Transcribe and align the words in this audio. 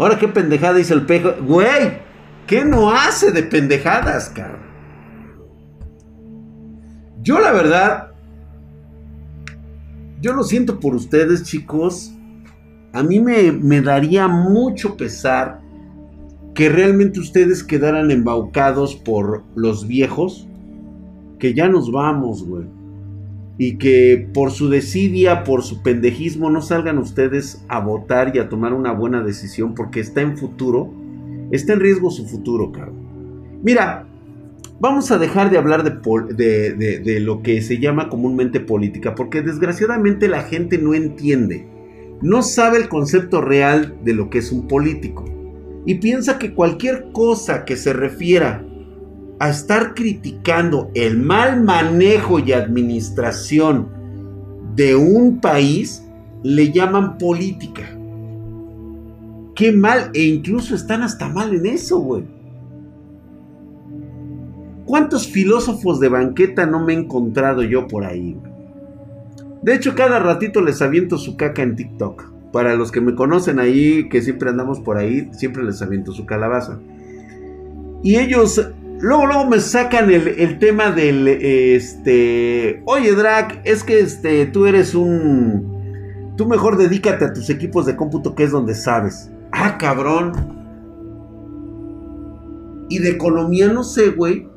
Ahora 0.00 0.18
qué 0.18 0.28
pendejada 0.28 0.78
dice 0.78 0.94
el 0.94 1.04
pejo. 1.04 1.34
Güey, 1.46 1.98
¿qué 2.46 2.64
no 2.64 2.90
hace 2.90 3.32
de 3.32 3.42
pendejadas, 3.42 4.30
cabrón? 4.30 4.62
Yo 7.20 7.38
la 7.38 7.52
verdad, 7.52 8.12
yo 10.22 10.32
lo 10.32 10.42
siento 10.42 10.80
por 10.80 10.94
ustedes, 10.94 11.42
chicos. 11.42 12.14
A 12.94 13.02
mí 13.02 13.20
me, 13.20 13.52
me 13.52 13.82
daría 13.82 14.26
mucho 14.26 14.96
pesar 14.96 15.60
que 16.54 16.70
realmente 16.70 17.20
ustedes 17.20 17.62
quedaran 17.62 18.10
embaucados 18.10 18.96
por 18.96 19.44
los 19.54 19.86
viejos, 19.86 20.48
que 21.38 21.52
ya 21.52 21.68
nos 21.68 21.92
vamos, 21.92 22.42
güey. 22.42 22.64
Y 23.62 23.76
que 23.76 24.26
por 24.32 24.52
su 24.52 24.70
desidia, 24.70 25.44
por 25.44 25.62
su 25.62 25.82
pendejismo, 25.82 26.48
no 26.48 26.62
salgan 26.62 26.96
ustedes 26.96 27.62
a 27.68 27.78
votar 27.78 28.34
y 28.34 28.38
a 28.38 28.48
tomar 28.48 28.72
una 28.72 28.92
buena 28.92 29.22
decisión 29.22 29.74
porque 29.74 30.00
está 30.00 30.22
en 30.22 30.38
futuro, 30.38 30.90
está 31.50 31.74
en 31.74 31.80
riesgo 31.80 32.10
su 32.10 32.26
futuro, 32.26 32.72
cabrón. 32.72 32.94
Mira, 33.62 34.06
vamos 34.80 35.10
a 35.10 35.18
dejar 35.18 35.50
de 35.50 35.58
hablar 35.58 35.84
de, 35.84 36.72
de, 36.72 37.20
lo 37.20 37.42
que 37.42 37.60
se 37.60 37.78
llama 37.78 38.08
comúnmente 38.08 38.60
política, 38.60 39.14
porque 39.14 39.42
desgraciadamente 39.42 40.26
la 40.26 40.44
gente 40.44 40.78
no 40.78 40.94
entiende, 40.94 41.66
no 42.22 42.40
sabe 42.40 42.78
el 42.78 42.88
concepto 42.88 43.42
real 43.42 43.98
de 44.02 44.14
lo 44.14 44.30
que 44.30 44.38
es 44.38 44.52
un 44.52 44.68
político 44.68 45.26
y 45.84 45.96
piensa 45.96 46.38
que 46.38 46.54
cualquier 46.54 47.10
cosa 47.12 47.64
que 47.64 47.76
se 47.76 47.92
refiera 47.92 48.64
a 49.40 49.48
estar 49.48 49.94
criticando 49.94 50.90
el 50.94 51.18
mal 51.18 51.64
manejo 51.64 52.38
y 52.38 52.52
administración 52.52 53.88
de 54.76 54.94
un 54.94 55.40
país, 55.40 56.06
le 56.42 56.70
llaman 56.70 57.16
política. 57.18 57.82
Qué 59.54 59.72
mal, 59.72 60.10
e 60.14 60.24
incluso 60.24 60.74
están 60.74 61.02
hasta 61.02 61.28
mal 61.28 61.54
en 61.54 61.66
eso, 61.66 61.98
güey. 61.98 62.24
¿Cuántos 64.84 65.26
filósofos 65.26 66.00
de 66.00 66.08
banqueta 66.08 66.66
no 66.66 66.84
me 66.84 66.92
he 66.92 66.98
encontrado 66.98 67.62
yo 67.62 67.88
por 67.88 68.04
ahí? 68.04 68.36
De 69.62 69.74
hecho, 69.74 69.94
cada 69.94 70.18
ratito 70.18 70.60
les 70.60 70.82
aviento 70.82 71.16
su 71.16 71.36
caca 71.36 71.62
en 71.62 71.76
TikTok. 71.76 72.30
Para 72.52 72.74
los 72.74 72.92
que 72.92 73.00
me 73.00 73.14
conocen 73.14 73.58
ahí, 73.58 74.08
que 74.08 74.20
siempre 74.20 74.50
andamos 74.50 74.80
por 74.80 74.98
ahí, 74.98 75.30
siempre 75.32 75.62
les 75.62 75.80
aviento 75.80 76.12
su 76.12 76.26
calabaza. 76.26 76.78
Y 78.02 78.16
ellos, 78.16 78.70
luego, 79.00 79.26
luego 79.26 79.46
me 79.46 79.60
sacan 79.60 80.10
el, 80.10 80.58
tema 80.58 80.90
del, 80.90 81.26
este, 81.28 82.82
oye 82.86 83.12
Drac, 83.14 83.60
es 83.64 83.84
que 83.84 84.00
este, 84.00 84.46
tú 84.46 84.66
eres 84.66 84.94
un, 84.94 86.34
tú 86.36 86.46
mejor 86.46 86.76
dedícate 86.76 87.24
a 87.24 87.32
tus 87.32 87.50
equipos 87.50 87.86
de 87.86 87.96
cómputo 87.96 88.34
que 88.34 88.44
es 88.44 88.50
donde 88.50 88.74
sabes. 88.74 89.30
Ah, 89.52 89.78
cabrón. 89.78 90.32
Y 92.88 92.98
de 92.98 93.10
economía 93.10 93.68
no 93.68 93.84
sé, 93.84 94.10
güey. 94.10 94.48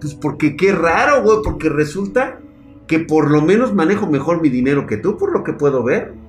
Pues 0.00 0.14
porque 0.14 0.56
qué 0.56 0.72
raro, 0.72 1.22
güey, 1.22 1.38
porque 1.42 1.68
resulta 1.68 2.40
que 2.86 3.00
por 3.00 3.30
lo 3.30 3.40
menos 3.40 3.74
manejo 3.74 4.06
mejor 4.06 4.42
mi 4.42 4.50
dinero 4.50 4.86
que 4.86 4.96
tú, 4.96 5.16
por 5.16 5.32
lo 5.32 5.42
que 5.42 5.52
puedo 5.52 5.82
ver. 5.82 6.23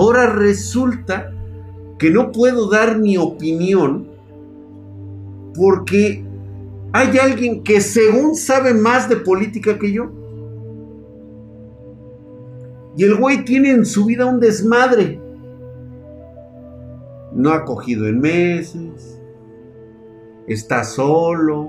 Ahora 0.00 0.32
resulta 0.32 1.30
que 1.98 2.10
no 2.10 2.32
puedo 2.32 2.70
dar 2.70 2.98
mi 2.98 3.18
opinión 3.18 4.08
porque 5.54 6.24
hay 6.90 7.18
alguien 7.18 7.62
que 7.62 7.82
según 7.82 8.34
sabe 8.34 8.72
más 8.72 9.10
de 9.10 9.16
política 9.16 9.78
que 9.78 9.92
yo. 9.92 10.10
Y 12.96 13.04
el 13.04 13.14
güey 13.16 13.44
tiene 13.44 13.72
en 13.72 13.84
su 13.84 14.06
vida 14.06 14.24
un 14.24 14.40
desmadre. 14.40 15.20
No 17.34 17.50
ha 17.50 17.66
cogido 17.66 18.08
en 18.08 18.20
meses 18.20 19.18
está 20.46 20.82
solo, 20.82 21.68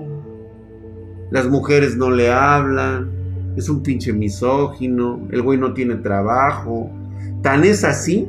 las 1.30 1.46
mujeres 1.46 1.98
no 1.98 2.10
le 2.10 2.32
hablan, 2.32 3.10
es 3.56 3.68
un 3.68 3.82
pinche 3.82 4.14
misógino, 4.14 5.28
el 5.30 5.42
güey 5.42 5.58
no 5.58 5.74
tiene 5.74 5.96
trabajo. 5.96 6.90
Tan 7.42 7.64
es 7.64 7.84
así 7.84 8.28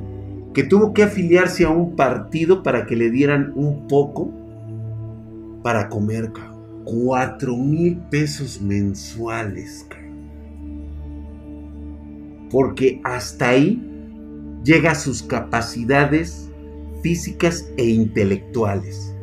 que 0.53 0.63
tuvo 0.63 0.93
que 0.93 1.03
afiliarse 1.03 1.65
a 1.65 1.69
un 1.69 1.95
partido 1.95 2.63
para 2.63 2.85
que 2.85 2.95
le 2.95 3.09
dieran 3.09 3.51
un 3.55 3.87
poco 3.87 4.31
para 5.63 5.89
comer, 5.89 6.31
Cuatro 6.85 7.55
mil 7.55 7.97
pesos 8.11 8.61
mensuales, 8.61 9.87
Porque 12.51 12.99
hasta 13.05 13.49
ahí 13.49 13.81
llega 14.65 14.93
sus 14.93 15.23
capacidades 15.23 16.51
físicas 17.01 17.69
e 17.77 17.85
intelectuales. 17.85 19.15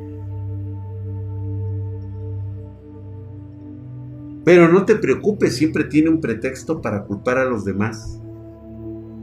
Pero 4.44 4.68
no 4.72 4.84
te 4.84 4.96
preocupes, 4.96 5.56
siempre 5.56 5.84
tiene 5.84 6.08
un 6.08 6.20
pretexto 6.20 6.80
para 6.80 7.04
culpar 7.04 7.38
a 7.38 7.44
los 7.44 7.64
demás. 7.64 8.19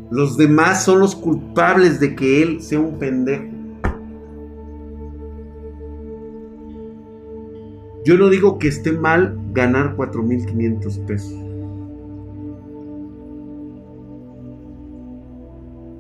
Los 0.10 0.38
demás 0.38 0.84
son 0.84 1.00
los 1.00 1.16
culpables 1.16 2.00
de 2.00 2.16
que 2.16 2.42
él 2.42 2.62
sea 2.62 2.80
un 2.80 2.98
pendejo. 2.98 3.44
Yo 8.06 8.18
no 8.18 8.30
digo 8.30 8.58
que 8.58 8.70
esté 8.70 8.94
mal 8.94 9.38
ganar 9.52 9.98
4.500 9.98 11.06
pesos. 11.06 11.34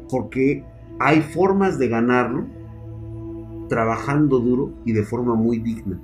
Porque 0.09 0.63
hay 1.00 1.22
formas 1.22 1.78
de 1.78 1.90
ganarlo 1.90 2.46
trabajando 3.67 4.40
duro 4.40 4.72
y 4.85 4.94
de 4.94 5.03
forma 5.03 5.35
muy 5.35 5.59
digna. 5.59 6.00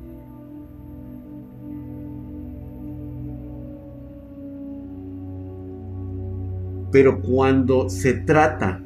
Pero 6.94 7.20
cuando 7.22 7.90
se 7.90 8.14
trata 8.14 8.80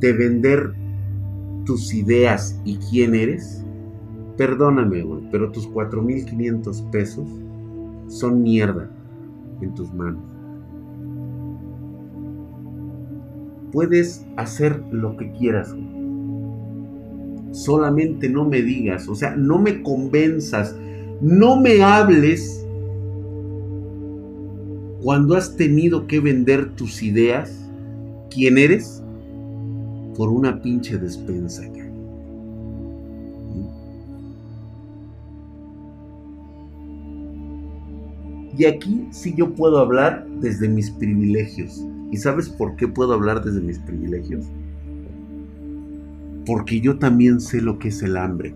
de 0.00 0.12
vender 0.12 0.74
tus 1.64 1.94
ideas 1.94 2.60
y 2.64 2.78
quién 2.78 3.14
eres, 3.14 3.64
perdóname, 4.36 5.02
güey, 5.02 5.22
pero 5.30 5.52
tus 5.52 5.70
4.500 5.70 6.90
pesos 6.90 7.28
son 8.08 8.42
mierda 8.42 8.90
en 9.60 9.72
tus 9.72 9.94
manos. 9.94 10.24
Puedes 13.70 14.26
hacer 14.36 14.82
lo 14.90 15.16
que 15.16 15.30
quieras. 15.30 15.72
Solamente 17.52 18.28
no 18.28 18.48
me 18.48 18.62
digas, 18.62 19.08
o 19.08 19.14
sea, 19.14 19.36
no 19.36 19.60
me 19.60 19.80
convenzas, 19.82 20.76
no 21.20 21.60
me 21.60 21.84
hables 21.84 22.66
cuando 25.02 25.36
has 25.36 25.56
tenido 25.56 26.06
que 26.06 26.20
vender 26.20 26.74
tus 26.74 27.02
ideas, 27.02 27.68
quién 28.30 28.58
eres, 28.58 29.02
por 30.16 30.28
una 30.28 30.60
pinche 30.60 30.98
despensa. 30.98 31.64
Y 38.60 38.66
aquí 38.66 39.06
sí 39.10 39.32
yo 39.34 39.54
puedo 39.54 39.78
hablar 39.78 40.26
desde 40.40 40.68
mis 40.68 40.90
privilegios. 40.90 41.82
¿Y 42.10 42.18
sabes 42.18 42.50
por 42.50 42.76
qué 42.76 42.86
puedo 42.86 43.14
hablar 43.14 43.42
desde 43.42 43.62
mis 43.62 43.78
privilegios? 43.78 44.44
Porque 46.44 46.78
yo 46.78 46.98
también 46.98 47.40
sé 47.40 47.62
lo 47.62 47.78
que 47.78 47.88
es 47.88 48.02
el 48.02 48.18
hambre, 48.18 48.54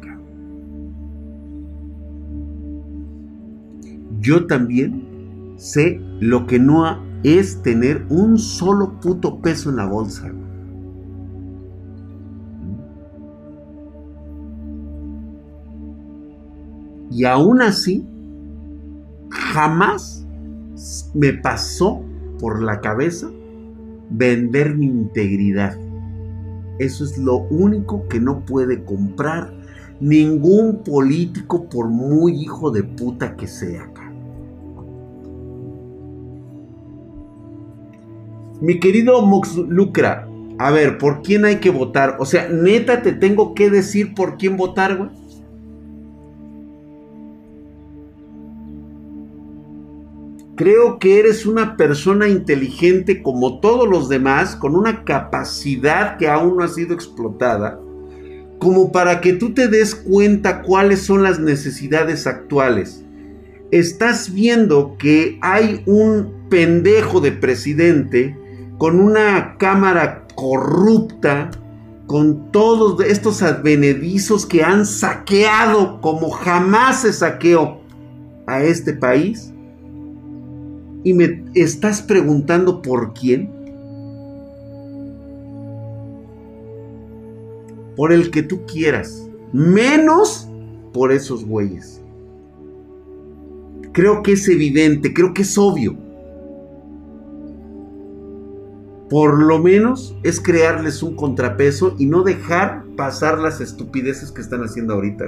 Yo 4.21 4.47
también 4.47 5.14
sé 5.57 6.01
lo 6.21 6.47
que 6.47 6.59
no 6.59 7.03
es 7.23 7.63
tener 7.63 8.05
un 8.11 8.39
solo 8.39 9.01
puto 9.01 9.41
peso 9.41 9.71
en 9.71 9.77
la 9.77 9.87
bolsa. 9.87 10.31
Y 17.11 17.25
aún 17.25 17.63
así, 17.63 18.07
jamás 19.31 20.27
me 21.15 21.33
pasó 21.33 22.03
por 22.39 22.63
la 22.63 22.81
cabeza 22.81 23.31
vender 24.11 24.77
mi 24.77 24.87
integridad. 24.87 25.79
Eso 26.79 27.05
es 27.05 27.17
lo 27.19 27.37
único 27.37 28.09
que 28.09 28.19
no 28.21 28.45
puede 28.45 28.85
comprar 28.85 29.55
ningún 30.01 30.83
político 30.83 31.69
por 31.69 31.89
muy 31.89 32.33
hijo 32.33 32.71
de 32.71 32.83
puta 32.83 33.37
que 33.37 33.47
sea. 33.47 33.94
Mi 38.65 38.81
querido 38.81 39.21
Mux 39.21 39.57
Lucra, 39.57 40.27
a 40.59 40.71
ver, 40.71 40.97
¿por 40.97 41.21
quién 41.21 41.45
hay 41.45 41.57
que 41.57 41.69
votar? 41.69 42.17
O 42.19 42.25
sea, 42.25 42.49
neta, 42.49 43.03
te 43.03 43.13
tengo 43.13 43.55
que 43.55 43.69
decir 43.69 44.15
por 44.15 44.39
quién 44.39 44.57
votar, 44.57 44.97
güey. 44.97 45.11
Creo 50.57 50.99
que 50.99 51.19
eres 51.19 51.45
una 51.45 51.77
persona 51.77 52.27
inteligente 52.27 53.23
como 53.23 53.61
todos 53.61 53.87
los 53.87 54.09
demás, 54.09 54.57
con 54.57 54.77
una 54.77 55.05
capacidad 55.05 56.17
que 56.17 56.29
aún 56.29 56.57
no 56.57 56.65
ha 56.65 56.69
sido 56.69 56.95
explotada, 56.95 57.79
como 58.59 58.93
para 58.93 59.21
que 59.21 59.35
tú 59.35 59.53
te 59.53 59.69
des 59.69 59.95
cuenta 59.95 60.63
cuáles 60.63 61.01
son 61.03 61.23
las 61.23 61.39
necesidades 61.39 62.27
actuales. 62.27 63.05
Estás 63.71 64.33
viendo 64.33 64.97
que 64.99 65.39
hay 65.43 65.83
un 65.85 66.33
pendejo 66.49 67.21
de 67.21 67.33
presidente 67.33 68.39
con 68.79 69.01
una 69.01 69.57
cámara 69.59 70.27
corrupta, 70.35 71.51
con 72.07 72.51
todos 72.53 73.01
estos 73.05 73.43
advenedizos 73.43 74.47
que 74.47 74.63
han 74.63 74.85
saqueado 74.85 76.01
como 76.01 76.31
jamás 76.31 77.03
se 77.03 77.13
saqueó 77.13 77.81
a 78.47 78.63
este 78.63 78.93
país. 78.93 79.53
Y 81.03 81.13
me 81.13 81.45
estás 81.55 82.03
preguntando 82.03 82.83
por 82.83 83.13
quién. 83.15 83.51
Por 87.97 88.13
el 88.13 88.31
que 88.31 88.43
tú 88.43 88.65
quieras. 88.67 89.29
Menos 89.53 90.49
por 90.93 91.13
esos 91.13 91.45
güeyes. 91.45 92.01
Creo 93.93 94.23
que 94.23 94.33
es 94.33 94.49
evidente, 94.49 95.15
creo 95.15 95.33
que 95.35 95.43
es 95.43 95.57
obvio. 95.57 96.04
Por 99.11 99.43
lo 99.43 99.59
menos 99.59 100.17
es 100.23 100.41
crearles 100.41 101.03
un 101.03 101.15
contrapeso 101.15 101.95
y 101.99 102.07
no 102.07 102.23
dejar 102.23 102.85
pasar 102.97 103.39
las 103.39 103.61
estupideces 103.61 104.33
que 104.33 104.41
están 104.41 104.63
haciendo 104.63 104.95
ahorita. 104.95 105.27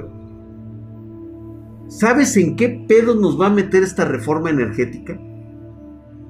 ¿Sabes 1.88 2.36
en 2.36 2.56
qué 2.56 2.84
pedo 2.88 3.14
nos 3.14 3.40
va 3.40 3.46
a 3.46 3.50
meter 3.50 3.82
esta 3.82 4.04
reforma 4.04 4.50
energética? 4.50 5.18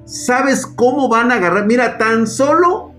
¿Sabes 0.05 0.65
cómo 0.65 1.09
van 1.09 1.31
a 1.31 1.35
agarrar? 1.35 1.65
Mira, 1.65 1.97
tan 1.97 2.27
solo 2.27 2.91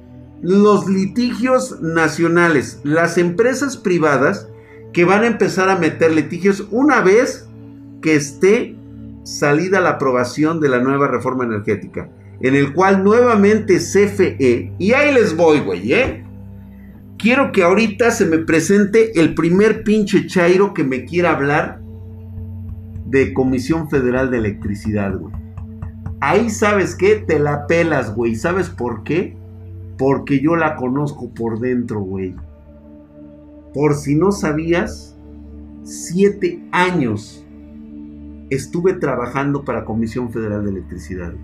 los 0.43 0.89
litigios 0.89 1.81
nacionales, 1.81 2.81
las 2.85 3.19
empresas 3.19 3.77
privadas 3.77 4.49
que 4.93 5.05
van 5.05 5.23
a 5.23 5.29
empezar 5.29 5.69
a 5.69 5.79
meter 5.79 6.13
litigios 6.13 6.67
una 6.71 7.01
vez 7.01 7.49
que 8.03 8.17
esté 8.17 8.77
salida 9.25 9.81
la 9.81 9.91
aprobación 9.91 10.61
de 10.61 10.69
la 10.69 10.81
nueva 10.81 11.09
reforma 11.09 11.45
energética 11.45 12.09
en 12.41 12.55
el 12.55 12.73
cual 12.73 13.03
nuevamente 13.03 13.79
CFE, 13.79 14.73
y 14.79 14.93
ahí 14.93 15.13
les 15.13 15.37
voy, 15.37 15.61
güey, 15.61 15.93
¿eh? 15.93 16.25
Quiero 17.19 17.51
que 17.51 17.65
ahorita 17.65 18.13
se 18.13 18.27
me 18.27 18.39
presente 18.39 19.21
el 19.21 19.35
primer 19.35 19.83
pinche 19.83 20.27
chairo 20.27 20.73
que 20.73 20.85
me 20.85 21.05
quiera 21.05 21.33
hablar 21.33 21.81
de 23.07 23.35
Comisión 23.35 23.91
Federal 23.91 24.31
de 24.31 24.39
Electricidad, 24.39 25.19
güey. 25.19 25.35
Ahí 26.21 26.51
sabes 26.51 26.95
qué, 26.95 27.17
te 27.17 27.41
la 27.41 27.67
pelas, 27.67 28.15
güey. 28.15 28.37
¿Sabes 28.37 28.71
por 28.71 29.03
qué? 29.03 29.37
Porque 29.97 30.41
yo 30.41 30.55
la 30.55 30.77
conozco 30.77 31.33
por 31.35 31.59
dentro, 31.59 32.01
güey. 32.01 32.37
Por 33.75 33.95
si 33.95 34.15
no 34.15 34.31
sabías, 34.31 35.17
siete 35.83 36.63
años 36.71 37.45
estuve 38.51 38.95
trabajando 38.95 39.65
para 39.65 39.85
Comisión 39.85 40.31
Federal 40.31 40.65
de 40.65 40.71
Electricidad. 40.71 41.35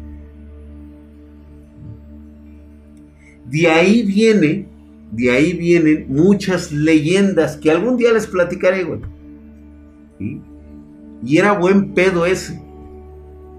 De 3.50 3.69
ahí 3.69 4.02
viene, 4.02 4.67
de 5.12 5.31
ahí 5.31 5.52
vienen 5.52 6.06
muchas 6.08 6.73
leyendas 6.73 7.56
que 7.56 7.70
algún 7.70 7.96
día 7.96 8.12
les 8.12 8.26
platicaré, 8.26 8.85
güey. 8.85 9.00
Y 11.23 11.38
era 11.38 11.52
buen 11.52 11.94
pedo 11.94 12.26
ese, 12.26 12.61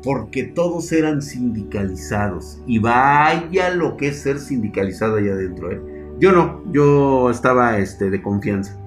porque 0.04 0.44
todos 0.44 0.92
eran 0.92 1.22
sindicalizados. 1.22 2.62
Y 2.68 2.80
vaya 2.80 3.70
lo 3.72 3.98
que 3.98 4.10
es 4.10 4.22
ser 4.22 4.40
sindicalizado 4.40 5.18
allá 5.18 5.34
adentro, 5.34 5.72
¿eh? 5.72 5.82
Yo 6.20 6.32
no, 6.32 6.64
yo 6.72 7.30
estaba 7.30 7.78
este, 7.78 8.10
de 8.10 8.22
confianza, 8.22 8.80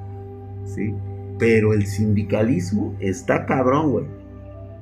¿sí? 0.64 0.94
Pero 1.38 1.74
el 1.74 1.86
sindicalismo 1.86 2.96
está 3.00 3.44
cabrón, 3.46 3.90
güey. 3.90 4.06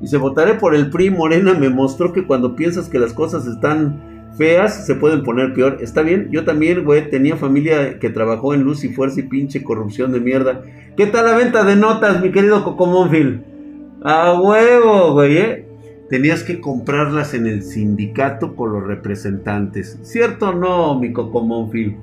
Y 0.01 0.07
se 0.07 0.17
votaré 0.17 0.55
por 0.55 0.75
el 0.75 0.91
PRI, 0.91 1.11
Morena 1.11 1.55
me 1.55 1.71
mostró 1.71 2.13
que 2.13 2.27
cuando 2.27 2.55
piensas 2.55 2.89
que 2.89 2.99
las 2.99 3.13
cosas 3.13 3.47
están 3.47 4.16
feas 4.37 4.87
se 4.87 4.95
pueden 4.95 5.23
poner 5.23 5.55
peor. 5.55 5.79
Está 5.81 6.03
bien, 6.03 6.29
yo 6.31 6.45
también, 6.45 6.85
güey, 6.85 7.11
tenía 7.11 7.37
familia 7.37 7.99
que 7.99 8.11
trabajó 8.11 8.55
en 8.55 8.63
luz 8.63 8.85
y 8.85 8.89
fuerza 8.89 9.21
y 9.21 9.25
pinche 9.25 9.63
corrupción 9.63 10.13
de 10.13 10.21
mierda. 10.21 10.63
¿Qué 10.97 11.07
tal 11.07 11.27
la 11.27 11.37
venta 11.37 11.65
de 11.65 11.77
notas, 11.77 12.23
mi 12.23 12.31
querido 12.31 12.65
Cocomónfil? 12.65 13.43
A 14.03 14.41
huevo, 14.41 15.13
güey, 15.15 15.39
¿eh? 15.39 15.69
Tenías 16.09 16.45
que 16.45 16.61
comprarlas 16.61 17.35
en 17.35 17.47
el 17.47 17.63
sindicato 17.63 18.55
con 18.55 18.73
los 18.73 18.85
representantes. 18.85 19.99
¿Cierto 20.03 20.51
o 20.51 20.55
no, 20.55 20.99
mi 20.99 21.13
Cocomónfil? 21.13 21.97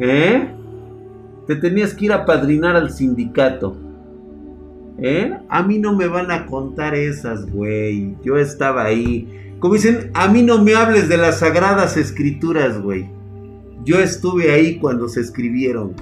¿Eh? 0.00 0.48
Te 1.46 1.56
tenías 1.56 1.94
que 1.94 2.06
ir 2.06 2.12
a 2.12 2.26
padrinar 2.26 2.76
al 2.76 2.90
sindicato. 2.90 3.76
¿Eh? 4.98 5.34
A 5.48 5.62
mí 5.62 5.78
no 5.78 5.96
me 5.96 6.06
van 6.08 6.30
a 6.30 6.46
contar 6.46 6.94
esas, 6.94 7.50
güey. 7.50 8.16
Yo 8.22 8.36
estaba 8.36 8.84
ahí. 8.84 9.26
Como 9.60 9.74
dicen, 9.74 10.10
a 10.14 10.26
mí 10.28 10.42
no 10.42 10.64
me 10.64 10.74
hables 10.74 11.08
de 11.08 11.18
las 11.18 11.40
sagradas 11.40 11.98
escrituras, 11.98 12.80
güey. 12.80 13.10
Yo 13.84 14.00
estuve 14.00 14.52
ahí 14.52 14.78
cuando 14.78 15.08
se 15.08 15.20
escribieron, 15.20 15.94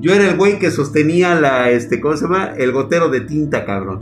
Yo 0.00 0.12
era 0.12 0.28
el 0.28 0.36
güey 0.36 0.58
que 0.58 0.70
sostenía 0.72 1.38
la, 1.38 1.70
este, 1.70 2.00
¿cómo 2.00 2.16
se 2.16 2.24
llama? 2.24 2.54
El 2.56 2.72
gotero 2.72 3.08
de 3.08 3.20
tinta, 3.20 3.64
cabrón. 3.64 3.98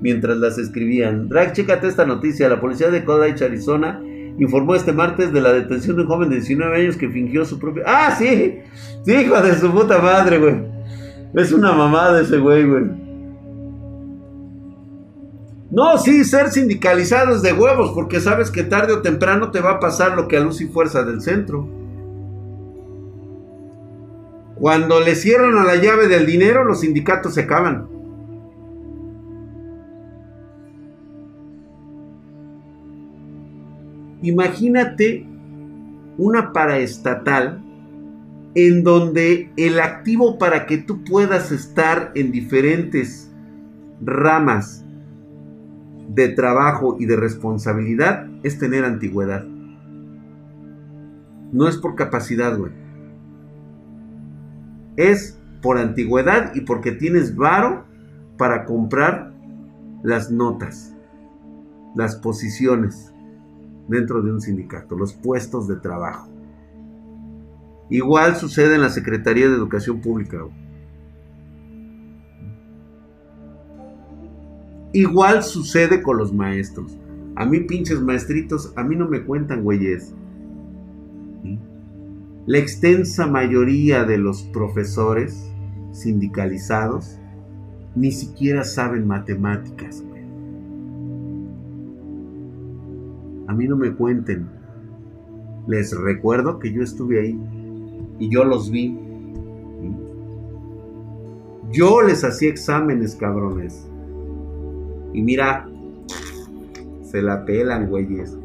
Mientras 0.00 0.36
las 0.38 0.58
escribían. 0.58 1.28
Drag, 1.28 1.52
chécate 1.52 1.86
esta 1.86 2.04
noticia. 2.04 2.48
La 2.48 2.60
policía 2.60 2.90
de 2.90 3.04
Kodaish, 3.04 3.44
Arizona, 3.44 4.00
informó 4.38 4.74
este 4.74 4.92
martes 4.92 5.32
de 5.32 5.40
la 5.40 5.52
detención 5.52 5.94
de 5.94 6.02
un 6.02 6.08
joven 6.08 6.28
de 6.28 6.36
19 6.36 6.76
años 6.76 6.96
que 6.96 7.08
fingió 7.08 7.44
su 7.44 7.58
propio... 7.60 7.84
¡Ah, 7.86 8.16
sí! 8.18 8.58
Sí, 9.04 9.12
hijo 9.12 9.40
de 9.40 9.54
su 9.56 9.70
puta 9.70 9.98
madre, 10.00 10.38
güey. 10.38 10.56
Es 11.34 11.52
una 11.52 11.72
mamada 11.72 12.20
ese 12.20 12.38
güey, 12.38 12.64
güey. 12.64 12.84
No, 15.72 15.96
sí, 15.96 16.22
ser 16.24 16.50
sindicalizados 16.50 17.40
de 17.40 17.54
huevos, 17.54 17.92
porque 17.94 18.20
sabes 18.20 18.50
que 18.50 18.62
tarde 18.62 18.92
o 18.92 19.00
temprano 19.00 19.50
te 19.50 19.62
va 19.62 19.70
a 19.70 19.80
pasar 19.80 20.14
lo 20.14 20.28
que 20.28 20.36
a 20.36 20.40
Luz 20.40 20.60
y 20.60 20.66
Fuerza 20.66 21.02
del 21.02 21.22
Centro. 21.22 21.66
Cuando 24.56 25.00
le 25.00 25.14
cierran 25.14 25.56
a 25.56 25.64
la 25.64 25.76
llave 25.76 26.08
del 26.08 26.26
dinero, 26.26 26.62
los 26.64 26.80
sindicatos 26.80 27.32
se 27.32 27.44
acaban. 27.44 27.88
Imagínate 34.20 35.26
una 36.18 36.52
paraestatal 36.52 37.64
en 38.54 38.84
donde 38.84 39.50
el 39.56 39.80
activo 39.80 40.36
para 40.36 40.66
que 40.66 40.76
tú 40.76 41.02
puedas 41.02 41.50
estar 41.50 42.12
en 42.14 42.30
diferentes 42.30 43.32
ramas 44.02 44.81
de 46.14 46.28
trabajo 46.28 46.96
y 46.98 47.06
de 47.06 47.16
responsabilidad 47.16 48.26
es 48.42 48.58
tener 48.58 48.84
antigüedad. 48.84 49.44
No 51.52 51.68
es 51.68 51.76
por 51.76 51.94
capacidad, 51.94 52.56
güey. 52.56 52.72
Es 54.96 55.38
por 55.62 55.78
antigüedad 55.78 56.54
y 56.54 56.62
porque 56.62 56.92
tienes 56.92 57.34
varo 57.36 57.84
para 58.36 58.64
comprar 58.64 59.32
las 60.02 60.30
notas, 60.30 60.94
las 61.94 62.16
posiciones 62.16 63.12
dentro 63.88 64.22
de 64.22 64.32
un 64.32 64.40
sindicato, 64.40 64.96
los 64.96 65.14
puestos 65.14 65.68
de 65.68 65.76
trabajo. 65.76 66.28
Igual 67.88 68.36
sucede 68.36 68.74
en 68.74 68.82
la 68.82 68.90
Secretaría 68.90 69.48
de 69.48 69.54
Educación 69.54 70.00
Pública. 70.00 70.38
Güey. 70.38 70.61
Igual 74.92 75.42
sucede 75.42 76.02
con 76.02 76.18
los 76.18 76.32
maestros. 76.32 76.98
A 77.34 77.46
mí 77.46 77.60
pinches 77.60 78.00
maestritos, 78.00 78.72
a 78.76 78.84
mí 78.84 78.94
no 78.94 79.08
me 79.08 79.22
cuentan 79.22 79.62
güeyes. 79.62 80.14
La 82.44 82.58
extensa 82.58 83.26
mayoría 83.26 84.04
de 84.04 84.18
los 84.18 84.42
profesores 84.42 85.48
sindicalizados 85.92 87.18
ni 87.94 88.10
siquiera 88.10 88.64
saben 88.64 89.06
matemáticas. 89.06 90.04
A 93.46 93.54
mí 93.54 93.68
no 93.68 93.76
me 93.76 93.92
cuenten. 93.92 94.48
Les 95.68 95.96
recuerdo 95.96 96.58
que 96.58 96.72
yo 96.72 96.82
estuve 96.82 97.20
ahí 97.20 97.40
y 98.18 98.28
yo 98.28 98.44
los 98.44 98.70
vi. 98.70 98.98
Yo 101.70 102.02
les 102.02 102.24
hacía 102.24 102.48
exámenes, 102.48 103.14
cabrones. 103.14 103.86
Y 105.12 105.22
mira, 105.22 105.68
se 107.02 107.22
la 107.22 107.44
pelan, 107.44 107.88
güeyes. 107.88 108.36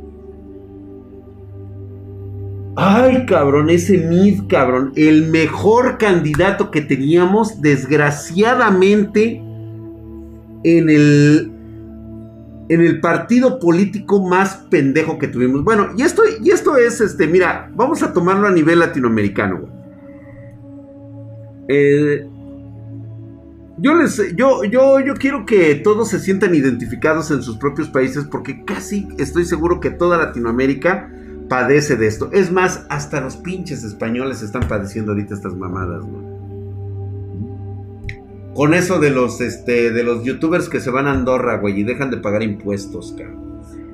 Ay, 2.76 3.26
cabrón, 3.26 3.70
ese 3.70 3.98
Mid, 3.98 4.48
cabrón. 4.48 4.92
El 4.96 5.30
mejor 5.30 5.98
candidato 5.98 6.70
que 6.70 6.82
teníamos, 6.82 7.62
desgraciadamente, 7.62 9.42
en 10.64 10.90
el 10.90 11.52
en 12.70 12.82
el 12.82 13.00
partido 13.00 13.60
político 13.60 14.28
más 14.28 14.58
pendejo 14.70 15.18
que 15.18 15.28
tuvimos. 15.28 15.64
Bueno, 15.64 15.90
y 15.98 16.02
esto, 16.02 16.24
y 16.44 16.50
esto 16.50 16.76
es, 16.76 17.00
este, 17.00 17.28
mira, 17.28 17.72
vamos 17.74 18.04
a 18.04 18.12
tomarlo 18.12 18.48
a 18.48 18.52
nivel 18.52 18.80
latinoamericano. 18.80 19.70
Eh, 21.70 22.28
yo 23.79 23.93
les, 23.93 24.36
yo, 24.36 24.63
yo, 24.63 25.00
yo 25.00 25.13
quiero 25.13 25.46
que 25.46 25.75
todos 25.75 26.10
se 26.10 26.19
sientan 26.19 26.55
identificados 26.55 27.29
en 27.29 27.43
sus 27.43 27.57
propios 27.57 27.89
países 27.89 28.25
porque 28.25 28.65
casi 28.65 29.07
estoy 29.17 29.46
seguro 29.46 29.79
que 29.79 29.91
toda 29.91 30.17
Latinoamérica 30.17 31.12
padece 31.48 31.96
de 31.96 32.07
esto. 32.07 32.29
Es 32.34 32.51
más, 32.51 32.86
hasta 32.89 33.22
los 33.22 33.38
pinches 33.38 33.84
españoles 33.84 34.41
están 34.41 34.67
padeciendo 34.67 35.12
ahorita 35.12 35.36
estas 35.36 35.55
mamadas, 35.55 36.03
Con 38.55 38.74
eso 38.74 39.00
de 39.00 39.12
los, 39.12 39.41
este, 39.41 39.91
de 39.91 40.03
los 40.03 40.24
youtubers 40.24 40.69
que 40.69 40.79
se 40.79 40.89
van 40.89 41.05
a 41.05 41.12
Andorra, 41.12 41.57
güey, 41.57 41.79
y 41.79 41.84
dejan 41.84 42.10
de 42.10 42.17
pagar 42.17 42.41
impuestos, 42.41 43.13
cabrón. 43.15 43.48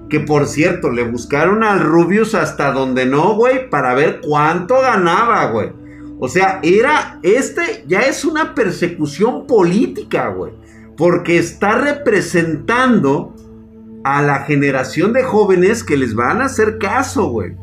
Que 0.10 0.22
por 0.22 0.46
cierto, 0.46 0.92
le 0.92 1.04
buscaron 1.04 1.64
al 1.64 1.80
Rubius 1.80 2.36
hasta 2.36 2.72
donde 2.72 3.06
no, 3.06 3.36
güey, 3.36 3.70
para 3.70 3.96
ver 3.96 4.22
cuánto 4.22 4.80
ganaba, 4.80 5.46
güey. 5.48 5.72
O 6.24 6.30
sea, 6.30 6.62
era, 6.64 7.20
este 7.22 7.84
ya 7.86 8.04
es 8.04 8.24
una 8.24 8.56
persecución 8.56 9.46
política, 9.46 10.30
güey. 10.30 10.54
Porque 10.96 11.38
está 11.38 11.78
representando 11.78 13.36
a 14.06 14.22
la 14.22 14.40
generación 14.44 15.12
de 15.12 15.24
jóvenes 15.24 15.84
que 15.84 15.98
les 15.98 16.16
van 16.16 16.42
a 16.42 16.46
hacer 16.46 16.78
caso, 16.78 17.28
güey. 17.28 17.58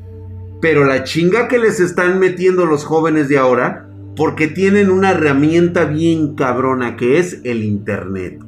Pero 0.61 0.85
la 0.85 1.05
chinga 1.05 1.49
que 1.49 1.59
les 1.59 1.81
están 1.81 2.19
metiendo 2.19 2.67
los 2.67 2.85
jóvenes 2.85 3.31
de 3.31 3.39
ahora, 3.39 3.89
porque 4.15 4.47
tienen 4.47 4.91
una 4.91 5.13
herramienta 5.13 5.87
bien 5.87 6.35
cabrona 6.35 6.99
que 6.99 7.19
es 7.19 7.41
el 7.45 7.65
Internet, 7.65 8.41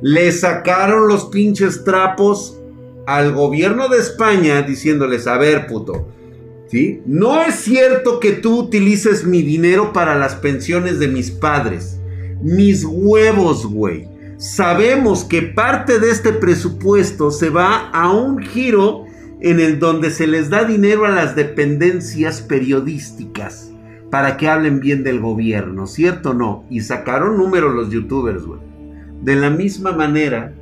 Le 0.00 0.32
sacaron 0.32 1.08
los 1.08 1.26
pinches 1.26 1.84
trapos 1.84 2.58
al 3.06 3.34
gobierno 3.34 3.90
de 3.90 3.98
España 3.98 4.62
diciéndoles, 4.62 5.26
a 5.26 5.36
ver, 5.36 5.66
puto, 5.66 6.15
No 7.06 7.42
es 7.42 7.54
cierto 7.56 8.20
que 8.20 8.32
tú 8.32 8.60
utilices 8.60 9.24
mi 9.24 9.42
dinero 9.42 9.92
para 9.92 10.16
las 10.16 10.34
pensiones 10.34 10.98
de 10.98 11.08
mis 11.08 11.30
padres. 11.30 11.98
Mis 12.42 12.84
huevos, 12.84 13.66
güey 13.66 14.16
sabemos 14.38 15.24
que 15.24 15.42
parte 15.42 15.98
de 15.98 16.10
este 16.10 16.32
presupuesto 16.32 17.30
se 17.30 17.50
va 17.50 17.88
a 17.90 18.12
un 18.12 18.38
giro 18.38 19.04
en 19.40 19.60
el 19.60 19.78
donde 19.78 20.10
se 20.10 20.26
les 20.26 20.50
da 20.50 20.64
dinero 20.64 21.04
a 21.04 21.10
las 21.10 21.36
dependencias 21.36 22.40
periodísticas 22.42 23.70
para 24.10 24.36
que 24.36 24.48
hablen 24.48 24.80
bien 24.80 25.02
del 25.02 25.20
gobierno, 25.20 25.86
¿cierto 25.86 26.30
o 26.30 26.34
no? 26.34 26.64
Y 26.70 26.80
sacaron 26.80 27.36
números 27.36 27.74
los 27.74 27.90
youtubers, 27.90 28.44
güey. 28.44 28.60
De 29.22 29.34
la 29.34 29.50
misma 29.50 29.92
manera 29.92 30.54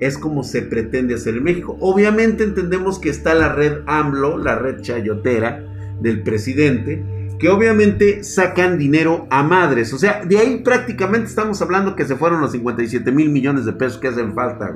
es 0.00 0.18
como 0.18 0.44
se 0.44 0.62
pretende 0.62 1.14
hacer 1.14 1.36
en 1.36 1.44
México. 1.44 1.76
Obviamente 1.80 2.44
entendemos 2.44 2.98
que 2.98 3.10
está 3.10 3.34
la 3.34 3.52
red 3.52 3.78
AMLO, 3.86 4.38
la 4.38 4.56
red 4.56 4.80
chayotera 4.80 5.64
del 6.00 6.22
presidente, 6.22 7.04
que 7.38 7.48
obviamente 7.48 8.24
sacan 8.24 8.78
dinero 8.78 9.26
a 9.30 9.42
madres. 9.42 9.92
O 9.92 9.98
sea, 9.98 10.24
de 10.24 10.38
ahí 10.38 10.62
prácticamente 10.62 11.28
estamos 11.28 11.60
hablando 11.62 11.96
que 11.96 12.04
se 12.04 12.16
fueron 12.16 12.40
los 12.40 12.52
57 12.52 13.10
mil 13.12 13.30
millones 13.30 13.64
de 13.64 13.72
pesos 13.72 13.98
que 13.98 14.08
hacen 14.08 14.34
falta, 14.34 14.74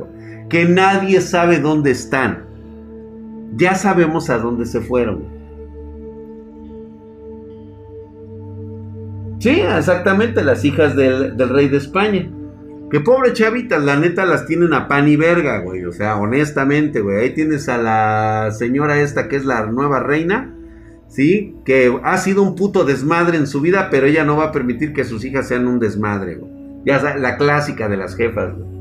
Que 0.49 0.65
nadie 0.65 1.21
sabe 1.21 1.61
dónde 1.61 1.91
están. 1.91 2.45
Ya 3.55 3.75
sabemos 3.75 4.31
a 4.31 4.39
dónde 4.39 4.67
se 4.67 4.81
fueron. 4.81 5.43
Sí, 9.43 9.61
exactamente, 9.61 10.45
las 10.45 10.65
hijas 10.65 10.95
del, 10.95 11.37
rey 11.37 11.69
de 11.69 11.79
España. 11.79 12.31
Que 12.93 13.01
pobre 13.01 13.33
chavitas, 13.33 13.83
la 13.83 13.97
neta 13.97 14.25
las 14.25 14.47
tienen 14.47 14.73
a 14.73 14.87
pan 14.87 15.09
y 15.09 15.17
verga, 15.17 15.59
güey. 15.59 15.85
O 15.85 15.93
sea, 15.93 16.17
honestamente, 16.17 17.01
güey. 17.01 17.17
Ahí 17.17 17.31
tienes 17.35 17.69
a 17.69 17.79
la 17.79 18.51
señora 18.53 19.01
esta 19.01 19.29
que 19.29 19.37
es 19.37 19.45
la 19.45 19.67
nueva 19.67 19.99
reina 19.99 20.55
¿sí? 21.13 21.57
Que 21.65 21.95
ha 22.03 22.17
sido 22.17 22.43
un 22.43 22.57
puto 22.57 22.85
desmadre 22.85 23.37
en 23.37 23.47
su 23.47 23.61
vida, 23.61 23.89
pero 23.91 24.07
ella 24.07 24.25
no 24.25 24.37
va 24.37 24.47
a 24.47 24.53
permitir 24.53 24.93
que 24.95 25.05
sus 25.05 25.25
hijas 25.25 25.47
sean 25.47 25.67
un 25.67 25.79
desmadre, 25.79 26.37
güey. 26.37 26.51
Ya 26.85 27.17
la 27.17 27.37
clásica 27.37 27.89
de 27.89 27.97
las 27.97 28.17
jefas, 28.17 28.57
güey. 28.57 28.73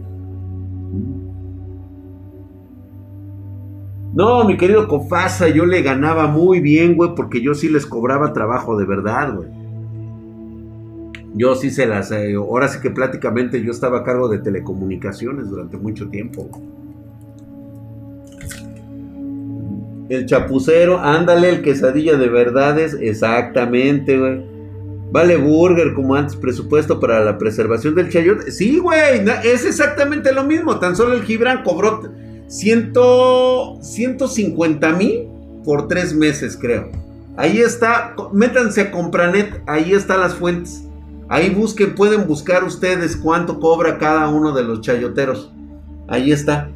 No, 4.14 4.44
mi 4.46 4.58
querido 4.58 4.88
Cofasa, 4.88 5.48
yo 5.50 5.66
le 5.66 5.82
ganaba 5.82 6.28
muy 6.28 6.60
bien, 6.60 6.96
güey, 6.96 7.16
porque 7.16 7.42
yo 7.42 7.54
sí 7.54 7.70
les 7.70 7.86
cobraba 7.86 8.34
trabajo 8.34 8.78
de 8.78 8.86
verdad, 8.86 9.36
güey. 9.36 9.50
Yo 11.34 11.56
sí 11.56 11.72
se 11.72 11.86
las... 11.86 12.12
Eh, 12.12 12.36
ahora 12.36 12.68
sí 12.68 12.80
que 12.82 12.92
prácticamente 12.92 13.62
yo 13.64 13.72
estaba 13.72 14.00
a 14.00 14.04
cargo 14.04 14.28
de 14.28 14.40
telecomunicaciones 14.40 15.50
durante 15.50 15.78
mucho 15.78 16.10
tiempo. 16.10 16.50
El 20.10 20.26
chapucero, 20.26 21.00
ándale, 21.00 21.50
el 21.50 21.62
quesadilla 21.62 22.18
de 22.18 22.28
verdades, 22.28 22.98
exactamente, 23.00 24.18
güey. 24.18 24.52
Vale 25.10 25.38
burger 25.38 25.94
como 25.94 26.16
antes, 26.16 26.36
presupuesto 26.36 27.00
para 27.00 27.24
la 27.24 27.38
preservación 27.38 27.96
del 27.96 28.10
chayote. 28.10 28.52
Sí, 28.52 28.80
güey, 28.80 29.26
es 29.44 29.66
exactamente 29.66 30.34
lo 30.34 30.44
mismo. 30.44 30.80
Tan 30.80 30.96
solo 30.96 31.14
el 31.14 31.24
Gibran 31.24 31.64
cobró 31.64 32.02
ciento, 32.48 33.78
150 33.82 34.92
mil 34.94 35.28
por 35.64 35.88
tres 35.88 36.14
meses, 36.14 36.58
creo. 36.60 36.90
Ahí 37.38 37.60
está, 37.60 38.14
métanse 38.34 38.82
a 38.82 38.92
Compranet, 38.92 39.62
ahí 39.66 39.94
están 39.94 40.20
las 40.20 40.36
fuentes. 40.36 40.84
Ahí 41.32 41.50
busquen, 41.50 41.96
pueden 41.96 42.28
buscar 42.28 42.66
ustedes 42.66 43.16
cuánto 43.16 43.62
cobra 43.62 43.98
cada 43.98 44.28
uno 44.28 44.52
de 44.52 44.66
los 44.66 44.82
chayoteros. 44.82 45.50
Ahí 46.10 46.30
está. 46.30 46.70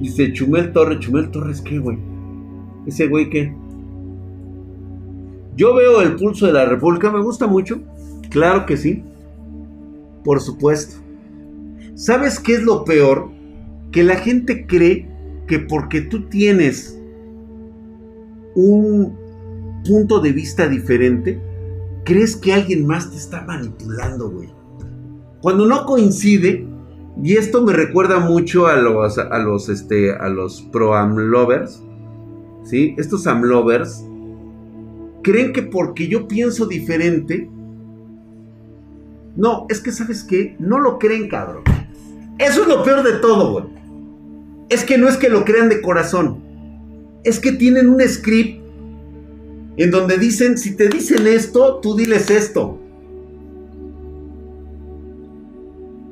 Dice 0.00 0.32
Chumel 0.32 0.72
Torres. 0.72 1.00
Chumel 1.00 1.28
Torres, 1.32 1.60
¿qué, 1.60 1.80
güey? 1.80 1.98
Ese 2.86 3.08
güey, 3.08 3.28
¿qué? 3.28 3.52
Yo 5.56 5.74
veo 5.74 6.00
el 6.00 6.14
pulso 6.14 6.46
de 6.46 6.52
la 6.52 6.64
República, 6.66 7.10
me 7.10 7.20
gusta 7.20 7.48
mucho. 7.48 7.80
Claro 8.30 8.66
que 8.66 8.76
sí. 8.76 9.02
Por 10.22 10.40
supuesto. 10.40 11.04
¿Sabes 11.96 12.38
qué 12.38 12.56
es 12.56 12.62
lo 12.62 12.84
peor? 12.84 13.30
Que 13.90 14.04
la 14.04 14.16
gente 14.16 14.66
cree 14.66 15.08
que 15.46 15.58
porque 15.58 16.02
tú 16.02 16.28
tienes 16.28 17.00
un 18.54 19.16
punto 19.82 20.20
de 20.20 20.32
vista 20.32 20.68
diferente, 20.68 21.40
crees 22.04 22.36
que 22.36 22.52
alguien 22.52 22.86
más 22.86 23.10
te 23.10 23.16
está 23.16 23.46
manipulando, 23.46 24.30
güey. 24.30 24.50
Cuando 25.40 25.64
no 25.64 25.86
coincide, 25.86 26.68
y 27.22 27.32
esto 27.32 27.62
me 27.62 27.72
recuerda 27.72 28.20
mucho 28.20 28.66
a 28.66 28.76
los, 28.76 29.16
a 29.16 29.38
los, 29.38 29.70
este, 29.70 30.12
a 30.14 30.28
los 30.28 30.60
pro 30.70 30.94
amlovers, 30.94 31.82
¿sí? 32.64 32.94
Estos 32.98 33.26
amlovers 33.26 34.04
creen 35.22 35.54
que 35.54 35.62
porque 35.62 36.08
yo 36.08 36.28
pienso 36.28 36.66
diferente, 36.66 37.48
no, 39.34 39.64
es 39.70 39.80
que 39.80 39.92
sabes 39.92 40.24
qué, 40.24 40.56
no 40.58 40.78
lo 40.78 40.98
creen, 40.98 41.30
cabrón. 41.30 41.62
Eso 42.38 42.62
es 42.62 42.68
lo 42.68 42.82
peor 42.82 43.02
de 43.02 43.14
todo, 43.14 43.52
güey. 43.52 43.64
Es 44.68 44.84
que 44.84 44.98
no 44.98 45.08
es 45.08 45.16
que 45.16 45.28
lo 45.28 45.44
crean 45.44 45.68
de 45.68 45.80
corazón, 45.80 46.42
es 47.24 47.40
que 47.40 47.52
tienen 47.52 47.88
un 47.88 48.00
script 48.00 48.62
en 49.76 49.90
donde 49.90 50.18
dicen, 50.18 50.56
si 50.56 50.76
te 50.76 50.88
dicen 50.88 51.26
esto, 51.26 51.80
tú 51.80 51.96
diles 51.96 52.30
esto. 52.30 52.78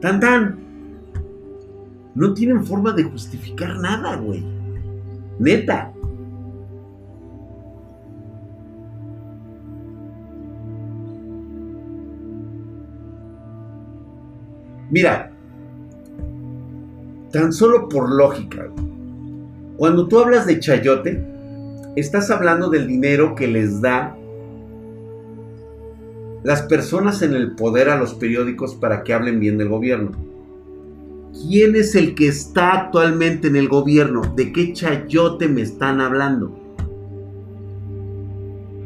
Tan 0.01 0.21
tan. 0.21 0.59
No 2.15 2.35
tienen 2.35 2.65
forma 2.65 2.93
de 2.93 3.05
justificar 3.05 3.79
nada, 3.79 4.17
güey. 4.17 4.45
Neta. 5.39 5.93
Mira, 14.91 15.34
tan 17.35 17.53
solo 17.53 17.89
por 17.89 18.15
lógica, 18.15 18.69
cuando 19.77 20.07
tú 20.07 20.21
hablas 20.21 20.47
de 20.47 20.61
chayote, 20.61 21.21
estás 21.97 22.31
hablando 22.31 22.71
del 22.71 22.87
dinero 22.87 23.35
que 23.35 23.49
les 23.49 23.81
da 23.81 24.17
las 26.45 26.63
personas 26.63 27.23
en 27.23 27.35
el 27.35 27.57
poder 27.57 27.89
a 27.91 27.97
los 27.97 28.15
periódicos 28.15 28.77
para 28.77 29.03
que 29.03 29.13
hablen 29.13 29.41
bien 29.41 29.59
del 29.59 29.69
gobierno. 29.69 30.13
¿Quién 31.33 31.75
es 31.75 31.97
el 31.97 32.15
que 32.15 32.29
está 32.29 32.73
actualmente 32.73 33.49
en 33.49 33.57
el 33.57 33.69
gobierno? 33.69 34.23
¿De 34.37 34.53
qué 34.53 34.73
chayote 34.73 35.49
me 35.49 35.63
están 35.63 36.01
hablando? 36.01 36.57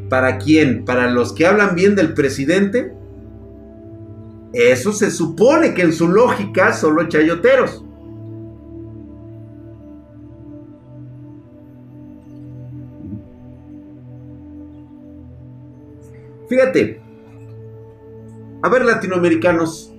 ¿Para 0.09 0.39
quién? 0.39 0.85
¿Para 0.85 1.11
los 1.11 1.33
que 1.33 1.45
hablan 1.45 1.75
bien 1.75 1.95
del 1.95 2.15
presidente? 2.15 2.93
Eso 4.53 4.91
se 4.91 5.11
supone 5.11 5.75
que 5.75 5.83
en 5.83 5.93
su 5.93 6.07
lógica 6.07 6.73
son 6.73 6.95
los 6.95 7.09
chayoteros. 7.09 7.83
Fíjate, 16.49 16.99
a 18.63 18.69
ver 18.69 18.83
latinoamericanos, 18.83 19.93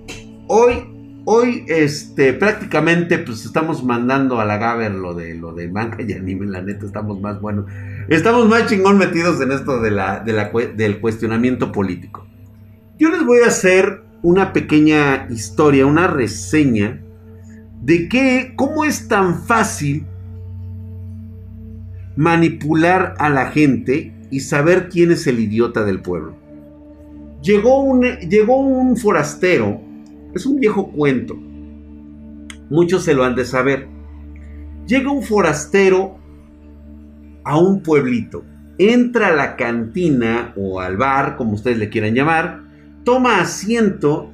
hoy, 0.47 1.21
hoy, 1.23 1.63
este, 1.69 2.33
prácticamente, 2.33 3.19
pues 3.19 3.45
estamos 3.45 3.85
mandando 3.85 4.41
a 4.41 4.43
la 4.43 4.57
Gaber 4.57 4.91
lo 4.91 5.13
de 5.13 5.33
lo 5.33 5.53
de 5.53 5.69
manga 5.69 6.03
y 6.05 6.11
anime, 6.11 6.47
la 6.47 6.61
neta, 6.61 6.85
estamos 6.85 7.21
más 7.21 7.39
buenos, 7.39 7.71
estamos 8.09 8.49
más 8.49 8.67
chingón 8.67 8.97
metidos 8.97 9.39
en 9.39 9.53
esto 9.53 9.79
de 9.79 9.91
la, 9.91 10.19
del 10.19 10.99
cuestionamiento 10.99 11.71
político. 11.71 12.27
Yo 12.99 13.09
les 13.09 13.25
voy 13.25 13.39
a 13.45 13.47
hacer 13.47 14.03
una 14.21 14.51
pequeña 14.51 15.27
historia, 15.29 15.85
una 15.85 16.07
reseña 16.07 17.01
de 17.81 18.09
que, 18.09 18.53
cómo 18.57 18.83
es 18.83 19.07
tan 19.07 19.45
fácil 19.45 20.05
manipular 22.17 23.15
a 23.19 23.29
la 23.29 23.51
gente 23.51 24.13
y 24.29 24.41
saber 24.41 24.89
quién 24.89 25.11
es 25.11 25.25
el 25.27 25.39
idiota 25.39 25.85
del 25.85 26.01
pueblo. 26.01 26.40
Llegó 27.41 27.81
un, 27.81 28.03
llegó 28.03 28.57
un 28.57 28.97
forastero, 28.97 29.81
es 30.33 30.45
un 30.45 30.59
viejo 30.59 30.91
cuento, 30.91 31.35
muchos 32.69 33.03
se 33.03 33.13
lo 33.13 33.23
han 33.23 33.35
de 33.35 33.45
saber. 33.45 33.87
Llega 34.85 35.11
un 35.11 35.23
forastero 35.23 36.17
a 37.43 37.57
un 37.57 37.81
pueblito, 37.81 38.43
entra 38.77 39.27
a 39.27 39.35
la 39.35 39.55
cantina 39.55 40.53
o 40.55 40.79
al 40.79 40.97
bar, 40.97 41.35
como 41.35 41.53
ustedes 41.53 41.77
le 41.77 41.89
quieran 41.89 42.13
llamar, 42.13 42.61
toma 43.03 43.41
asiento 43.41 44.31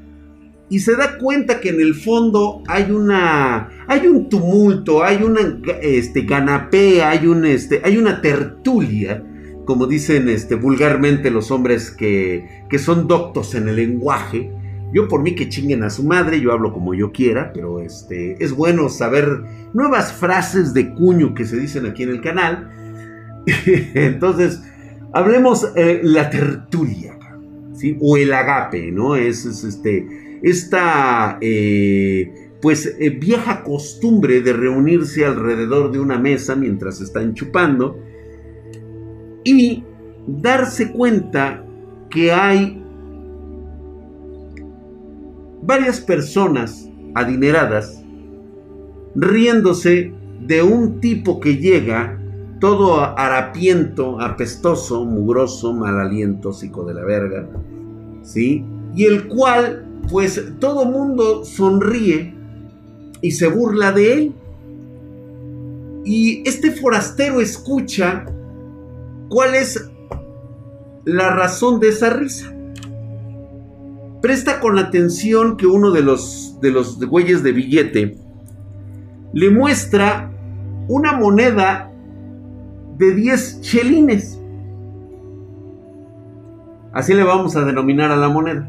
y 0.69 0.79
se 0.79 0.95
da 0.95 1.17
cuenta 1.17 1.61
que 1.61 1.69
en 1.69 1.79
el 1.79 1.95
fondo 1.95 2.61
hay 2.67 2.91
una 2.91 3.69
hay 3.87 4.07
un 4.07 4.27
tumulto, 4.27 5.03
hay 5.03 5.23
una 5.23 5.39
este 5.81 6.23
ganapé, 6.23 7.03
hay 7.03 7.25
un 7.27 7.45
este 7.45 7.81
hay 7.83 7.97
una 7.97 8.21
tertulia, 8.21 9.23
como 9.67 9.85
dicen 9.85 10.29
este 10.29 10.55
vulgarmente 10.55 11.29
los 11.29 11.51
hombres 11.51 11.91
que, 11.91 12.63
que 12.69 12.79
son 12.79 13.07
doctos 13.07 13.53
en 13.53 13.67
el 13.67 13.75
lenguaje. 13.75 14.49
Yo 14.93 15.09
por 15.09 15.21
mí 15.21 15.35
que 15.35 15.49
chinguen 15.49 15.83
a 15.83 15.89
su 15.89 16.05
madre, 16.05 16.39
yo 16.39 16.53
hablo 16.53 16.71
como 16.71 16.93
yo 16.93 17.11
quiera, 17.11 17.51
pero 17.53 17.81
este 17.81 18.41
es 18.41 18.53
bueno 18.53 18.87
saber 18.87 19.27
nuevas 19.73 20.13
frases 20.13 20.73
de 20.73 20.93
cuño 20.93 21.33
que 21.35 21.43
se 21.43 21.57
dicen 21.57 21.85
aquí 21.85 22.03
en 22.03 22.09
el 22.09 22.21
canal. 22.21 22.71
Entonces, 23.93 24.63
hablemos 25.11 25.67
eh, 25.75 25.99
la 26.01 26.29
tertulia. 26.29 27.13
O 27.99 28.17
el 28.17 28.33
agape, 28.33 28.91
¿no? 28.91 29.15
Es, 29.15 29.45
este, 29.45 30.39
esta, 30.41 31.37
eh, 31.41 32.49
pues, 32.59 32.95
eh, 32.99 33.11
vieja 33.11 33.63
costumbre 33.63 34.41
de 34.41 34.53
reunirse 34.53 35.25
alrededor 35.25 35.91
de 35.91 35.99
una 35.99 36.17
mesa 36.17 36.55
mientras 36.55 37.01
están 37.01 37.35
chupando 37.35 37.99
y 39.47 39.83
darse 40.27 40.91
cuenta 40.91 41.63
que 42.09 42.31
hay 42.31 42.83
varias 45.61 46.01
personas 46.01 46.89
adineradas 47.15 48.03
riéndose 49.15 50.13
de 50.45 50.61
un 50.61 50.99
tipo 50.99 51.39
que 51.39 51.57
llega 51.57 52.19
todo 52.59 53.01
harapiento, 53.17 54.19
apestoso, 54.19 55.05
mugroso, 55.05 55.73
mal 55.73 55.99
aliento, 55.99 56.51
psico 56.51 56.83
de 56.85 56.93
la 56.93 57.03
verga, 57.03 57.47
¿sí? 58.23 58.65
Y 58.95 59.05
el 59.05 59.27
cual, 59.27 59.85
pues 60.11 60.43
todo 60.59 60.85
mundo 60.85 61.45
sonríe 61.45 62.33
y 63.21 63.31
se 63.31 63.47
burla 63.47 63.91
de 63.91 64.13
él. 64.13 64.35
Y 66.03 66.47
este 66.47 66.71
forastero 66.71 67.41
escucha 67.41 68.25
cuál 69.29 69.55
es 69.55 69.89
la 71.05 71.33
razón 71.33 71.79
de 71.79 71.89
esa 71.89 72.09
risa. 72.09 72.53
Presta 74.21 74.59
con 74.59 74.79
atención 74.79 75.57
que 75.57 75.67
uno 75.67 75.91
de 75.91 76.01
los, 76.01 76.57
de 76.59 76.71
los 76.71 76.99
güeyes 76.99 77.43
de 77.43 77.51
billete 77.51 78.17
le 79.33 79.49
muestra 79.49 80.31
una 80.87 81.13
moneda 81.13 81.91
de 82.97 83.13
10 83.13 83.61
chelines. 83.61 84.41
Así 86.93 87.13
le 87.13 87.23
vamos 87.23 87.55
a 87.55 87.63
denominar 87.63 88.11
a 88.11 88.15
la 88.15 88.29
moneda. 88.29 88.67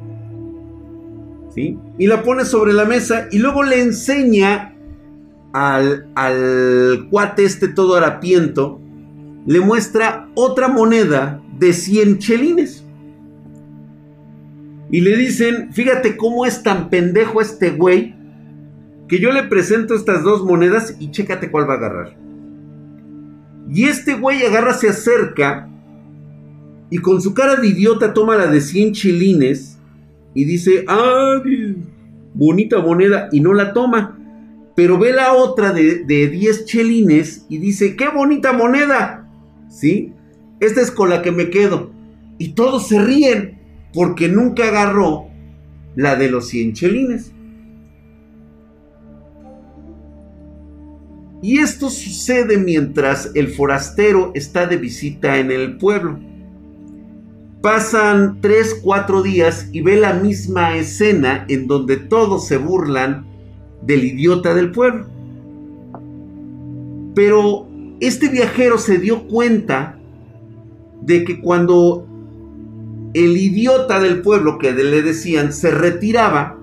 ¿Sí? 1.55 1.79
Y 1.99 2.07
la 2.07 2.23
pone 2.23 2.45
sobre 2.45 2.73
la 2.73 2.85
mesa 2.85 3.27
y 3.31 3.39
luego 3.39 3.63
le 3.63 3.81
enseña 3.81 4.77
al, 5.53 6.09
al 6.15 7.09
cuate 7.11 7.45
este 7.45 7.69
todo 7.69 7.97
harapiento, 7.97 8.81
le 9.49 9.61
muestra 9.61 10.29
otra 10.35 10.69
moneda 10.69 11.43
de 11.59 11.73
100 11.73 12.19
chelines. 12.19 12.85
Y 14.91 15.01
le 15.01 15.17
dicen, 15.17 15.73
fíjate 15.73 16.19
cómo 16.19 16.45
es 16.45 16.63
tan 16.63 16.91
pendejo 16.91 17.41
este 17.41 17.71
güey, 17.71 18.15
que 19.09 19.19
yo 19.19 19.33
le 19.33 19.45
presento 19.45 19.95
estas 19.95 20.23
dos 20.23 20.45
monedas 20.45 20.97
y 21.01 21.11
chécate 21.13 21.51
cuál 21.51 21.67
va 21.67 21.75
a 21.75 21.77
agarrar. 21.79 22.17
Y 23.71 23.85
este 23.85 24.17
güey 24.17 24.45
agarra, 24.45 24.75
se 24.75 24.91
acerca 24.91 25.71
y 26.91 26.99
con 26.99 27.23
su 27.23 27.33
cara 27.33 27.57
de 27.57 27.69
idiota 27.69 28.13
toma 28.13 28.37
la 28.37 28.49
de 28.49 28.61
100 28.61 28.93
chilines 28.93 29.79
y 30.35 30.45
dice, 30.45 30.85
¡ah! 30.89 31.43
Bonita 32.35 32.81
moneda 32.81 33.31
y 33.33 33.41
no 33.41 33.55
la 33.55 33.73
toma. 33.73 34.19
Pero 34.77 34.99
ve 34.99 35.15
la 35.15 35.33
otra 35.33 35.73
de, 35.73 36.05
de 36.05 36.29
10 36.29 36.67
chelines 36.67 37.47
y 37.49 37.57
dice, 37.57 37.97
¡qué 37.97 38.11
bonita 38.11 38.53
moneda! 38.53 39.18
¿Sí? 39.69 40.13
Esta 40.61 40.81
es 40.81 40.91
con 40.91 41.11
la 41.11 41.23
que 41.23 41.33
me 41.33 41.51
quedo. 41.51 41.91
Y 42.39 42.51
todos 42.51 42.89
se 42.89 42.99
ríen 42.99 43.59
porque 43.93 44.29
nunca 44.29 44.69
agarró 44.69 45.27
la 45.95 46.17
de 46.17 46.31
los 46.31 46.49
100 46.49 46.73
chelines. 46.75 47.33
Y 51.41 51.59
esto 51.59 51.89
sucede 51.89 52.59
mientras 52.59 53.31
el 53.35 53.49
forastero 53.49 54.33
está 54.35 54.67
de 54.67 54.77
visita 54.77 55.39
en 55.39 55.53
el 55.53 55.77
pueblo. 55.79 56.19
Pasan 57.63 58.41
3, 58.41 58.81
4 58.83 59.23
días 59.23 59.69
y 59.73 59.81
ve 59.81 59.97
la 59.97 60.15
misma 60.15 60.77
escena 60.77 61.45
en 61.49 61.67
donde 61.69 61.97
todos 61.97 62.47
se 62.47 62.57
burlan 62.57 63.27
del 63.83 64.05
idiota 64.05 64.55
del 64.55 64.73
pueblo. 64.73 65.07
Pero 67.15 67.68
este 68.01 68.29
viajero 68.29 68.79
se 68.79 68.99
dio 68.99 69.27
cuenta 69.27 69.99
de 71.03 71.25
que 71.25 71.41
cuando 71.41 72.07
el 73.15 73.37
idiota 73.37 74.01
del 74.01 74.23
pueblo 74.23 74.59
que 74.59 74.73
le 74.73 75.03
decían 75.03 75.53
se 75.53 75.71
retiraba, 75.71 76.59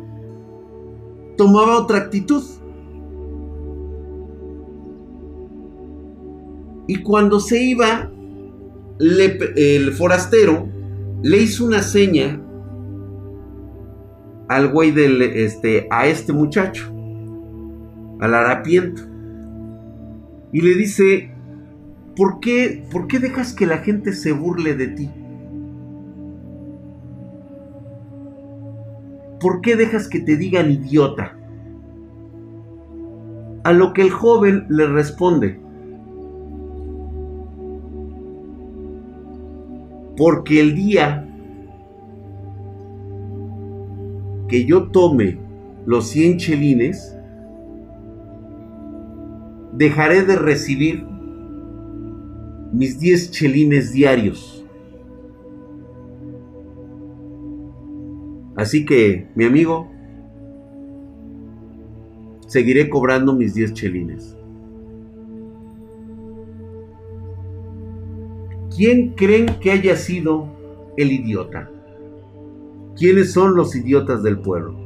tomaba 1.37 1.77
otra 1.77 1.97
actitud. 1.97 2.43
Y 6.87 6.97
cuando 6.97 7.39
se 7.39 7.61
iba, 7.63 8.11
el 8.99 9.91
forastero 9.93 10.67
le 11.23 11.37
hizo 11.37 11.65
una 11.65 11.81
seña 11.81 12.39
al 14.47 14.71
güey 14.71 14.91
del, 14.91 15.21
este, 15.21 15.87
a 15.89 16.07
este 16.07 16.31
muchacho, 16.31 16.91
al 18.19 18.33
harapiento. 18.33 19.14
Y 20.55 20.61
le 20.61 20.73
dice, 20.73 21.31
¿por 22.15 22.39
qué, 22.39 22.81
¿por 22.89 23.07
qué 23.07 23.19
dejas 23.19 23.51
que 23.51 23.65
la 23.65 23.79
gente 23.79 24.13
se 24.13 24.31
burle 24.31 24.73
de 24.73 24.87
ti? 24.87 25.09
¿Por 29.41 29.59
qué 29.59 29.75
dejas 29.75 30.07
que 30.07 30.21
te 30.21 30.37
digan 30.37 30.71
idiota? 30.71 31.37
A 33.65 33.73
lo 33.73 33.91
que 33.91 34.01
el 34.01 34.11
joven 34.11 34.65
le 34.69 34.87
responde, 34.87 35.59
Porque 40.15 40.61
el 40.61 40.73
día 40.73 41.27
que 44.47 44.63
yo 44.63 44.89
tome 44.91 45.37
los 45.85 46.07
100 46.07 46.37
chelines, 46.37 47.17
dejaré 49.77 50.23
de 50.23 50.35
recibir 50.35 51.05
mis 52.71 52.99
10 52.99 53.31
chelines 53.31 53.93
diarios. 53.93 54.65
Así 58.55 58.85
que, 58.85 59.27
mi 59.35 59.45
amigo, 59.45 59.89
seguiré 62.47 62.89
cobrando 62.89 63.33
mis 63.33 63.53
10 63.53 63.73
chelines. 63.73 64.37
¿Quién 68.75 69.13
creen 69.15 69.47
que 69.61 69.71
haya 69.71 69.95
sido 69.95 70.47
el 70.97 71.11
idiota? 71.11 71.69
¿Quiénes 72.97 73.33
son 73.33 73.55
los 73.55 73.75
idiotas 73.75 74.23
del 74.23 74.39
pueblo? 74.39 74.84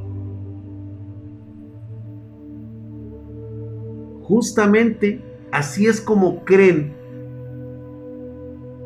Justamente 4.30 5.20
así 5.50 5.88
es 5.88 6.00
como 6.00 6.44
creen 6.44 6.94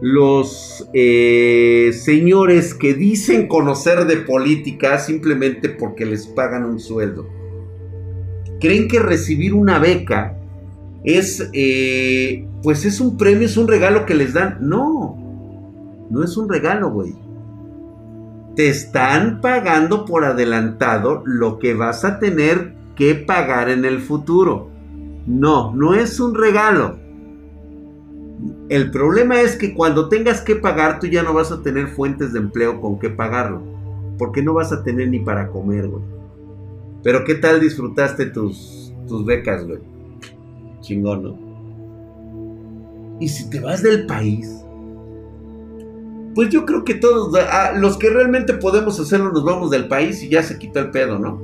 los 0.01 0.89
eh, 0.95 1.91
señores 1.93 2.73
que 2.73 2.95
dicen 2.95 3.47
conocer 3.47 4.07
de 4.07 4.17
política 4.17 4.99
simplemente 4.99 5.69
porque 5.69 6.07
les 6.07 6.27
pagan 6.29 6.65
un 6.65 6.81
sueldo. 6.81 7.29
Creen 8.59 8.89
que 8.89 9.01
recibir 9.01 9.53
una 9.53 9.79
beca 9.79 10.39
es, 11.05 11.47
eh, 11.53 12.49
pues 12.63 12.87
es 12.87 12.99
un 12.99 13.19
premio, 13.19 13.45
es 13.45 13.59
un 13.59 13.69
regalo 13.69 14.07
que 14.07 14.15
les 14.15 14.33
dan. 14.33 14.57
No, 14.63 16.07
no 16.09 16.25
es 16.25 16.39
un 16.39 16.49
regalo, 16.49 16.91
güey. 16.91 17.15
Te 18.57 18.71
están 18.71 19.43
pagando 19.43 20.07
por 20.07 20.25
adelantado 20.25 21.23
lo 21.27 21.59
que 21.59 21.75
vas 21.75 22.03
a 22.07 22.19
tener 22.19 22.73
que 22.97 23.15
pagar 23.15 23.69
en 23.69 23.85
el 23.85 24.01
futuro. 24.01 24.73
No, 25.27 25.75
no 25.75 25.95
es 25.95 26.21
un 26.21 26.35
regalo. 26.35 26.99
El 28.69 28.91
problema 28.91 29.41
es 29.41 29.57
que 29.57 29.75
cuando 29.75 30.09
tengas 30.09 30.41
que 30.41 30.57
pagar, 30.57 30.99
tú 30.99 31.07
ya 31.07 31.23
no 31.23 31.33
vas 31.33 31.53
a 31.53 31.63
tener 31.63 31.89
fuentes 31.89 32.33
de 32.33 32.41
empleo 32.41 32.81
con 32.81 32.99
que 32.99 33.11
pagarlo. 33.11 33.63
Porque 34.19 34.43
no 34.43 34.55
vas 34.55 34.73
a 34.73 34.83
tener 34.83 35.09
ni 35.09 35.21
para 35.21 35.49
comer, 35.49 35.89
güey. 35.89 36.03
Pero 37.03 37.25
¿qué 37.25 37.35
tal 37.35 37.61
disfrutaste 37.61 38.27
tus, 38.27 38.93
tus 39.07 39.25
becas, 39.25 39.67
güey? 39.67 39.81
Chingón, 40.81 41.23
¿no? 41.23 41.45
Y 43.21 43.29
si 43.29 43.49
te 43.49 43.61
vas 43.61 43.83
del 43.83 44.07
país, 44.07 44.65
pues 46.35 46.51
yo 46.51 46.67
creo 46.67 46.85
que 46.85 46.95
todos, 46.95 47.33
ah, 47.51 47.73
los 47.77 47.97
que 47.97 48.11
realmente 48.11 48.55
podemos 48.55 48.99
hacerlo, 48.99 49.31
nos 49.33 49.45
vamos 49.45 49.71
del 49.71 49.89
país 49.89 50.23
y 50.23 50.29
ya 50.29 50.43
se 50.43 50.59
quitó 50.59 50.81
el 50.81 50.91
pedo, 50.91 51.19
¿no? 51.19 51.41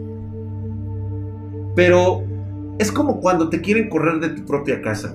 Pero 1.77 2.25
es 2.81 2.91
como 2.91 3.21
cuando 3.21 3.51
te 3.51 3.61
quieren 3.61 3.91
correr 3.91 4.21
de 4.21 4.31
tu 4.31 4.47
propia 4.47 4.81
casa. 4.81 5.15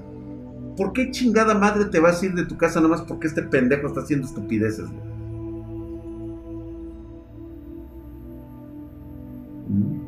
¿Por 0.77 0.93
qué 0.93 1.09
chingada 1.09 1.55
madre 1.55 1.85
te 1.85 1.99
vas 1.99 2.21
a 2.21 2.25
ir 2.27 2.35
de 2.35 2.45
tu 2.45 2.57
casa 2.57 2.79
nomás 2.79 3.01
porque 3.01 3.25
este 3.25 3.41
pendejo 3.41 3.87
está 3.87 4.01
haciendo 4.01 4.27
estupideces? 4.27 4.85
Mm. 9.67 10.05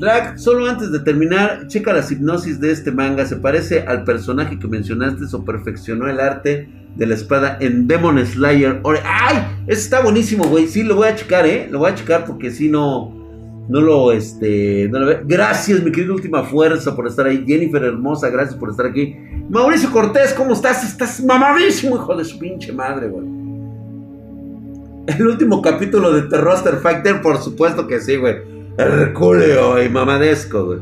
Drag, 0.00 0.36
solo 0.36 0.66
antes 0.66 0.90
de 0.90 0.98
terminar, 0.98 1.68
checa 1.68 1.92
las 1.92 2.10
hipnosis 2.10 2.60
de 2.60 2.72
este 2.72 2.90
manga. 2.90 3.24
Se 3.24 3.36
parece 3.36 3.82
al 3.82 4.02
personaje 4.02 4.58
que 4.58 4.66
mencionaste 4.66 5.24
o 5.32 5.44
perfeccionó 5.44 6.08
el 6.08 6.18
arte 6.18 6.68
de 6.96 7.06
la 7.06 7.14
espada 7.14 7.56
en 7.60 7.86
Demon 7.86 8.18
Slayer. 8.26 8.80
¡Ay! 9.04 9.44
Ese 9.68 9.82
está 9.82 10.00
buenísimo, 10.00 10.44
güey. 10.48 10.66
Sí, 10.66 10.82
lo 10.82 10.96
voy 10.96 11.06
a 11.06 11.14
checar, 11.14 11.46
¿eh? 11.46 11.68
Lo 11.70 11.78
voy 11.78 11.92
a 11.92 11.94
checar 11.94 12.24
porque 12.24 12.50
si 12.50 12.68
no 12.68 13.17
no 13.68 13.82
lo, 13.82 14.12
este. 14.12 14.90
Gracias, 15.26 15.82
mi 15.82 15.92
querido 15.92 16.14
Última 16.14 16.42
Fuerza, 16.42 16.96
por 16.96 17.06
estar 17.06 17.26
ahí. 17.26 17.44
Jennifer 17.46 17.84
Hermosa, 17.84 18.30
gracias 18.30 18.58
por 18.58 18.70
estar 18.70 18.86
aquí. 18.86 19.14
Mauricio 19.50 19.92
Cortés, 19.92 20.32
¿cómo 20.32 20.54
estás? 20.54 20.84
Estás 20.84 21.22
mamadísimo, 21.22 21.96
hijo 21.96 22.16
de 22.16 22.24
su 22.24 22.38
pinche 22.38 22.72
madre, 22.72 23.08
güey. 23.08 23.26
El 25.06 25.26
último 25.26 25.60
capítulo 25.60 26.12
de 26.12 26.22
The 26.22 26.38
Roster 26.38 26.76
Factor, 26.76 27.20
por 27.20 27.36
supuesto 27.38 27.86
que 27.86 28.00
sí, 28.00 28.16
güey. 28.16 28.36
Herculeo 28.78 29.82
y 29.82 29.88
mamadesco, 29.90 30.64
güey. 30.64 30.78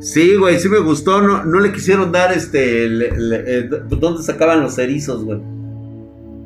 Sí, 0.00 0.36
güey, 0.36 0.60
sí 0.60 0.68
me 0.68 0.78
gustó. 0.78 1.20
No, 1.20 1.44
no 1.44 1.58
le 1.58 1.72
quisieron 1.72 2.12
dar 2.12 2.32
este. 2.32 2.84
Eh, 2.86 3.68
¿Dónde 3.88 4.22
sacaban 4.22 4.62
los 4.62 4.78
erizos, 4.78 5.24
güey? 5.24 5.40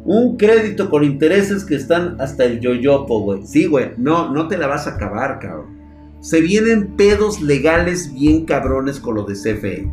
Un 0.04 0.36
crédito 0.38 0.88
con 0.88 1.04
intereses 1.04 1.66
que 1.66 1.74
están 1.74 2.18
hasta 2.18 2.44
el 2.44 2.60
yoyopo, 2.60 3.20
güey. 3.20 3.42
Sí, 3.44 3.66
güey. 3.66 3.90
No, 3.98 4.32
no 4.32 4.48
te 4.48 4.56
la 4.56 4.66
vas 4.68 4.86
a 4.86 4.92
acabar, 4.92 5.38
cabrón 5.38 5.81
se 6.22 6.40
vienen 6.40 6.96
pedos 6.96 7.40
legales 7.40 8.14
bien 8.14 8.46
cabrones 8.46 9.00
con 9.00 9.16
lo 9.16 9.24
de 9.24 9.34
CFE. 9.34 9.92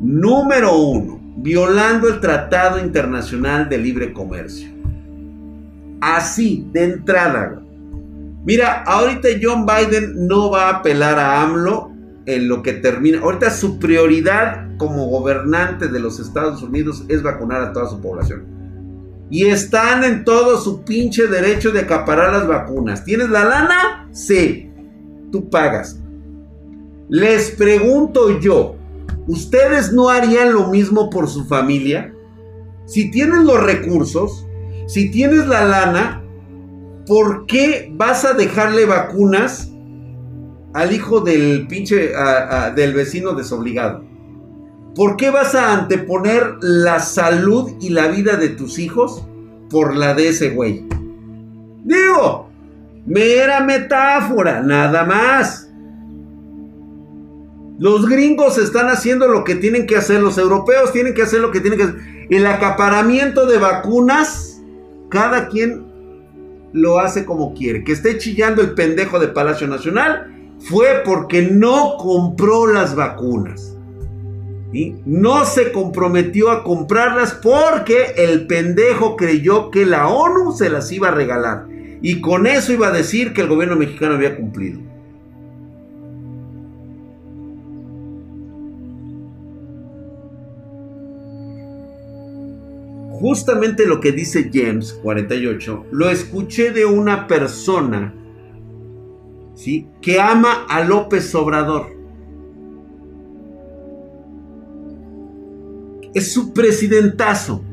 Número 0.00 0.78
uno, 0.78 1.20
violando 1.38 2.08
el 2.08 2.20
Tratado 2.20 2.78
Internacional 2.78 3.68
de 3.68 3.76
Libre 3.76 4.12
Comercio. 4.12 4.70
Así, 6.00 6.68
de 6.72 6.84
entrada. 6.84 7.60
Mira, 8.44 8.84
ahorita 8.84 9.28
John 9.42 9.66
Biden 9.66 10.28
no 10.28 10.52
va 10.52 10.68
a 10.68 10.76
apelar 10.76 11.18
a 11.18 11.42
AMLO 11.42 11.90
en 12.26 12.46
lo 12.46 12.62
que 12.62 12.74
termina. 12.74 13.18
Ahorita 13.18 13.50
su 13.50 13.80
prioridad 13.80 14.76
como 14.76 15.08
gobernante 15.08 15.88
de 15.88 15.98
los 15.98 16.20
Estados 16.20 16.62
Unidos 16.62 17.04
es 17.08 17.24
vacunar 17.24 17.62
a 17.62 17.72
toda 17.72 17.90
su 17.90 18.00
población. 18.00 18.44
Y 19.30 19.46
están 19.46 20.04
en 20.04 20.22
todo 20.22 20.60
su 20.60 20.84
pinche 20.84 21.26
derecho 21.26 21.72
de 21.72 21.80
acaparar 21.80 22.32
las 22.32 22.46
vacunas. 22.46 23.04
¿Tienes 23.04 23.30
la 23.30 23.44
lana? 23.44 24.08
Sí 24.12 24.66
tú 25.30 25.48
pagas. 25.50 26.00
Les 27.08 27.50
pregunto 27.52 28.40
yo, 28.40 28.76
¿ustedes 29.26 29.92
no 29.92 30.08
harían 30.08 30.52
lo 30.52 30.68
mismo 30.68 31.10
por 31.10 31.28
su 31.28 31.44
familia? 31.44 32.12
Si 32.86 33.10
tienes 33.10 33.42
los 33.44 33.62
recursos, 33.62 34.46
si 34.86 35.10
tienes 35.10 35.46
la 35.46 35.64
lana, 35.64 36.24
¿por 37.06 37.46
qué 37.46 37.92
vas 37.96 38.24
a 38.24 38.32
dejarle 38.32 38.84
vacunas 38.84 39.72
al 40.74 40.92
hijo 40.92 41.20
del 41.20 41.66
pinche, 41.68 42.12
del 42.74 42.94
vecino 42.94 43.32
desobligado? 43.32 44.04
¿Por 44.94 45.16
qué 45.16 45.30
vas 45.30 45.54
a 45.54 45.74
anteponer 45.74 46.56
la 46.60 47.00
salud 47.00 47.72
y 47.80 47.90
la 47.90 48.08
vida 48.08 48.36
de 48.36 48.48
tus 48.48 48.78
hijos 48.78 49.26
por 49.68 49.96
la 49.96 50.14
de 50.14 50.28
ese 50.28 50.50
güey? 50.50 50.86
Digo, 51.84 52.45
Mera 53.06 53.60
metáfora, 53.60 54.62
nada 54.62 55.04
más. 55.04 55.70
Los 57.78 58.08
gringos 58.08 58.58
están 58.58 58.88
haciendo 58.88 59.28
lo 59.28 59.44
que 59.44 59.54
tienen 59.54 59.86
que 59.86 59.96
hacer, 59.96 60.20
los 60.20 60.38
europeos 60.38 60.92
tienen 60.92 61.14
que 61.14 61.22
hacer 61.22 61.40
lo 61.40 61.50
que 61.50 61.60
tienen 61.60 61.78
que 61.78 61.84
hacer. 61.84 62.00
El 62.30 62.46
acaparamiento 62.46 63.46
de 63.46 63.58
vacunas, 63.58 64.62
cada 65.10 65.48
quien 65.48 65.86
lo 66.72 66.98
hace 66.98 67.24
como 67.24 67.54
quiere. 67.54 67.84
Que 67.84 67.92
esté 67.92 68.18
chillando 68.18 68.62
el 68.62 68.72
pendejo 68.72 69.18
de 69.18 69.28
Palacio 69.28 69.68
Nacional 69.68 70.32
fue 70.58 71.02
porque 71.04 71.42
no 71.42 71.96
compró 71.98 72.66
las 72.66 72.94
vacunas. 72.96 73.76
y 74.72 74.96
No 75.04 75.44
se 75.44 75.70
comprometió 75.70 76.50
a 76.50 76.64
comprarlas 76.64 77.34
porque 77.34 78.14
el 78.16 78.46
pendejo 78.46 79.16
creyó 79.16 79.70
que 79.70 79.86
la 79.86 80.08
ONU 80.08 80.52
se 80.52 80.70
las 80.70 80.90
iba 80.90 81.08
a 81.08 81.12
regalar. 81.12 81.75
Y 82.02 82.20
con 82.20 82.46
eso 82.46 82.72
iba 82.72 82.88
a 82.88 82.92
decir 82.92 83.32
que 83.32 83.40
el 83.40 83.48
gobierno 83.48 83.76
mexicano 83.76 84.14
había 84.14 84.36
cumplido. 84.36 84.80
Justamente 93.18 93.86
lo 93.86 93.98
que 94.00 94.12
dice 94.12 94.50
James 94.52 94.92
48, 95.02 95.86
lo 95.90 96.10
escuché 96.10 96.70
de 96.70 96.84
una 96.84 97.26
persona 97.26 98.14
¿sí? 99.54 99.88
que 100.02 100.20
ama 100.20 100.66
a 100.68 100.84
López 100.84 101.34
Obrador. 101.34 101.96
Es 106.12 106.32
su 106.32 106.52
presidentazo 106.52 107.64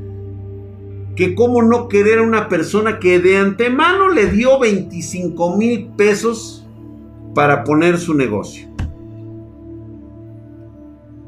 que 1.16 1.36
cómo 1.36 1.62
no 1.62 1.88
querer 1.88 2.20
a 2.20 2.24
una 2.24 2.50
persona 2.50 3.00
que 3.00 3.20
de 3.20 3.38
antemano 3.38 4.10
le 4.10 4.28
dio 4.28 4.60
25 4.60 5.58
mil 5.58 5.90
pesos 5.96 6.66
para 7.36 7.64
poner 7.64 8.00
su 8.00 8.14
negocio. 8.14 8.68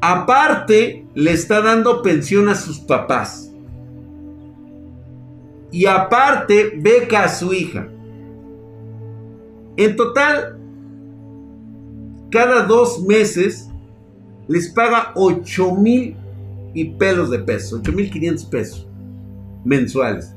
Aparte, 0.00 1.06
le 1.14 1.32
está 1.32 1.60
dando 1.60 2.02
pensión 2.02 2.48
a 2.48 2.54
sus 2.54 2.78
papás. 2.78 3.52
Y 5.70 5.86
aparte, 5.86 6.72
beca 6.76 7.24
a 7.24 7.28
su 7.28 7.52
hija. 7.52 7.88
En 9.76 9.94
total, 9.96 10.58
cada 12.30 12.62
dos 12.64 13.02
meses 13.04 13.68
les 14.48 14.68
paga 14.70 15.12
8 15.14 15.74
mil 15.76 16.16
y 16.74 16.84
pelos 16.84 17.30
de 17.30 17.38
pesos, 17.40 17.80
8 17.80 17.92
mil 17.92 18.10
500 18.10 18.44
pesos 18.46 18.86
mensuales. 19.66 20.32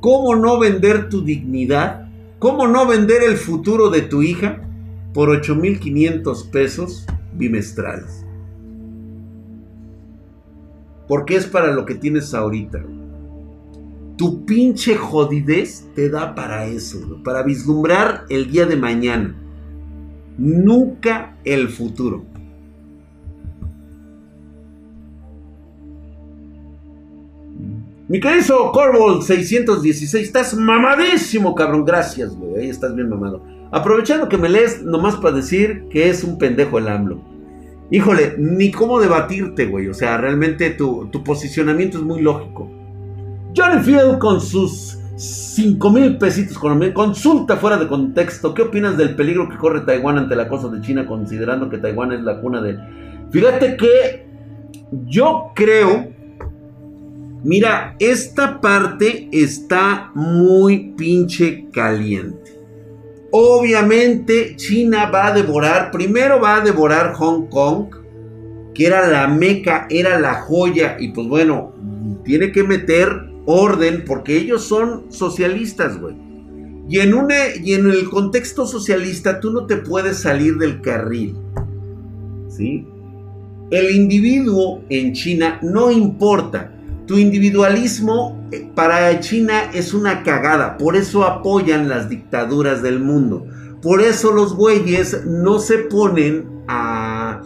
¿Cómo 0.00 0.36
no 0.36 0.60
vender 0.60 1.08
tu 1.08 1.22
dignidad? 1.22 2.08
¿Cómo 2.38 2.68
no 2.68 2.86
vender 2.86 3.22
el 3.22 3.36
futuro 3.36 3.88
de 3.90 4.02
tu 4.02 4.22
hija 4.22 4.60
por 5.14 5.30
8.500 5.30 6.50
pesos 6.50 7.06
bimestrales? 7.32 8.24
Porque 11.08 11.36
es 11.36 11.46
para 11.46 11.72
lo 11.72 11.86
que 11.86 11.94
tienes 11.94 12.34
ahorita. 12.34 12.84
Tu 14.16 14.44
pinche 14.44 14.96
jodidez 14.96 15.88
te 15.94 16.10
da 16.10 16.34
para 16.34 16.66
eso, 16.66 17.20
para 17.24 17.42
vislumbrar 17.42 18.26
el 18.28 18.50
día 18.50 18.66
de 18.66 18.76
mañana. 18.76 19.34
Nunca 20.36 21.36
el 21.44 21.68
futuro. 21.68 22.35
Mi 28.08 28.20
querido 28.20 28.70
Corbol 28.70 29.20
616, 29.20 30.26
estás 30.26 30.54
mamadísimo, 30.54 31.56
cabrón. 31.56 31.84
Gracias, 31.84 32.36
güey. 32.36 32.62
Ahí 32.62 32.70
estás 32.70 32.94
bien 32.94 33.08
mamado. 33.08 33.42
Aprovechando 33.72 34.28
que 34.28 34.38
me 34.38 34.48
lees, 34.48 34.80
nomás 34.84 35.16
para 35.16 35.34
decir 35.34 35.86
que 35.90 36.08
es 36.08 36.22
un 36.22 36.38
pendejo 36.38 36.78
el 36.78 36.86
AMLO. 36.86 37.20
híjole, 37.90 38.36
ni 38.38 38.70
cómo 38.70 39.00
debatirte, 39.00 39.66
güey. 39.66 39.88
O 39.88 39.94
sea, 39.94 40.18
realmente 40.18 40.70
tu, 40.70 41.08
tu 41.10 41.24
posicionamiento 41.24 41.98
es 41.98 42.04
muy 42.04 42.22
lógico. 42.22 42.70
Johnny 43.56 43.82
Field 43.82 44.18
con 44.18 44.40
sus 44.40 45.00
5 45.16 45.90
mil 45.90 46.16
pesitos 46.16 46.58
Consulta 46.94 47.56
fuera 47.56 47.76
de 47.76 47.88
contexto. 47.88 48.54
¿Qué 48.54 48.62
opinas 48.62 48.96
del 48.96 49.16
peligro 49.16 49.48
que 49.48 49.56
corre 49.56 49.80
Taiwán 49.80 50.16
ante 50.16 50.36
la 50.36 50.48
cosa 50.48 50.68
de 50.68 50.80
China, 50.80 51.06
considerando 51.06 51.68
que 51.68 51.78
Taiwán 51.78 52.12
es 52.12 52.20
la 52.20 52.40
cuna 52.40 52.62
de... 52.62 52.78
Fíjate 53.32 53.76
que 53.76 54.28
yo 55.06 55.50
creo... 55.56 56.15
Mira, 57.46 57.94
esta 58.00 58.60
parte 58.60 59.28
está 59.30 60.10
muy 60.16 60.94
pinche 60.96 61.68
caliente. 61.70 62.60
Obviamente 63.30 64.56
China 64.56 65.08
va 65.10 65.28
a 65.28 65.32
devorar, 65.32 65.92
primero 65.92 66.40
va 66.40 66.56
a 66.56 66.60
devorar 66.60 67.14
Hong 67.14 67.46
Kong, 67.46 67.94
que 68.74 68.86
era 68.86 69.06
la 69.06 69.28
meca, 69.28 69.86
era 69.88 70.18
la 70.18 70.42
joya, 70.42 70.96
y 70.98 71.12
pues 71.12 71.28
bueno, 71.28 71.72
tiene 72.24 72.50
que 72.50 72.64
meter 72.64 73.30
orden 73.44 74.02
porque 74.04 74.36
ellos 74.36 74.64
son 74.64 75.12
socialistas, 75.12 76.00
güey. 76.00 76.16
Y 76.88 76.98
en, 76.98 77.14
y 77.62 77.74
en 77.74 77.88
el 77.88 78.10
contexto 78.10 78.66
socialista 78.66 79.38
tú 79.38 79.52
no 79.52 79.66
te 79.66 79.76
puedes 79.76 80.18
salir 80.18 80.56
del 80.56 80.80
carril. 80.80 81.36
¿Sí? 82.48 82.88
El 83.70 83.94
individuo 83.94 84.82
en 84.88 85.12
China 85.12 85.60
no 85.62 85.92
importa. 85.92 86.72
Tu 87.06 87.18
individualismo 87.18 88.48
eh, 88.50 88.68
para 88.74 89.18
China 89.20 89.70
es 89.72 89.94
una 89.94 90.22
cagada. 90.22 90.76
Por 90.76 90.96
eso 90.96 91.24
apoyan 91.24 91.88
las 91.88 92.08
dictaduras 92.08 92.82
del 92.82 93.00
mundo. 93.00 93.46
Por 93.80 94.00
eso 94.00 94.32
los 94.32 94.54
güeyes 94.54 95.24
no 95.24 95.60
se 95.60 95.78
ponen 95.78 96.48
a 96.66 97.42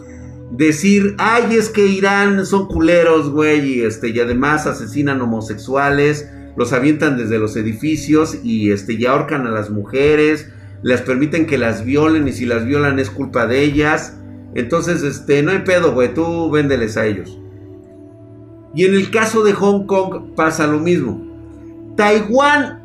decir, 0.51 1.15
ay, 1.17 1.55
es 1.55 1.69
que 1.69 1.85
Irán 1.85 2.45
son 2.45 2.67
culeros, 2.67 3.29
güey, 3.29 3.77
y, 3.77 3.81
este, 3.81 4.09
y 4.09 4.19
además 4.19 4.67
asesinan 4.67 5.21
homosexuales, 5.21 6.29
los 6.57 6.73
avientan 6.73 7.17
desde 7.17 7.39
los 7.39 7.55
edificios 7.55 8.39
y, 8.43 8.71
este, 8.71 9.07
ahorcan 9.07 9.47
a 9.47 9.51
las 9.51 9.69
mujeres, 9.69 10.49
les 10.83 11.01
permiten 11.01 11.45
que 11.45 11.57
las 11.57 11.85
violen 11.85 12.27
y 12.27 12.33
si 12.33 12.45
las 12.45 12.65
violan 12.65 12.99
es 12.99 13.09
culpa 13.09 13.45
de 13.45 13.61
ellas. 13.61 14.17
Entonces, 14.55 15.03
este, 15.03 15.43
no 15.43 15.51
hay 15.51 15.59
pedo, 15.59 15.93
güey, 15.93 16.13
tú 16.13 16.49
véndeles 16.49 16.97
a 16.97 17.05
ellos. 17.05 17.39
Y 18.73 18.85
en 18.85 18.95
el 18.95 19.11
caso 19.11 19.43
de 19.43 19.53
Hong 19.53 19.85
Kong 19.85 20.33
pasa 20.35 20.67
lo 20.67 20.79
mismo. 20.79 21.21
Taiwán, 21.95 22.83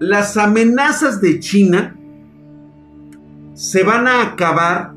las 0.00 0.36
amenazas 0.36 1.20
de 1.20 1.38
China 1.38 1.96
se 3.54 3.84
van 3.84 4.08
a 4.08 4.22
acabar 4.22 4.92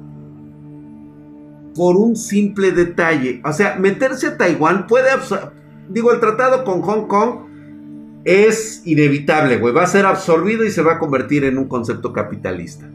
por 1.75 1.97
un 1.97 2.15
simple 2.15 2.71
detalle. 2.71 3.41
O 3.45 3.53
sea, 3.53 3.75
meterse 3.75 4.27
a 4.27 4.37
Taiwán 4.37 4.87
puede... 4.87 5.09
Digo, 5.89 6.11
el 6.11 6.19
tratado 6.19 6.63
con 6.63 6.81
Hong 6.81 7.07
Kong 7.07 7.45
es 8.23 8.81
inevitable, 8.85 9.57
güey. 9.57 9.73
Va 9.73 9.83
a 9.83 9.87
ser 9.87 10.05
absorbido 10.05 10.65
y 10.65 10.71
se 10.71 10.81
va 10.81 10.93
a 10.93 10.99
convertir 10.99 11.43
en 11.43 11.59
un 11.59 11.67
concepto 11.67 12.11
capitalista. 12.11 12.89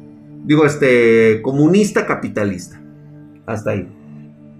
Digo, 0.44 0.66
este, 0.66 1.40
comunista 1.42 2.06
capitalista. 2.06 2.80
Hasta 3.46 3.70
ahí. 3.70 3.88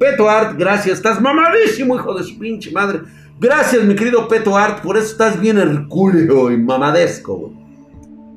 Peto 0.01 0.31
Art, 0.31 0.59
gracias. 0.59 0.97
Estás 0.97 1.21
mamadísimo, 1.21 1.95
hijo 1.95 2.15
de 2.15 2.25
su 2.25 2.39
pinche 2.39 2.71
madre. 2.71 3.01
Gracias, 3.39 3.85
mi 3.85 3.95
querido 3.95 4.29
Peto 4.29 4.57
Art. 4.57 4.83
Por 4.83 4.97
eso 4.97 5.09
estás 5.09 5.39
bien 5.39 5.59
hercúleo 5.59 6.51
y 6.51 6.57
mamadesco. 6.57 7.53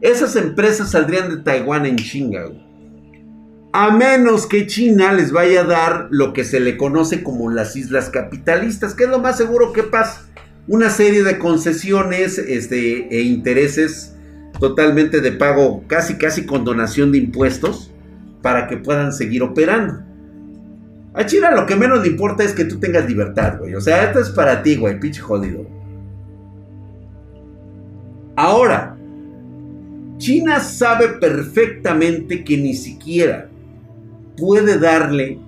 Esas 0.01 0.35
empresas 0.35 0.91
saldrían 0.91 1.29
de 1.29 1.37
Taiwán 1.37 1.85
en 1.85 1.95
chinga, 1.95 2.51
a 3.71 3.91
menos 3.91 4.45
que 4.45 4.67
China 4.67 5.13
les 5.13 5.31
vaya 5.31 5.61
a 5.61 5.63
dar 5.63 6.07
lo 6.11 6.33
que 6.33 6.43
se 6.43 6.59
le 6.59 6.75
conoce 6.75 7.23
como 7.23 7.49
las 7.49 7.77
islas 7.77 8.09
capitalistas, 8.09 8.93
que 8.93 9.05
es 9.05 9.09
lo 9.09 9.19
más 9.19 9.37
seguro 9.37 9.71
que 9.71 9.83
pasa. 9.83 10.27
Una 10.67 10.89
serie 10.89 11.23
de 11.23 11.39
concesiones 11.39 12.39
este, 12.39 13.07
e 13.07 13.21
intereses 13.21 14.17
totalmente 14.59 15.21
de 15.21 15.31
pago, 15.31 15.85
casi 15.87 16.15
casi 16.15 16.45
con 16.45 16.65
donación 16.65 17.13
de 17.13 17.19
impuestos, 17.19 17.93
para 18.41 18.67
que 18.67 18.75
puedan 18.75 19.13
seguir 19.13 19.43
operando. 19.43 20.12
A 21.13 21.25
China 21.25 21.51
lo 21.51 21.65
que 21.65 21.75
menos 21.75 22.01
le 22.01 22.07
importa 22.07 22.43
es 22.43 22.53
que 22.53 22.65
tú 22.65 22.79
tengas 22.79 23.07
libertad, 23.07 23.59
güey. 23.59 23.75
O 23.75 23.81
sea, 23.81 24.03
esto 24.05 24.19
es 24.19 24.29
para 24.29 24.63
ti, 24.63 24.77
güey, 24.77 24.99
pinche 24.99 25.21
jodido. 25.21 25.65
Ahora, 28.35 28.97
China 30.17 30.59
sabe 30.59 31.09
perfectamente 31.19 32.43
que 32.43 32.57
ni 32.57 32.73
siquiera 32.73 33.49
puede 34.37 34.79
darle 34.79 35.39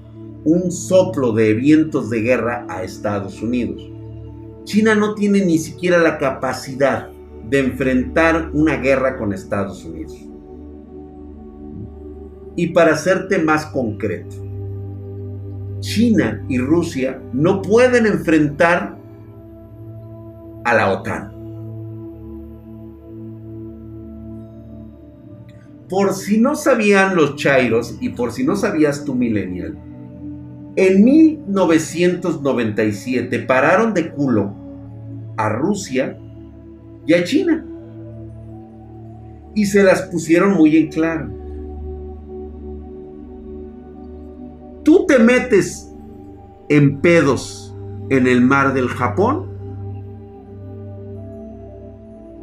un 0.44 0.72
soplo 0.72 1.34
de 1.34 1.54
vientos 1.54 2.12
de 2.12 2.22
guerra 2.22 2.68
a 2.70 2.84
Estados 2.84 3.42
Unidos. 3.42 3.82
China 4.66 4.94
no 4.94 5.16
tiene 5.16 5.44
ni 5.44 5.58
siquiera 5.58 5.98
la 5.98 6.20
capacidad 6.20 7.10
de 7.50 7.60
enfrentar 7.60 8.52
una 8.54 8.78
guerra 8.78 9.18
con 9.18 9.34
Estados 9.34 9.84
Unidos. 9.84 10.16
Y 12.56 12.68
para 12.68 12.96
serte 12.96 13.40
más 13.40 13.66
concreto, 13.68 14.45
China 15.86 16.44
y 16.50 16.58
Rusia 16.58 17.22
no 17.32 17.62
pueden 17.62 18.08
enfrentar 18.08 18.98
a 20.64 20.74
la 20.74 20.92
OTAN. 20.92 21.36
por 25.90 26.14
si 26.14 26.38
no 26.40 26.56
sabían 26.56 27.16
los 27.16 27.36
chairos 27.36 27.98
y 28.00 28.10
por 28.10 28.32
si 28.32 28.44
no 28.44 28.56
sabías 28.56 29.04
tu 29.06 29.14
millennial, 29.14 29.78
en 30.76 31.04
1997 31.04 33.38
pararon 33.40 33.94
de 33.94 34.10
culo 34.10 34.56
a 35.38 35.50
Rusia 35.50 36.18
y 37.06 37.14
a 37.14 37.24
China. 37.24 37.64
Y 39.54 39.66
se 39.66 39.84
las 39.84 40.02
pusieron 40.04 40.54
muy 40.54 40.76
en 40.76 40.88
claro. 40.88 41.30
Tú 44.86 45.06
te 45.08 45.18
metes 45.18 45.92
en 46.70 47.02
pedos 47.02 47.76
en 48.10 48.28
el 48.28 48.42
mar 48.42 48.74
del 48.76 48.88
Japón 48.88 49.48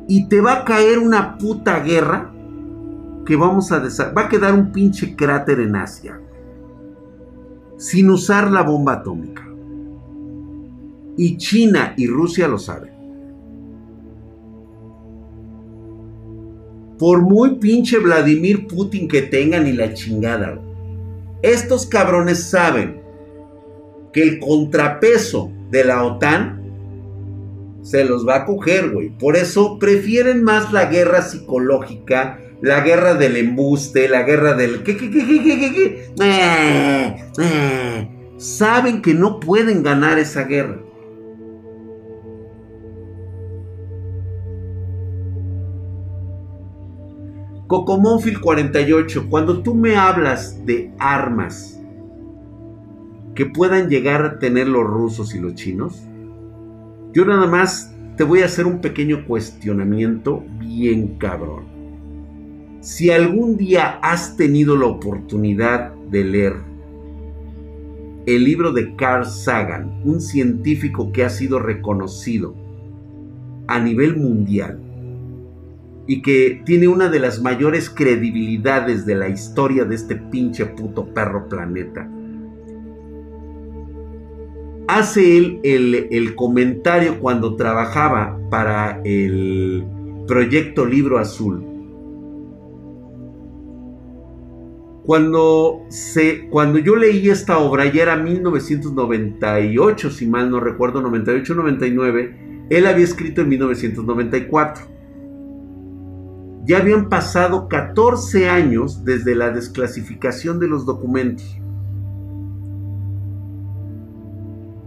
y 0.08 0.28
te 0.28 0.40
va 0.40 0.54
a 0.54 0.64
caer 0.64 0.98
una 0.98 1.38
puta 1.38 1.78
guerra 1.78 2.32
que 3.24 3.36
vamos 3.36 3.70
a 3.70 3.78
va 3.78 4.22
a 4.22 4.28
quedar 4.28 4.54
un 4.54 4.72
pinche 4.72 5.14
cráter 5.14 5.60
en 5.60 5.76
Asia 5.76 6.20
sin 7.76 8.10
usar 8.10 8.50
la 8.50 8.62
bomba 8.62 8.94
atómica. 8.94 9.48
Y 11.16 11.36
China 11.36 11.94
y 11.96 12.08
Rusia 12.08 12.48
lo 12.48 12.58
saben. 12.58 12.92
Por 16.98 17.22
muy 17.22 17.56
pinche 17.56 17.98
Vladimir 17.98 18.66
Putin 18.66 19.06
que 19.06 19.22
tengan 19.22 19.66
y 19.66 19.72
la 19.72 19.92
chingada, 19.94 20.60
estos 21.42 21.86
cabrones 21.86 22.44
saben 22.44 23.02
que 24.12 24.22
el 24.22 24.38
contrapeso 24.38 25.50
de 25.70 25.84
la 25.84 26.02
OTAN 26.04 26.60
se 27.82 28.04
los 28.04 28.26
va 28.26 28.36
a 28.36 28.44
coger, 28.44 28.90
güey. 28.90 29.10
Por 29.10 29.36
eso 29.36 29.78
prefieren 29.78 30.44
más 30.44 30.72
la 30.72 30.86
guerra 30.86 31.22
psicológica 31.22 32.38
la 32.62 32.80
guerra 32.80 33.14
del 33.14 33.36
embuste, 33.36 34.08
la 34.08 34.22
guerra 34.22 34.54
del... 34.54 34.84
¿Qué, 34.84 34.96
qué, 34.96 35.10
qué, 35.10 35.26
qué, 35.26 35.42
qué, 35.42 35.72
qué? 35.72 36.12
Eh, 36.22 37.24
eh. 37.38 38.08
Saben 38.38 39.02
que 39.02 39.14
no 39.14 39.40
pueden 39.40 39.82
ganar 39.82 40.20
esa 40.20 40.44
guerra. 40.44 40.78
Cocomónfil 47.72 48.38
48, 48.38 49.30
cuando 49.30 49.62
tú 49.62 49.74
me 49.74 49.96
hablas 49.96 50.62
de 50.66 50.92
armas 50.98 51.80
que 53.34 53.46
puedan 53.46 53.88
llegar 53.88 54.22
a 54.26 54.38
tener 54.38 54.68
los 54.68 54.84
rusos 54.84 55.34
y 55.34 55.40
los 55.40 55.54
chinos, 55.54 56.02
yo 57.14 57.24
nada 57.24 57.46
más 57.46 57.90
te 58.18 58.24
voy 58.24 58.42
a 58.42 58.44
hacer 58.44 58.66
un 58.66 58.82
pequeño 58.82 59.24
cuestionamiento 59.26 60.44
bien 60.58 61.16
cabrón. 61.16 61.64
Si 62.82 63.10
algún 63.10 63.56
día 63.56 63.98
has 64.02 64.36
tenido 64.36 64.76
la 64.76 64.88
oportunidad 64.88 65.94
de 66.10 66.24
leer 66.24 66.56
el 68.26 68.44
libro 68.44 68.72
de 68.72 68.94
Carl 68.96 69.24
Sagan, 69.24 70.02
un 70.04 70.20
científico 70.20 71.10
que 71.10 71.24
ha 71.24 71.30
sido 71.30 71.58
reconocido 71.58 72.54
a 73.66 73.78
nivel 73.78 74.18
mundial 74.18 74.91
y 76.06 76.22
que 76.22 76.62
tiene 76.64 76.88
una 76.88 77.08
de 77.08 77.20
las 77.20 77.40
mayores 77.40 77.88
credibilidades 77.90 79.06
de 79.06 79.14
la 79.14 79.28
historia 79.28 79.84
de 79.84 79.94
este 79.94 80.16
pinche 80.16 80.66
puto 80.66 81.06
perro 81.12 81.48
planeta. 81.48 82.08
Hace 84.88 85.38
él 85.38 85.60
el, 85.62 86.34
comentario 86.34 87.20
cuando 87.20 87.56
trabajaba 87.56 88.38
para 88.50 89.00
el 89.04 89.84
proyecto 90.26 90.84
Libro 90.84 91.18
Azul 91.18 91.72
Cuando, 95.04 95.84
se, 95.88 96.48
cuando 96.48 96.78
yo 96.78 96.94
leí 96.94 97.28
esta 97.28 97.58
obra, 97.58 97.86
ya 97.86 98.02
era 98.02 98.16
1998, 98.16 100.10
si 100.10 100.28
mal 100.28 100.48
no 100.48 100.60
recuerdo, 100.60 101.02
98-99, 101.02 102.66
él 102.70 102.86
había 102.86 103.04
escrito 103.04 103.40
en 103.40 103.48
1994. 103.48 104.84
Ya 106.64 106.78
habían 106.78 107.08
pasado 107.08 107.68
14 107.68 108.48
años 108.48 109.04
desde 109.04 109.34
la 109.34 109.50
desclasificación 109.50 110.60
de 110.60 110.68
los 110.68 110.86
documentos. 110.86 111.58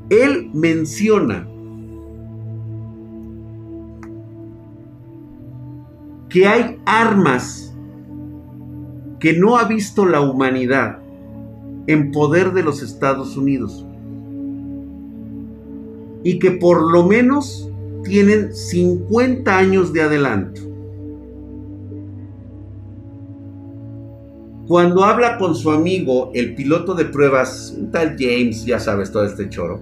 Él 0.09 0.49
menciona 0.53 1.47
que 6.29 6.47
hay 6.47 6.79
armas 6.85 7.75
que 9.19 9.33
no 9.33 9.57
ha 9.57 9.65
visto 9.65 10.05
la 10.05 10.21
humanidad 10.21 10.99
en 11.87 12.11
poder 12.11 12.53
de 12.53 12.63
los 12.63 12.81
Estados 12.81 13.35
Unidos 13.35 13.85
y 16.23 16.39
que 16.39 16.51
por 16.51 16.91
lo 16.91 17.05
menos 17.07 17.69
tienen 18.03 18.53
50 18.53 19.57
años 19.57 19.93
de 19.93 20.01
adelanto. 20.01 20.64
Cuando 24.67 25.03
habla 25.03 25.37
con 25.37 25.53
su 25.53 25.69
amigo, 25.69 26.31
el 26.33 26.55
piloto 26.55 26.95
de 26.95 27.05
pruebas, 27.05 27.71
un 27.77 27.91
tal 27.91 28.15
James, 28.17 28.65
ya 28.65 28.79
sabes 28.79 29.11
todo 29.11 29.23
este 29.23 29.47
choro, 29.47 29.79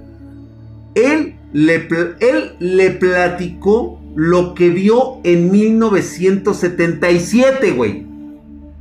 él 0.94 1.38
le, 1.54 1.88
él 2.20 2.58
le 2.60 2.92
platicó 2.92 4.02
lo 4.16 4.54
que 4.54 4.70
vio 4.70 5.20
en 5.24 5.50
1977, 5.52 7.72
güey. 7.72 8.06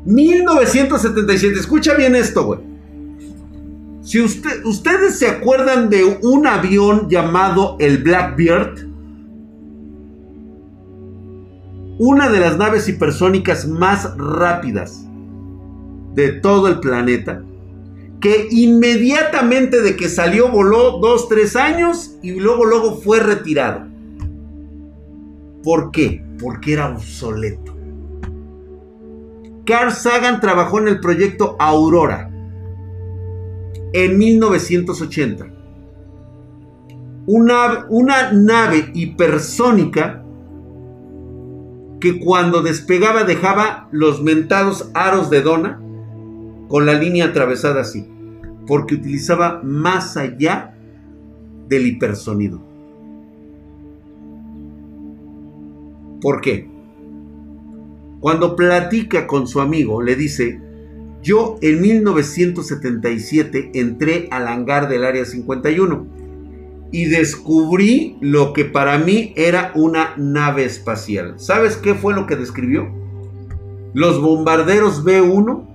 1977, 0.04 1.60
escucha 1.60 1.94
bien 1.94 2.16
esto, 2.16 2.46
güey. 2.46 2.58
Si 4.02 4.20
usted, 4.20 4.64
ustedes 4.64 5.20
se 5.20 5.28
acuerdan 5.28 5.88
de 5.88 6.18
un 6.22 6.48
avión 6.48 7.08
llamado 7.08 7.76
el 7.78 7.98
Blackbeard, 7.98 8.88
una 12.00 12.28
de 12.28 12.40
las 12.40 12.58
naves 12.58 12.88
hipersónicas 12.88 13.68
más 13.68 14.16
rápidas 14.16 15.06
de 16.14 16.32
todo 16.32 16.68
el 16.68 16.80
planeta, 16.80 17.42
que 18.20 18.48
inmediatamente 18.50 19.82
de 19.82 19.96
que 19.96 20.08
salió 20.08 20.48
voló 20.48 20.98
dos, 20.98 21.28
tres 21.28 21.56
años 21.56 22.16
y 22.22 22.32
luego, 22.32 22.64
luego 22.64 22.96
fue 22.96 23.20
retirado. 23.20 23.86
¿Por 25.62 25.90
qué? 25.90 26.24
Porque 26.40 26.74
era 26.74 26.90
obsoleto. 26.90 27.76
Carl 29.64 29.92
Sagan 29.92 30.40
trabajó 30.40 30.80
en 30.80 30.88
el 30.88 31.00
proyecto 31.00 31.56
Aurora 31.58 32.30
en 33.92 34.18
1980. 34.18 35.46
Una, 37.26 37.86
una 37.88 38.32
nave 38.32 38.90
hipersónica 38.94 40.24
que 42.00 42.18
cuando 42.18 42.62
despegaba 42.62 43.22
dejaba 43.22 43.88
los 43.92 44.20
mentados 44.22 44.90
aros 44.92 45.30
de 45.30 45.42
dona 45.42 45.80
con 46.72 46.86
la 46.86 46.94
línea 46.94 47.26
atravesada 47.26 47.82
así, 47.82 48.06
porque 48.66 48.94
utilizaba 48.94 49.60
más 49.62 50.16
allá 50.16 50.74
del 51.68 51.86
hipersonido. 51.86 52.62
¿Por 56.22 56.40
qué? 56.40 56.70
Cuando 58.20 58.56
platica 58.56 59.26
con 59.26 59.46
su 59.46 59.60
amigo, 59.60 60.00
le 60.00 60.16
dice, 60.16 60.62
yo 61.22 61.58
en 61.60 61.82
1977 61.82 63.72
entré 63.74 64.28
al 64.30 64.48
hangar 64.48 64.88
del 64.88 65.04
Área 65.04 65.26
51 65.26 66.06
y 66.90 67.04
descubrí 67.04 68.16
lo 68.22 68.54
que 68.54 68.64
para 68.64 68.96
mí 68.96 69.34
era 69.36 69.72
una 69.74 70.14
nave 70.16 70.64
espacial. 70.64 71.34
¿Sabes 71.36 71.76
qué 71.76 71.92
fue 71.92 72.14
lo 72.14 72.26
que 72.26 72.36
describió? 72.36 72.90
Los 73.92 74.22
bombarderos 74.22 75.04
B1 75.04 75.71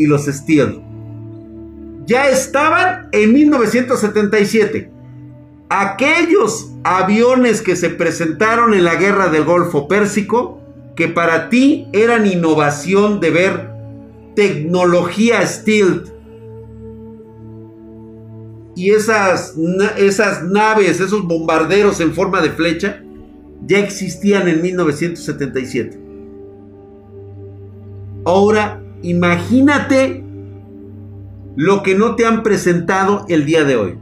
y 0.00 0.06
los 0.06 0.24
Steel. 0.24 0.80
Ya 2.06 2.30
estaban 2.30 3.08
en 3.12 3.32
1977. 3.34 4.90
Aquellos 5.68 6.72
aviones 6.82 7.60
que 7.60 7.76
se 7.76 7.90
presentaron 7.90 8.72
en 8.72 8.84
la 8.84 8.96
guerra 8.96 9.28
del 9.28 9.44
Golfo 9.44 9.86
Pérsico, 9.88 10.58
que 10.96 11.08
para 11.08 11.50
ti 11.50 11.86
eran 11.92 12.26
innovación 12.26 13.20
de 13.20 13.30
ver 13.30 13.70
tecnología 14.34 15.46
Steel. 15.46 16.04
Y 18.74 18.92
esas, 18.92 19.54
esas 19.98 20.42
naves, 20.44 20.98
esos 20.98 21.28
bombarderos 21.28 22.00
en 22.00 22.14
forma 22.14 22.40
de 22.40 22.50
flecha, 22.50 23.02
ya 23.66 23.78
existían 23.78 24.48
en 24.48 24.62
1977. 24.62 26.00
Ahora 28.24 28.79
Imagínate 29.02 30.22
lo 31.56 31.82
que 31.82 31.94
no 31.94 32.16
te 32.16 32.26
han 32.26 32.42
presentado 32.42 33.24
el 33.28 33.46
día 33.46 33.64
de 33.64 33.76
hoy. 33.76 33.98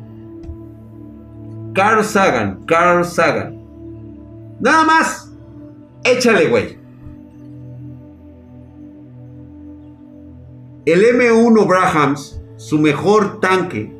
Carl 1.75 2.05
Sagan, 2.05 2.65
Carl 2.67 3.05
Sagan. 3.05 3.57
Nada 4.61 4.85
más, 4.85 5.33
échale, 6.05 6.49
güey. 6.49 6.79
El 10.85 11.03
M1 11.03 11.67
Brahams, 11.67 12.41
su 12.57 12.79
mejor 12.79 13.41
tanque, 13.41 13.93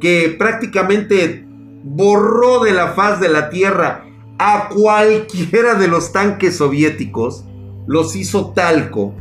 que 0.00 0.34
prácticamente 0.38 1.44
borró 1.82 2.62
de 2.64 2.72
la 2.72 2.92
faz 2.92 3.20
de 3.20 3.28
la 3.28 3.50
Tierra 3.50 4.04
a 4.38 4.68
cualquiera 4.68 5.74
de 5.74 5.88
los 5.88 6.12
tanques 6.12 6.56
soviéticos, 6.56 7.44
los 7.86 8.16
hizo 8.16 8.52
talco 8.52 9.14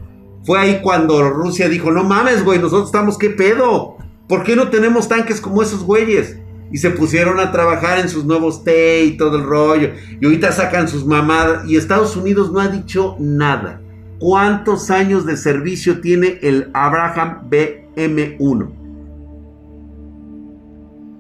fue 0.44 0.60
ahí 0.60 0.82
cuando 0.82 1.30
Rusia 1.30 1.70
dijo, 1.70 1.92
no 1.92 2.04
mames, 2.04 2.44
güey, 2.44 2.60
nosotros 2.60 2.88
estamos, 2.88 3.18
¿qué 3.18 3.30
pedo? 3.30 3.98
¿Por 4.28 4.44
qué 4.44 4.56
no 4.56 4.70
tenemos 4.70 5.08
tanques 5.08 5.40
como 5.40 5.62
esos 5.62 5.84
güeyes? 5.84 6.38
Y 6.72 6.78
se 6.78 6.90
pusieron 6.90 7.40
a 7.40 7.52
trabajar 7.52 8.00
en 8.00 8.10
sus 8.10 8.26
nuevos 8.26 8.64
T 8.64 9.04
y 9.06 9.16
todo 9.16 9.38
el 9.38 9.44
rollo. 9.44 9.92
Y 10.20 10.26
ahorita 10.26 10.52
sacan 10.52 10.88
sus 10.88 11.06
mamadas. 11.06 11.70
Y 11.70 11.78
Estados 11.78 12.18
Unidos 12.18 12.52
no 12.52 12.60
ha 12.60 12.68
dicho 12.68 13.16
nada. 13.20 13.80
¿Cuántos 14.20 14.90
años 14.90 15.26
de 15.26 15.38
servicio 15.38 16.02
tiene 16.02 16.40
el 16.42 16.72
Abraham 16.74 17.50
BM1? 17.50 18.70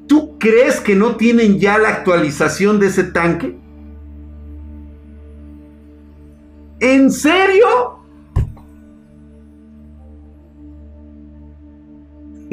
¿Tú 0.08 0.38
crees 0.40 0.80
que 0.80 0.96
no 0.96 1.16
tienen 1.16 1.60
ya 1.60 1.78
la 1.78 1.90
actualización 1.90 2.80
de 2.80 2.88
ese 2.88 3.04
tanque? 3.04 3.56
¿En 6.80 7.12
serio? 7.12 8.03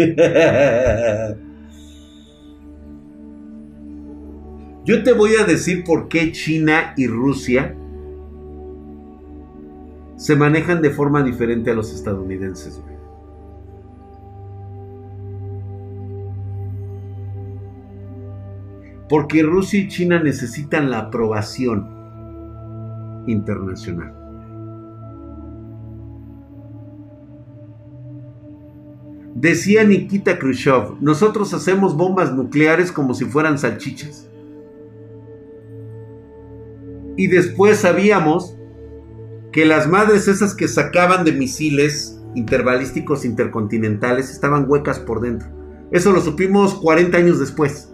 Yo 4.85 5.03
te 5.03 5.13
voy 5.13 5.33
a 5.35 5.45
decir 5.45 5.85
por 5.85 6.09
qué 6.09 6.33
China 6.33 6.95
y 6.97 7.07
Rusia 7.07 7.77
se 10.17 10.37
manejan 10.37 10.81
de 10.81 10.91
forma 10.91 11.23
diferente 11.23 11.71
a 11.71 11.75
los 11.75 11.95
estadounidenses. 11.95 12.83
Porque 19.09 19.43
Rusia 19.43 19.81
y 19.81 19.89
China 19.89 20.23
necesitan 20.23 20.91
la 20.91 21.01
aprobación 21.01 21.89
internacional. 23.27 24.20
Decía 29.35 29.85
Nikita 29.85 30.39
Khrushchev, 30.39 30.97
nosotros 31.01 31.55
hacemos 31.55 31.97
bombas 31.97 32.33
nucleares 32.33 32.91
como 32.91 33.15
si 33.15 33.25
fueran 33.25 33.59
salchichas. 33.59 34.29
Y 37.17 37.29
después 37.29 37.79
sabíamos 37.79 38.57
que 39.53 39.65
las 39.65 39.89
madres 39.89 40.27
esas 40.27 40.55
que 40.55 40.69
sacaban 40.69 41.25
de 41.25 41.33
misiles 41.33 42.21
interbalísticos 42.35 43.25
intercontinentales 43.25 44.31
estaban 44.31 44.65
huecas 44.69 44.99
por 44.99 45.21
dentro. 45.21 45.49
Eso 45.91 46.13
lo 46.13 46.21
supimos 46.21 46.75
40 46.75 47.17
años 47.17 47.39
después. 47.39 47.93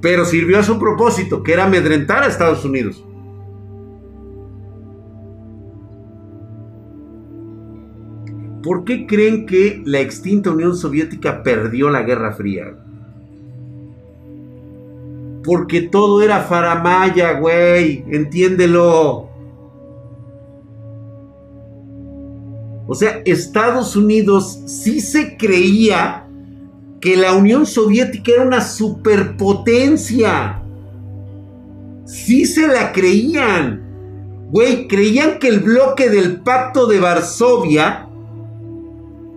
Pero 0.00 0.24
sirvió 0.24 0.58
a 0.58 0.62
su 0.62 0.78
propósito, 0.78 1.42
que 1.42 1.52
era 1.52 1.64
amedrentar 1.64 2.22
a 2.22 2.26
Estados 2.26 2.64
Unidos. 2.64 3.04
¿Por 8.62 8.84
qué 8.84 9.06
creen 9.06 9.46
que 9.46 9.82
la 9.84 10.00
extinta 10.00 10.50
Unión 10.50 10.76
Soviética 10.76 11.42
perdió 11.42 11.90
la 11.90 12.02
Guerra 12.02 12.32
Fría? 12.32 12.74
Porque 15.44 15.82
todo 15.82 16.22
era 16.22 16.40
faramaya, 16.40 17.38
güey. 17.38 18.04
Entiéndelo. 18.10 19.28
O 22.86 22.94
sea, 22.94 23.22
Estados 23.24 23.94
Unidos 23.94 24.60
sí 24.66 25.00
se 25.00 25.36
creía 25.36 26.26
que 27.00 27.16
la 27.16 27.34
Unión 27.34 27.64
Soviética 27.64 28.32
era 28.32 28.44
una 28.44 28.60
superpotencia. 28.60 30.62
Sí 32.06 32.44
se 32.44 32.66
la 32.66 32.92
creían. 32.92 33.84
Güey, 34.50 34.88
creían 34.88 35.38
que 35.38 35.48
el 35.48 35.60
bloque 35.60 36.10
del 36.10 36.40
Pacto 36.40 36.86
de 36.86 36.98
Varsovia 36.98 38.07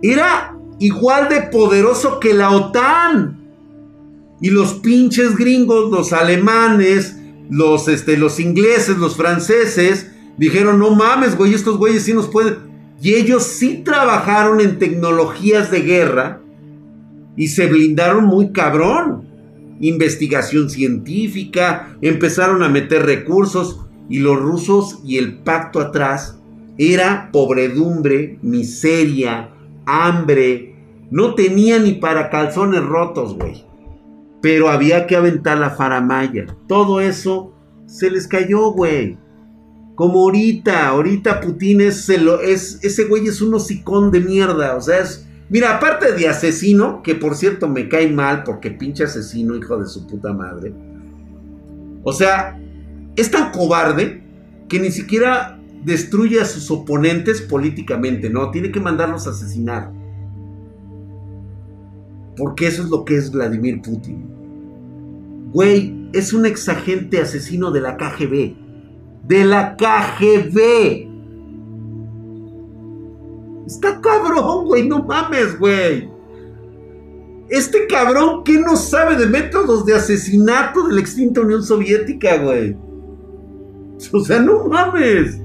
era 0.02 0.56
igual 0.78 1.28
de 1.28 1.42
poderoso 1.42 2.18
que 2.20 2.34
la 2.34 2.50
OTAN. 2.50 3.38
Y 4.40 4.50
los 4.50 4.74
pinches 4.74 5.36
gringos, 5.36 5.90
los 5.90 6.12
alemanes, 6.12 7.16
los, 7.48 7.86
este, 7.86 8.16
los 8.16 8.40
ingleses, 8.40 8.98
los 8.98 9.16
franceses, 9.16 10.10
dijeron, 10.36 10.80
no 10.80 10.90
mames, 10.90 11.36
güey, 11.36 11.54
estos 11.54 11.78
güeyes 11.78 12.02
sí 12.02 12.12
nos 12.12 12.28
pueden... 12.28 12.72
Y 13.00 13.14
ellos 13.14 13.44
sí 13.44 13.82
trabajaron 13.84 14.60
en 14.60 14.78
tecnologías 14.78 15.70
de 15.70 15.80
guerra 15.80 16.40
y 17.36 17.48
se 17.48 17.66
blindaron 17.66 18.24
muy 18.24 18.52
cabrón. 18.52 19.28
Investigación 19.80 20.70
científica, 20.70 21.96
empezaron 22.00 22.62
a 22.62 22.68
meter 22.68 23.04
recursos 23.04 23.80
y 24.08 24.18
los 24.18 24.38
rusos 24.38 25.00
y 25.04 25.18
el 25.18 25.38
pacto 25.38 25.80
atrás 25.80 26.38
era 26.78 27.30
pobredumbre, 27.32 28.38
miseria, 28.42 29.50
hambre. 29.86 30.74
No 31.10 31.34
tenía 31.34 31.78
ni 31.78 31.92
para 31.92 32.30
calzones 32.30 32.84
rotos, 32.84 33.36
güey. 33.36 33.64
Pero 34.40 34.68
había 34.68 35.06
que 35.06 35.16
aventar 35.16 35.58
la 35.58 35.70
faramaya. 35.70 36.46
Todo 36.66 37.00
eso 37.00 37.54
se 37.86 38.10
les 38.10 38.26
cayó, 38.26 38.70
güey. 38.72 39.18
Como 39.94 40.20
ahorita, 40.20 40.88
ahorita 40.88 41.40
Putin 41.40 41.82
es, 41.82 42.08
es 42.08 42.78
ese 42.82 43.04
güey 43.04 43.26
es 43.26 43.42
un 43.42 43.54
hocicón 43.54 44.10
de 44.10 44.20
mierda. 44.20 44.74
O 44.74 44.80
sea, 44.80 45.00
es, 45.00 45.28
Mira, 45.52 45.76
aparte 45.76 46.12
de 46.12 46.26
asesino, 46.26 47.02
que 47.02 47.14
por 47.14 47.34
cierto 47.34 47.68
me 47.68 47.86
cae 47.86 48.08
mal 48.08 48.42
porque 48.42 48.70
pinche 48.70 49.04
asesino, 49.04 49.54
hijo 49.54 49.76
de 49.76 49.86
su 49.86 50.06
puta 50.06 50.32
madre. 50.32 50.72
O 52.02 52.10
sea, 52.10 52.58
es 53.16 53.30
tan 53.30 53.52
cobarde 53.52 54.22
que 54.66 54.80
ni 54.80 54.90
siquiera 54.90 55.60
destruye 55.84 56.40
a 56.40 56.44
sus 56.44 56.70
oponentes 56.70 57.42
políticamente, 57.42 58.30
¿no? 58.30 58.50
Tiene 58.50 58.70
que 58.70 58.80
mandarlos 58.80 59.26
a 59.26 59.30
asesinar. 59.30 59.92
Porque 62.36 62.66
eso 62.66 62.82
es 62.82 62.88
lo 62.88 63.04
que 63.04 63.16
es 63.16 63.30
Vladimir 63.30 63.82
Putin. 63.82 64.26
Güey, 65.52 66.08
es 66.12 66.32
un 66.32 66.46
exagente 66.46 67.20
asesino 67.20 67.70
de 67.70 67.80
la 67.80 67.96
KGB. 67.96 68.54
De 69.26 69.44
la 69.44 69.76
KGB. 69.76 71.08
Está 73.66 74.00
cabrón, 74.00 74.66
güey, 74.66 74.88
no 74.88 75.02
mames, 75.02 75.58
güey. 75.58 76.10
Este 77.48 77.86
cabrón, 77.86 78.44
¿qué 78.44 78.58
no 78.58 78.76
sabe 78.76 79.16
de 79.16 79.26
métodos 79.26 79.84
de 79.84 79.94
asesinato 79.94 80.88
de 80.88 80.94
la 80.94 81.00
extinta 81.00 81.42
Unión 81.42 81.62
Soviética, 81.62 82.38
güey? 82.38 82.76
O 84.12 84.20
sea, 84.20 84.40
no 84.40 84.66
mames. 84.68 85.38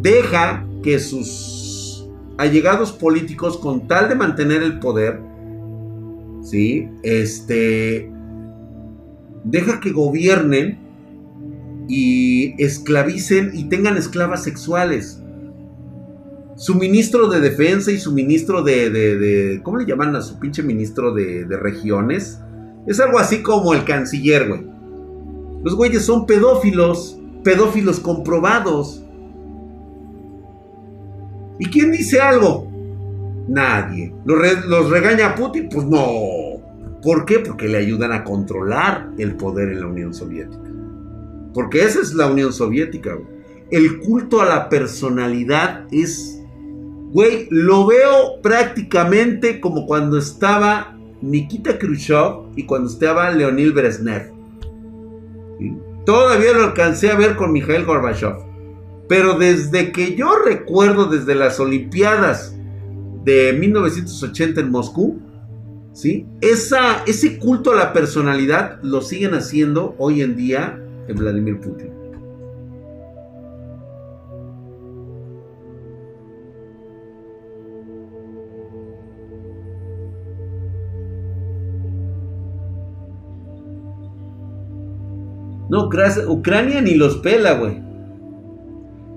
Deja 0.00 0.66
que 0.82 0.98
sus 0.98 2.08
allegados 2.38 2.92
políticos, 2.92 3.58
con 3.58 3.86
tal 3.86 4.08
de 4.08 4.14
mantener 4.14 4.62
el 4.62 4.78
poder, 4.78 5.20
¿sí? 6.42 6.88
Este. 7.02 8.10
Deja 9.44 9.80
que 9.80 9.90
gobiernen 9.90 10.78
y 11.88 12.62
esclavicen 12.62 13.50
y 13.54 13.64
tengan 13.64 13.96
esclavas 13.96 14.44
sexuales 14.44 15.20
su 16.60 16.74
ministro 16.74 17.26
de 17.28 17.40
defensa 17.40 17.90
y 17.90 17.98
su 17.98 18.12
ministro 18.12 18.62
de, 18.62 19.62
¿cómo 19.62 19.78
le 19.78 19.86
llaman 19.86 20.14
a 20.14 20.20
su 20.20 20.38
pinche 20.38 20.62
ministro 20.62 21.14
de, 21.14 21.46
de 21.46 21.56
regiones? 21.56 22.38
Es 22.86 23.00
algo 23.00 23.18
así 23.18 23.42
como 23.42 23.72
el 23.72 23.84
canciller, 23.84 24.46
güey. 24.46 24.66
Los 25.64 25.74
güeyes 25.74 26.04
son 26.04 26.26
pedófilos, 26.26 27.18
pedófilos 27.42 27.98
comprobados. 27.98 29.02
¿Y 31.60 31.66
quién 31.66 31.92
dice 31.92 32.20
algo? 32.20 32.68
Nadie. 33.46 34.12
¿Los, 34.24 34.66
¿Los, 34.66 34.90
regaña 34.90 35.36
Putin? 35.36 35.68
Pues 35.72 35.86
no. 35.86 37.00
¿Por 37.02 37.24
qué? 37.24 37.38
Porque 37.38 37.68
le 37.68 37.78
ayudan 37.78 38.12
a 38.12 38.24
controlar 38.24 39.10
el 39.18 39.36
poder 39.36 39.68
en 39.68 39.80
la 39.80 39.86
Unión 39.86 40.12
Soviética. 40.12 40.68
Porque 41.54 41.84
esa 41.84 42.00
es 42.00 42.14
la 42.14 42.26
Unión 42.26 42.52
Soviética. 42.52 43.16
El 43.70 44.00
culto 44.00 44.40
a 44.40 44.46
la 44.46 44.68
personalidad 44.68 45.86
es 45.92 46.40
Güey, 47.12 47.48
lo 47.50 47.86
veo 47.86 48.40
prácticamente 48.40 49.60
como 49.60 49.84
cuando 49.84 50.16
estaba 50.16 50.96
Nikita 51.20 51.76
Khrushchev 51.76 52.52
y 52.54 52.66
cuando 52.66 52.88
estaba 52.88 53.30
Leonid 53.32 53.74
Brezhnev. 53.74 54.30
Todavía 56.06 56.52
lo 56.52 56.64
alcancé 56.64 57.10
a 57.10 57.16
ver 57.16 57.34
con 57.34 57.52
Mikhail 57.52 57.84
Gorbachev. 57.84 58.49
Pero 59.10 59.36
desde 59.36 59.90
que 59.90 60.14
yo 60.14 60.38
recuerdo, 60.38 61.06
desde 61.06 61.34
las 61.34 61.58
Olimpiadas 61.58 62.54
de 63.24 63.52
1980 63.58 64.60
en 64.60 64.70
Moscú, 64.70 65.18
¿sí? 65.92 66.28
Ese 66.40 67.40
culto 67.40 67.72
a 67.72 67.74
la 67.74 67.92
personalidad 67.92 68.80
lo 68.84 69.02
siguen 69.02 69.34
haciendo 69.34 69.96
hoy 69.98 70.22
en 70.22 70.36
día 70.36 70.80
en 71.08 71.16
Vladimir 71.16 71.58
Putin. 71.58 71.90
No, 85.68 85.88
Ucrania 86.28 86.80
ni 86.80 86.94
los 86.94 87.16
pela, 87.16 87.54
güey. 87.54 87.89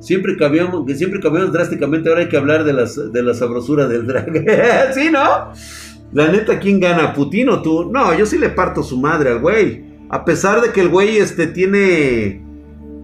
Siempre 0.03 0.35
cambiamos, 0.35 0.83
siempre 0.97 1.21
cambiamos 1.21 1.53
drásticamente. 1.53 2.09
Ahora 2.09 2.21
hay 2.21 2.27
que 2.27 2.35
hablar 2.35 2.65
de, 2.65 2.73
las, 2.73 3.13
de 3.13 3.23
la 3.23 3.33
sabrosura 3.33 3.87
del 3.87 4.05
drag. 4.05 4.33
¿Sí, 4.93 5.09
no? 5.09 5.53
La 6.11 6.29
neta, 6.29 6.59
¿quién 6.59 6.81
gana? 6.81 7.13
¿Putin 7.13 7.47
o 7.47 7.61
tú? 7.61 7.89
No, 7.89 8.13
yo 8.13 8.25
sí 8.25 8.37
le 8.37 8.49
parto 8.49 8.83
su 8.83 8.99
madre 8.99 9.29
al 9.29 9.39
güey. 9.39 9.81
A 10.09 10.25
pesar 10.25 10.59
de 10.59 10.73
que 10.73 10.81
el 10.81 10.89
güey 10.89 11.15
este, 11.17 11.47
tiene, 11.47 12.43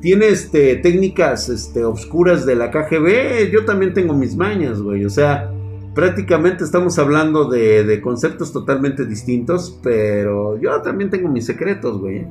tiene 0.02 0.28
este, 0.28 0.76
técnicas 0.76 1.48
este, 1.48 1.86
obscuras 1.86 2.46
de 2.46 2.56
la 2.56 2.70
KGB, 2.70 3.50
yo 3.50 3.64
también 3.64 3.94
tengo 3.94 4.14
mis 4.14 4.36
mañas, 4.36 4.82
güey. 4.82 5.06
O 5.06 5.10
sea, 5.10 5.50
prácticamente 5.96 6.66
estamos 6.66 7.00
hablando 7.00 7.46
de, 7.46 7.86
de 7.86 8.02
conceptos 8.02 8.52
totalmente 8.52 9.06
distintos, 9.06 9.80
pero 9.82 10.60
yo 10.60 10.82
también 10.82 11.10
tengo 11.10 11.30
mis 11.30 11.46
secretos, 11.46 11.98
güey. 11.98 12.28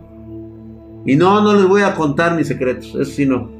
Y 1.06 1.16
no, 1.16 1.40
no 1.40 1.54
les 1.54 1.66
voy 1.66 1.80
a 1.80 1.94
contar 1.94 2.36
mis 2.36 2.48
secretos, 2.48 2.94
eso 2.94 3.10
sí 3.10 3.24
no. 3.24 3.57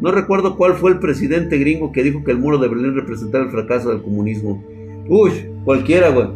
No 0.00 0.10
recuerdo 0.10 0.56
cuál 0.56 0.74
fue 0.74 0.92
el 0.92 0.98
presidente 0.98 1.58
gringo 1.58 1.92
que 1.92 2.02
dijo 2.02 2.24
que 2.24 2.30
el 2.30 2.38
muro 2.38 2.56
de 2.58 2.68
Berlín 2.68 2.94
representaba 2.94 3.44
el 3.44 3.50
fracaso 3.50 3.90
del 3.90 4.02
comunismo. 4.02 4.64
Uy, 5.08 5.30
cualquiera, 5.64 6.08
güey. 6.08 6.28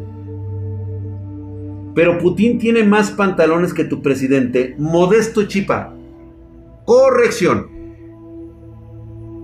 Pero 1.94 2.18
Putin 2.18 2.58
tiene 2.58 2.84
más 2.84 3.10
pantalones 3.10 3.72
que 3.72 3.84
tu 3.84 4.02
presidente. 4.02 4.74
Modesto 4.78 5.44
Chipa. 5.44 5.94
Corrección. 6.84 7.68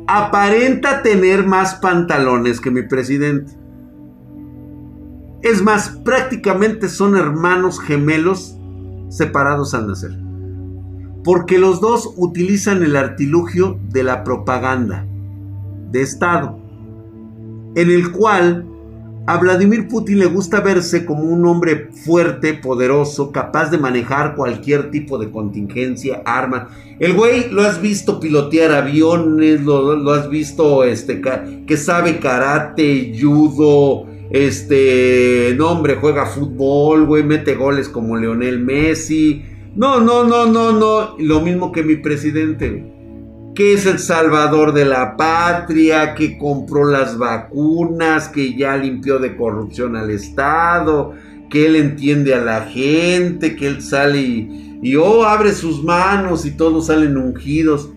Aparenta 0.06 1.02
tener 1.02 1.46
más 1.46 1.76
pantalones 1.76 2.60
que 2.60 2.70
mi 2.70 2.82
presidente. 2.82 3.52
Es 5.42 5.62
más, 5.62 5.90
prácticamente 6.04 6.88
son 6.88 7.16
hermanos 7.16 7.80
gemelos 7.80 8.58
separados 9.08 9.72
al 9.72 9.86
nacer 9.86 10.29
porque 11.24 11.58
los 11.58 11.80
dos 11.80 12.14
utilizan 12.16 12.82
el 12.82 12.96
artilugio 12.96 13.78
de 13.90 14.02
la 14.02 14.24
propaganda 14.24 15.06
de 15.90 16.02
Estado, 16.02 16.58
en 17.74 17.90
el 17.90 18.12
cual 18.12 18.66
a 19.26 19.36
Vladimir 19.36 19.86
Putin 19.86 20.18
le 20.18 20.26
gusta 20.26 20.60
verse 20.60 21.04
como 21.04 21.22
un 21.22 21.46
hombre 21.46 21.90
fuerte, 22.04 22.54
poderoso, 22.54 23.30
capaz 23.30 23.70
de 23.70 23.78
manejar 23.78 24.34
cualquier 24.34 24.90
tipo 24.90 25.18
de 25.18 25.30
contingencia, 25.30 26.22
arma. 26.24 26.70
El 26.98 27.12
güey 27.14 27.50
lo 27.50 27.62
has 27.62 27.80
visto 27.80 28.18
pilotear 28.18 28.72
aviones, 28.72 29.60
lo, 29.60 30.10
has 30.10 30.28
visto 30.28 30.84
este, 30.84 31.20
que 31.66 31.76
sabe 31.76 32.18
karate, 32.18 33.12
judo, 33.20 34.06
este, 34.30 35.54
no 35.56 35.68
hombre, 35.70 35.96
juega 36.00 36.26
fútbol, 36.26 37.06
güey, 37.06 37.22
mete 37.22 37.54
goles 37.54 37.88
como 37.88 38.16
Leonel 38.16 38.58
Messi. 38.58 39.44
No, 39.74 40.00
no, 40.00 40.24
no, 40.24 40.46
no, 40.46 40.72
no. 40.72 41.16
Lo 41.18 41.40
mismo 41.40 41.72
que 41.72 41.82
mi 41.82 41.96
presidente, 41.96 42.84
que 43.54 43.72
es 43.74 43.86
el 43.86 43.98
salvador 43.98 44.72
de 44.72 44.84
la 44.84 45.16
patria, 45.16 46.14
que 46.14 46.38
compró 46.38 46.84
las 46.84 47.18
vacunas, 47.18 48.28
que 48.28 48.56
ya 48.56 48.76
limpió 48.76 49.18
de 49.18 49.36
corrupción 49.36 49.96
al 49.96 50.10
Estado, 50.10 51.14
que 51.48 51.66
él 51.66 51.76
entiende 51.76 52.34
a 52.34 52.40
la 52.40 52.62
gente, 52.62 53.56
que 53.56 53.66
él 53.66 53.82
sale 53.82 54.20
y, 54.82 54.96
oh, 54.96 55.24
abre 55.24 55.52
sus 55.52 55.82
manos 55.82 56.46
y 56.46 56.52
todos 56.52 56.86
salen 56.86 57.16
ungidos. 57.16 57.90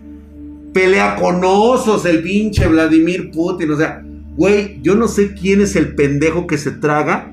Pelea 0.72 1.16
con 1.16 1.40
osos 1.44 2.04
el 2.04 2.22
pinche 2.22 2.66
Vladimir 2.66 3.30
Putin, 3.30 3.70
o 3.70 3.76
sea, 3.76 4.04
Güey, 4.36 4.80
yo 4.82 4.96
no 4.96 5.06
sé 5.06 5.32
quién 5.32 5.60
es 5.60 5.76
el 5.76 5.94
pendejo 5.94 6.48
que 6.48 6.58
se 6.58 6.72
traga 6.72 7.32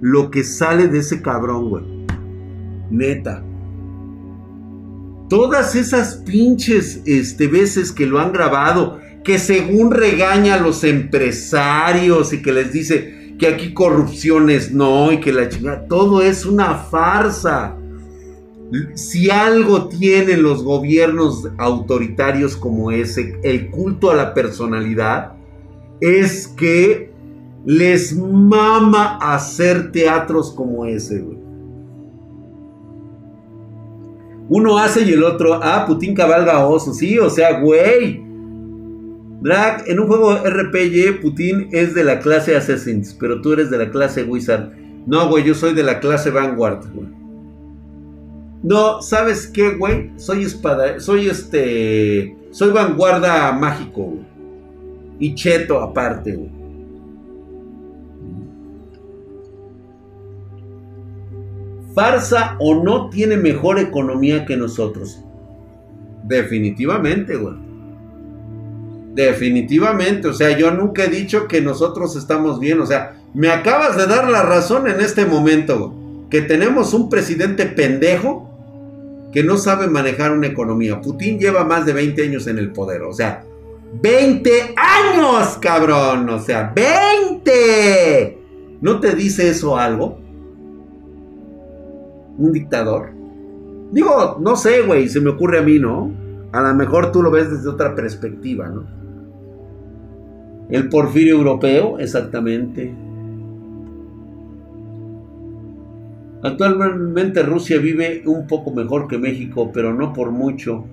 lo 0.00 0.30
que 0.30 0.44
sale 0.44 0.88
de 0.88 1.00
ese 1.00 1.20
cabrón, 1.20 1.68
güey. 1.68 1.84
Neta. 2.90 3.44
Todas 5.28 5.74
esas 5.74 6.16
pinches 6.16 7.02
este, 7.04 7.48
veces 7.48 7.92
que 7.92 8.06
lo 8.06 8.18
han 8.18 8.32
grabado, 8.32 8.98
que 9.24 9.38
según 9.38 9.90
regaña 9.90 10.54
a 10.54 10.60
los 10.60 10.84
empresarios 10.84 12.32
y 12.32 12.40
que 12.40 12.52
les 12.52 12.72
dice 12.72 13.34
que 13.38 13.46
aquí 13.46 13.74
corrupciones 13.74 14.72
no 14.72 15.12
y 15.12 15.20
que 15.20 15.32
la 15.32 15.48
chingada, 15.48 15.86
todo 15.86 16.22
es 16.22 16.46
una 16.46 16.74
farsa. 16.74 17.76
Si 18.94 19.30
algo 19.30 19.88
tienen 19.88 20.42
los 20.42 20.62
gobiernos 20.62 21.48
autoritarios 21.58 22.56
como 22.56 22.90
ese, 22.90 23.38
el 23.42 23.70
culto 23.70 24.10
a 24.10 24.16
la 24.16 24.34
personalidad, 24.34 25.34
es 26.00 26.48
que 26.48 27.12
les 27.64 28.16
mama 28.16 29.18
hacer 29.20 29.92
teatros 29.92 30.52
como 30.52 30.86
ese, 30.86 31.20
güey. 31.20 31.37
Uno 34.48 34.78
hace 34.78 35.02
y 35.02 35.12
el 35.12 35.22
otro, 35.24 35.60
ah, 35.62 35.84
Putin 35.86 36.14
cabalga 36.14 36.66
oso, 36.66 36.94
sí, 36.94 37.18
o 37.18 37.28
sea, 37.28 37.60
güey. 37.60 38.22
Drag, 39.40 39.84
en 39.86 40.00
un 40.00 40.06
juego 40.08 40.36
RPG, 40.36 41.20
Putin 41.20 41.68
es 41.70 41.94
de 41.94 42.02
la 42.02 42.18
clase 42.18 42.56
Assassins, 42.56 43.14
pero 43.20 43.40
tú 43.40 43.52
eres 43.52 43.70
de 43.70 43.78
la 43.78 43.90
clase 43.90 44.24
Wizard. 44.24 44.72
No, 45.06 45.28
güey, 45.28 45.44
yo 45.44 45.54
soy 45.54 45.74
de 45.74 45.82
la 45.82 46.00
clase 46.00 46.30
Vanguard, 46.30 46.92
güey. 46.92 47.08
No, 48.62 49.00
¿sabes 49.02 49.46
qué, 49.46 49.74
güey? 49.76 50.10
Soy 50.16 50.42
espada, 50.42 50.98
soy 50.98 51.28
este, 51.28 52.36
soy 52.50 52.70
vanguarda 52.70 53.52
mágico, 53.52 54.02
güey. 54.02 54.26
Y 55.20 55.34
cheto 55.34 55.80
aparte, 55.80 56.32
güey. 56.32 56.50
Farsa 61.98 62.54
o 62.60 62.84
no 62.84 63.10
tiene 63.10 63.36
mejor 63.36 63.80
economía 63.80 64.46
que 64.46 64.56
nosotros. 64.56 65.18
Definitivamente, 66.22 67.34
güey. 67.34 67.56
Definitivamente, 69.16 70.28
o 70.28 70.32
sea, 70.32 70.56
yo 70.56 70.70
nunca 70.70 71.02
he 71.02 71.08
dicho 71.08 71.48
que 71.48 71.60
nosotros 71.60 72.14
estamos 72.14 72.60
bien, 72.60 72.80
o 72.80 72.86
sea, 72.86 73.16
me 73.34 73.50
acabas 73.50 73.96
de 73.96 74.06
dar 74.06 74.30
la 74.30 74.42
razón 74.42 74.86
en 74.86 75.00
este 75.00 75.26
momento, 75.26 75.76
güey. 75.76 75.90
Que 76.30 76.42
tenemos 76.42 76.94
un 76.94 77.10
presidente 77.10 77.66
pendejo 77.66 78.48
que 79.32 79.42
no 79.42 79.56
sabe 79.56 79.88
manejar 79.88 80.30
una 80.30 80.46
economía. 80.46 81.00
Putin 81.00 81.40
lleva 81.40 81.64
más 81.64 81.84
de 81.84 81.94
20 81.94 82.22
años 82.22 82.46
en 82.46 82.58
el 82.58 82.70
poder, 82.70 83.02
o 83.02 83.12
sea, 83.12 83.42
20 84.00 84.76
años, 84.76 85.58
cabrón, 85.60 86.28
o 86.28 86.38
sea, 86.38 86.72
20. 86.72 88.38
¿No 88.82 89.00
te 89.00 89.16
dice 89.16 89.50
eso 89.50 89.76
algo? 89.76 90.27
Un 92.38 92.52
dictador. 92.52 93.10
Digo, 93.92 94.38
no 94.40 94.56
sé, 94.56 94.82
güey, 94.82 95.08
se 95.08 95.20
me 95.20 95.30
ocurre 95.30 95.58
a 95.58 95.62
mí, 95.62 95.78
¿no? 95.78 96.10
A 96.52 96.62
lo 96.62 96.74
mejor 96.74 97.12
tú 97.12 97.22
lo 97.22 97.30
ves 97.30 97.50
desde 97.50 97.68
otra 97.68 97.94
perspectiva, 97.94 98.68
¿no? 98.68 98.86
El 100.70 100.88
porfirio 100.88 101.36
europeo, 101.36 101.98
exactamente. 101.98 102.94
Actualmente 106.42 107.42
Rusia 107.42 107.78
vive 107.78 108.22
un 108.26 108.46
poco 108.46 108.70
mejor 108.70 109.08
que 109.08 109.18
México, 109.18 109.70
pero 109.72 109.92
no 109.92 110.12
por 110.12 110.30
mucho. 110.30 110.84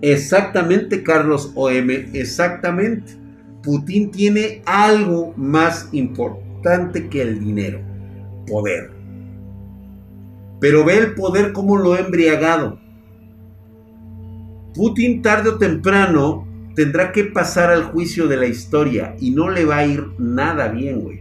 Exactamente, 0.00 1.02
Carlos 1.02 1.52
OM, 1.54 1.90
exactamente. 2.12 3.25
Putin 3.66 4.12
tiene 4.12 4.62
algo 4.64 5.34
más 5.36 5.88
importante 5.90 7.08
que 7.08 7.20
el 7.20 7.40
dinero, 7.40 7.80
poder. 8.46 8.92
Pero 10.60 10.84
ve 10.84 10.98
el 10.98 11.14
poder 11.14 11.52
como 11.52 11.76
lo 11.76 11.94
ha 11.94 11.98
embriagado. 11.98 12.78
Putin 14.72 15.20
tarde 15.20 15.48
o 15.48 15.58
temprano 15.58 16.46
tendrá 16.76 17.10
que 17.10 17.24
pasar 17.24 17.72
al 17.72 17.82
juicio 17.86 18.28
de 18.28 18.36
la 18.36 18.46
historia 18.46 19.16
y 19.18 19.32
no 19.32 19.50
le 19.50 19.64
va 19.64 19.78
a 19.78 19.86
ir 19.86 20.06
nada 20.16 20.68
bien, 20.68 21.00
güey. 21.00 21.20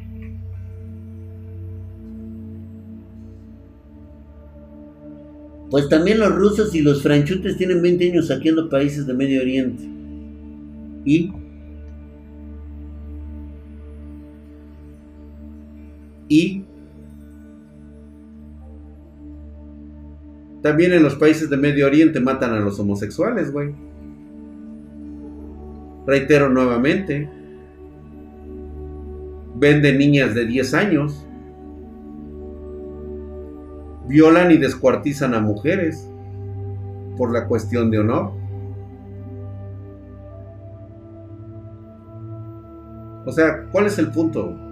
Pues 5.72 5.89
también 5.89 6.20
los 6.20 6.36
rusos 6.36 6.76
y 6.76 6.82
los 6.82 7.02
franchutes 7.02 7.58
tienen 7.58 7.82
20 7.82 8.12
años 8.12 8.28
saqueando 8.28 8.70
países 8.70 9.08
de 9.08 9.16
Medio 9.16 9.41
Oriente. 9.41 9.84
Y 11.06 11.34
y 16.28 16.65
también 20.61 20.93
en 20.93 21.03
los 21.03 21.15
países 21.15 21.49
de 21.49 21.57
Medio 21.57 21.86
Oriente 21.86 22.19
matan 22.19 22.51
a 22.53 22.59
los 22.59 22.80
homosexuales, 22.80 23.51
güey. 23.51 23.76
Reitero 26.07 26.49
nuevamente, 26.49 27.30
venden 29.55 29.99
niñas 29.99 30.34
de 30.34 30.45
10 30.45 30.73
años, 30.73 31.28
violan 34.07 34.51
y 34.51 34.57
descuartizan 34.57 35.36
a 35.36 35.39
mujeres 35.39 36.09
por 37.15 37.32
la 37.32 37.47
cuestión 37.47 37.91
de 37.91 37.99
honor. 37.99 38.32
O 43.26 43.32
sea, 43.32 43.65
¿cuál 43.71 43.86
es 43.86 43.99
el 43.99 44.11
punto? 44.11 44.64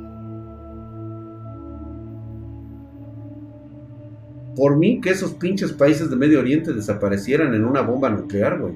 Por 4.55 4.77
mí 4.77 5.01
que 5.01 5.09
esos 5.09 5.33
pinches 5.33 5.73
países 5.73 6.09
de 6.09 6.15
Medio 6.15 6.39
Oriente 6.39 6.73
desaparecieran 6.73 7.55
en 7.55 7.65
una 7.65 7.81
bomba 7.81 8.09
nuclear, 8.09 8.59
güey. 8.59 8.73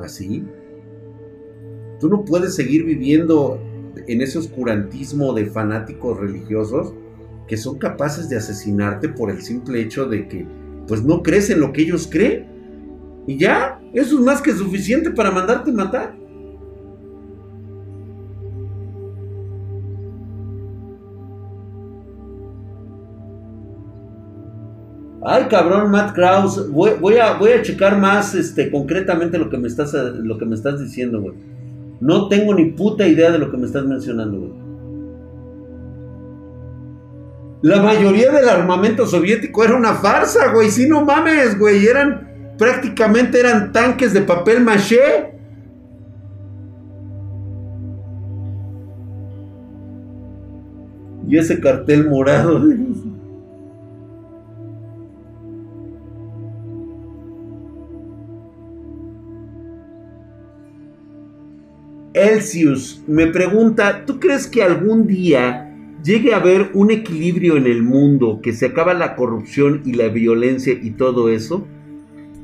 Así. 0.00 0.44
Tú 2.00 2.08
no 2.08 2.24
puedes 2.24 2.54
seguir 2.54 2.84
viviendo 2.84 3.60
en 4.08 4.20
ese 4.20 4.38
oscurantismo 4.38 5.32
de 5.34 5.46
fanáticos 5.46 6.18
religiosos 6.18 6.94
que 7.46 7.56
son 7.56 7.78
capaces 7.78 8.28
de 8.28 8.36
asesinarte 8.36 9.08
por 9.08 9.30
el 9.30 9.42
simple 9.42 9.80
hecho 9.80 10.06
de 10.06 10.26
que 10.26 10.46
pues 10.88 11.04
no 11.04 11.22
crees 11.22 11.50
en 11.50 11.60
lo 11.60 11.72
que 11.72 11.82
ellos 11.82 12.08
creen. 12.10 12.46
Y 13.26 13.38
ya, 13.38 13.80
eso 13.92 14.18
es 14.18 14.24
más 14.24 14.42
que 14.42 14.52
suficiente 14.52 15.10
para 15.10 15.30
mandarte 15.30 15.70
matar. 15.70 16.16
Ay, 25.24 25.44
cabrón, 25.48 25.90
Matt 25.90 26.14
Krause. 26.14 26.68
Voy, 26.70 27.16
a, 27.16 27.34
voy 27.34 27.52
a 27.52 27.62
checar 27.62 27.98
más 27.98 28.34
este, 28.34 28.70
concretamente 28.70 29.38
lo 29.38 29.48
que 29.48 29.56
me 29.56 29.68
estás, 29.68 29.94
lo 29.94 30.36
que 30.36 30.44
me 30.44 30.56
estás 30.56 30.80
diciendo, 30.80 31.20
güey. 31.20 31.34
No 32.00 32.28
tengo 32.28 32.54
ni 32.54 32.72
puta 32.72 33.06
idea 33.06 33.30
de 33.30 33.38
lo 33.38 33.50
que 33.50 33.56
me 33.56 33.66
estás 33.66 33.84
mencionando, 33.84 34.38
güey. 34.38 34.52
La 37.62 37.80
mayoría 37.80 38.32
del 38.32 38.48
armamento 38.48 39.06
soviético 39.06 39.62
era 39.62 39.76
una 39.76 39.94
farsa, 39.94 40.52
güey. 40.52 40.68
Si 40.70 40.88
no 40.88 41.04
mames, 41.04 41.56
güey. 41.56 41.86
Eran 41.86 42.56
prácticamente 42.58 43.38
eran 43.38 43.70
tanques 43.70 44.12
de 44.12 44.22
papel 44.22 44.64
maché. 44.64 45.36
Y 51.28 51.38
ese 51.38 51.60
cartel 51.60 52.08
morado. 52.08 52.60
Elsius 62.14 63.02
me 63.06 63.26
pregunta, 63.28 64.04
¿tú 64.04 64.20
crees 64.20 64.46
que 64.46 64.62
algún 64.62 65.06
día 65.06 65.74
llegue 66.04 66.34
a 66.34 66.38
haber 66.38 66.70
un 66.74 66.90
equilibrio 66.90 67.56
en 67.56 67.66
el 67.66 67.82
mundo, 67.82 68.40
que 68.42 68.52
se 68.52 68.66
acaba 68.66 68.92
la 68.92 69.16
corrupción 69.16 69.82
y 69.84 69.94
la 69.94 70.08
violencia 70.08 70.74
y 70.74 70.90
todo 70.90 71.30
eso? 71.30 71.66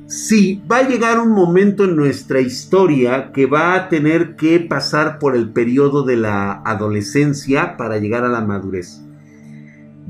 Sí, 0.06 0.62
va 0.70 0.78
a 0.78 0.88
llegar 0.88 1.20
un 1.20 1.32
momento 1.32 1.84
en 1.84 1.94
nuestra 1.94 2.40
historia 2.40 3.30
que 3.30 3.44
va 3.44 3.74
a 3.74 3.90
tener 3.90 4.36
que 4.36 4.58
pasar 4.58 5.18
por 5.18 5.36
el 5.36 5.50
periodo 5.50 6.02
de 6.02 6.16
la 6.16 6.62
adolescencia 6.64 7.76
para 7.76 7.98
llegar 7.98 8.24
a 8.24 8.28
la 8.28 8.40
madurez. 8.40 9.02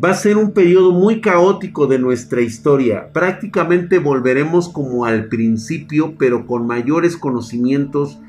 Va 0.02 0.10
a 0.10 0.14
ser 0.14 0.36
un 0.36 0.52
periodo 0.52 0.92
muy 0.92 1.20
caótico 1.20 1.88
de 1.88 1.98
nuestra 1.98 2.42
historia. 2.42 3.12
Prácticamente 3.12 3.98
volveremos 3.98 4.68
como 4.68 5.04
al 5.04 5.26
principio, 5.26 6.14
pero 6.16 6.46
con 6.46 6.64
mayores 6.68 7.16
conocimientos 7.16 8.20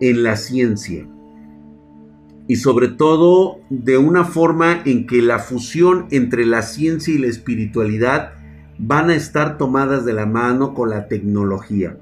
en 0.00 0.22
la 0.22 0.36
ciencia 0.36 1.06
y 2.48 2.56
sobre 2.56 2.88
todo 2.88 3.60
de 3.70 3.98
una 3.98 4.24
forma 4.24 4.82
en 4.84 5.06
que 5.06 5.20
la 5.22 5.38
fusión 5.38 6.06
entre 6.10 6.46
la 6.46 6.62
ciencia 6.62 7.12
y 7.12 7.18
la 7.18 7.26
espiritualidad 7.26 8.34
van 8.78 9.10
a 9.10 9.16
estar 9.16 9.58
tomadas 9.58 10.04
de 10.04 10.12
la 10.12 10.26
mano 10.26 10.74
con 10.74 10.90
la 10.90 11.08
tecnología. 11.08 11.98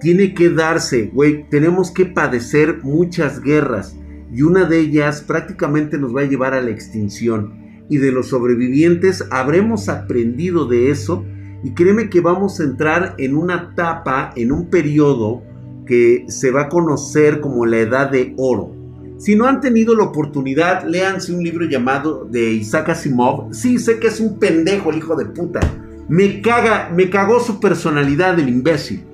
Tiene 0.00 0.34
que 0.34 0.50
darse, 0.50 1.10
güey, 1.12 1.48
tenemos 1.50 1.90
que 1.90 2.06
padecer 2.06 2.80
muchas 2.82 3.40
guerras 3.40 3.96
y 4.32 4.42
una 4.42 4.64
de 4.64 4.80
ellas 4.80 5.22
prácticamente 5.22 5.98
nos 5.98 6.14
va 6.14 6.22
a 6.22 6.26
llevar 6.26 6.54
a 6.54 6.62
la 6.62 6.70
extinción. 6.70 7.64
Y 7.88 7.98
de 7.98 8.10
los 8.10 8.28
sobrevivientes 8.28 9.24
habremos 9.30 9.88
aprendido 9.88 10.66
de 10.66 10.90
eso 10.90 11.24
y 11.62 11.72
créeme 11.72 12.10
que 12.10 12.20
vamos 12.20 12.58
a 12.58 12.64
entrar 12.64 13.14
en 13.18 13.36
una 13.36 13.70
etapa, 13.72 14.32
en 14.34 14.50
un 14.50 14.68
periodo 14.68 15.44
que 15.86 16.26
se 16.28 16.50
va 16.50 16.62
a 16.62 16.68
conocer 16.68 17.40
como 17.40 17.64
la 17.66 17.78
edad 17.78 18.10
de 18.10 18.34
oro. 18.36 18.76
Si 19.18 19.34
no 19.34 19.46
han 19.46 19.60
tenido 19.60 19.94
la 19.94 20.04
oportunidad, 20.04 20.84
léanse 20.86 21.32
un 21.32 21.42
libro 21.42 21.64
llamado 21.64 22.26
de 22.30 22.52
Isaac 22.52 22.90
Asimov. 22.90 23.54
Sí, 23.54 23.78
sé 23.78 23.98
que 23.98 24.08
es 24.08 24.20
un 24.20 24.38
pendejo 24.38 24.90
el 24.90 24.98
hijo 24.98 25.16
de 25.16 25.24
puta. 25.24 25.60
Me 26.08 26.42
caga, 26.42 26.92
me 26.94 27.08
cagó 27.08 27.40
su 27.40 27.58
personalidad 27.58 28.38
el 28.38 28.48
imbécil. 28.48 29.04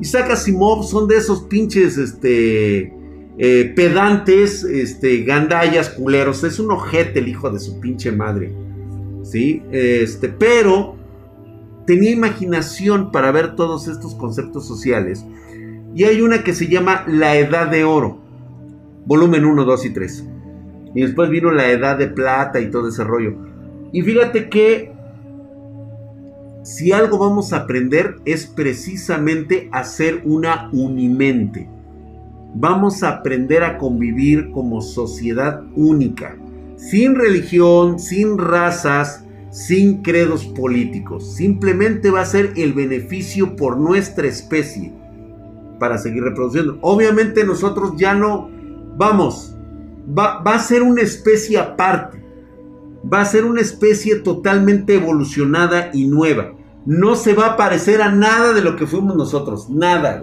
Isaac 0.00 0.30
Asimov 0.30 0.84
son 0.84 1.08
de 1.08 1.16
esos 1.16 1.42
pinches, 1.42 1.98
este, 1.98 2.92
eh, 3.38 3.72
pedantes, 3.74 4.62
este, 4.62 5.22
gandallas, 5.22 5.90
culeros. 5.90 6.44
Es 6.44 6.60
un 6.60 6.70
ojete 6.70 7.18
el 7.18 7.28
hijo 7.28 7.50
de 7.50 7.58
su 7.58 7.80
pinche 7.80 8.12
madre. 8.12 8.52
¿Sí? 9.24 9.62
Este, 9.72 10.28
pero 10.28 10.96
tenía 11.86 12.12
imaginación 12.12 13.10
para 13.10 13.32
ver 13.32 13.56
todos 13.56 13.88
estos 13.88 14.14
conceptos 14.14 14.68
sociales. 14.68 15.24
Y 15.98 16.04
hay 16.04 16.20
una 16.20 16.44
que 16.44 16.54
se 16.54 16.68
llama 16.68 17.02
La 17.08 17.34
Edad 17.34 17.66
de 17.66 17.82
Oro 17.82 18.20
volumen 19.04 19.44
1, 19.44 19.64
2 19.64 19.86
y 19.86 19.90
3. 19.90 20.28
Y 20.94 21.00
después 21.00 21.28
vino 21.28 21.50
la 21.50 21.72
edad 21.72 21.98
de 21.98 22.06
plata 22.06 22.60
y 22.60 22.70
todo 22.70 22.86
ese 22.86 23.02
rollo. 23.02 23.34
Y 23.90 24.02
fíjate 24.02 24.48
que 24.48 24.92
si 26.62 26.92
algo 26.92 27.18
vamos 27.18 27.52
a 27.52 27.64
aprender 27.64 28.14
es 28.26 28.46
precisamente 28.46 29.68
a 29.72 29.82
ser 29.82 30.22
una 30.24 30.70
unimente. 30.72 31.68
Vamos 32.54 33.02
a 33.02 33.08
aprender 33.08 33.64
a 33.64 33.76
convivir 33.76 34.52
como 34.52 34.82
sociedad 34.82 35.64
única, 35.74 36.36
sin 36.76 37.16
religión, 37.16 37.98
sin 37.98 38.38
razas, 38.38 39.24
sin 39.50 40.02
credos 40.02 40.44
políticos. 40.44 41.34
Simplemente 41.34 42.12
va 42.12 42.20
a 42.20 42.24
ser 42.24 42.52
el 42.54 42.72
beneficio 42.72 43.56
por 43.56 43.78
nuestra 43.78 44.28
especie 44.28 44.92
para 45.78 45.98
seguir 45.98 46.22
reproduciendo. 46.22 46.78
Obviamente 46.82 47.44
nosotros 47.44 47.92
ya 47.96 48.14
no 48.14 48.50
vamos, 48.96 49.54
va, 50.16 50.40
a 50.44 50.58
ser 50.58 50.82
una 50.82 51.02
especie 51.02 51.58
aparte. 51.58 52.18
Va 53.10 53.20
a 53.20 53.26
ser 53.26 53.44
una 53.44 53.60
especie 53.60 54.16
totalmente 54.16 54.94
evolucionada 54.94 55.90
y 55.92 56.06
nueva. 56.06 56.52
No 56.84 57.14
se 57.14 57.32
va 57.32 57.46
a 57.46 57.56
parecer 57.56 58.02
a 58.02 58.10
nada 58.10 58.52
de 58.52 58.60
lo 58.60 58.76
que 58.76 58.86
fuimos 58.86 59.16
nosotros. 59.16 59.70
Nada, 59.70 60.22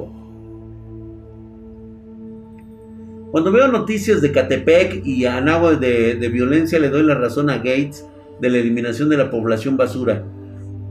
Cuando 3.32 3.52
veo 3.52 3.68
noticias 3.68 4.22
de 4.22 4.32
Catepec 4.32 5.06
y 5.06 5.26
Anáhuac 5.26 5.80
de, 5.80 6.16
de, 6.16 6.30
violencia, 6.30 6.80
le 6.80 6.90
doy 6.90 7.04
la 7.04 7.16
razón 7.16 7.50
a 7.50 7.58
Gates 7.58 8.06
de 8.40 8.50
la 8.50 8.58
eliminación 8.60 9.10
de 9.10 9.18
la 9.18 9.30
población 9.30 9.76
basura. 9.76 10.24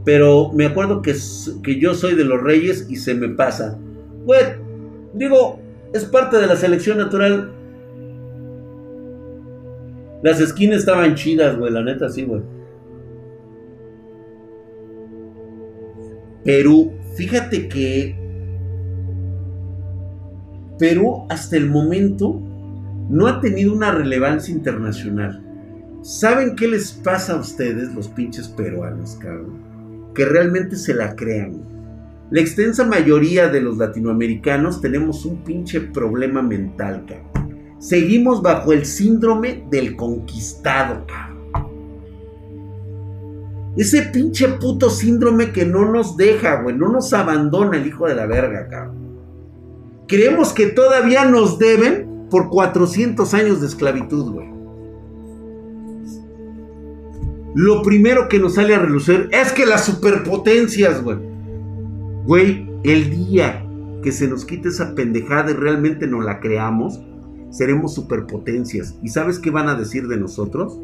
Pero 0.05 0.53
me 0.53 0.67
acuerdo 0.67 1.01
que, 1.01 1.15
que 1.63 1.81
yo 1.81 1.95
soy 1.95 2.15
de 2.15 2.25
los 2.25 2.43
reyes 2.43 2.87
y 2.91 2.97
se 2.97 3.15
me 3.15 3.29
pasa. 3.31 3.79
Güey, 4.25 4.43
digo, 5.13 5.61
es 5.93 6.05
parte 6.05 6.39
de 6.39 6.47
la 6.47 6.57
selección 6.57 6.99
natural 6.99 7.55
las 10.25 10.41
esquinas 10.41 10.79
estaban 10.79 11.17
chidas, 11.17 11.55
güey, 11.59 11.71
la 11.71 11.83
neta 11.83 12.09
sí, 12.09 12.25
güey. 12.25 12.41
Perú, 16.43 16.93
fíjate 17.15 17.69
que 17.69 18.17
Perú 20.79 21.27
hasta 21.29 21.59
el 21.59 21.69
momento 21.69 22.41
no 23.11 23.27
ha 23.27 23.39
tenido 23.43 23.75
una 23.75 23.91
relevancia 23.91 24.55
internacional. 24.55 25.43
¿Saben 26.01 26.57
qué 26.57 26.69
les 26.69 26.93
pasa 26.93 27.35
a 27.35 27.41
ustedes, 27.41 27.95
los 27.95 28.09
pinches 28.09 28.49
peruanos, 28.49 29.17
cabrón? 29.17 30.13
Que 30.15 30.25
realmente 30.25 30.77
se 30.77 30.95
la 30.95 31.15
crean. 31.15 31.74
La 32.31 32.41
extensa 32.41 32.85
mayoría 32.85 33.49
de 33.49 33.61
los 33.61 33.77
latinoamericanos 33.77 34.81
tenemos 34.81 35.27
un 35.27 35.45
pinche 35.45 35.81
problema 35.81 36.43
mental, 36.43 37.05
cabrón. 37.07 37.35
Seguimos 37.79 38.41
bajo 38.41 38.73
el 38.73 38.87
síndrome 38.87 39.67
del 39.71 39.95
conquistado, 39.95 41.05
Ese 43.77 44.03
pinche 44.03 44.49
puto 44.49 44.89
síndrome 44.89 45.53
que 45.53 45.67
no 45.67 45.93
nos 45.93 46.17
deja, 46.17 46.63
güey, 46.63 46.77
no 46.77 46.89
nos 46.89 47.13
abandona 47.13 47.77
el 47.77 47.87
hijo 47.87 48.07
de 48.07 48.15
la 48.15 48.25
verga, 48.25 48.69
cabrón. 48.69 49.05
Creemos 50.09 50.53
que 50.53 50.69
todavía 50.69 51.25
nos 51.27 51.59
deben 51.59 52.27
por 52.31 52.49
400 52.49 53.35
años 53.35 53.61
de 53.61 53.67
esclavitud, 53.67 54.33
güey. 54.33 54.49
Lo 57.55 57.83
primero 57.83 58.29
que 58.29 58.39
nos 58.39 58.55
sale 58.55 58.75
a 58.75 58.79
relucir 58.79 59.29
es 59.31 59.53
que 59.53 59.67
las 59.67 59.85
superpotencias, 59.85 61.03
güey. 61.03 61.34
Güey, 62.25 62.67
el 62.85 63.11
día 63.11 63.63
que 64.03 64.11
se 64.11 64.27
nos 64.27 64.47
quite 64.47 64.69
esa 64.69 64.95
pendejada 64.95 65.51
y 65.51 65.55
realmente 65.55 66.07
nos 66.07 66.25
la 66.25 66.41
creamos, 66.41 67.01
seremos 67.51 67.95
superpotencias. 67.95 68.95
¿Y 69.03 69.09
sabes 69.09 69.39
qué 69.39 69.51
van 69.51 69.69
a 69.69 69.75
decir 69.75 70.09
de 70.09 70.17
nosotros? 70.17 70.79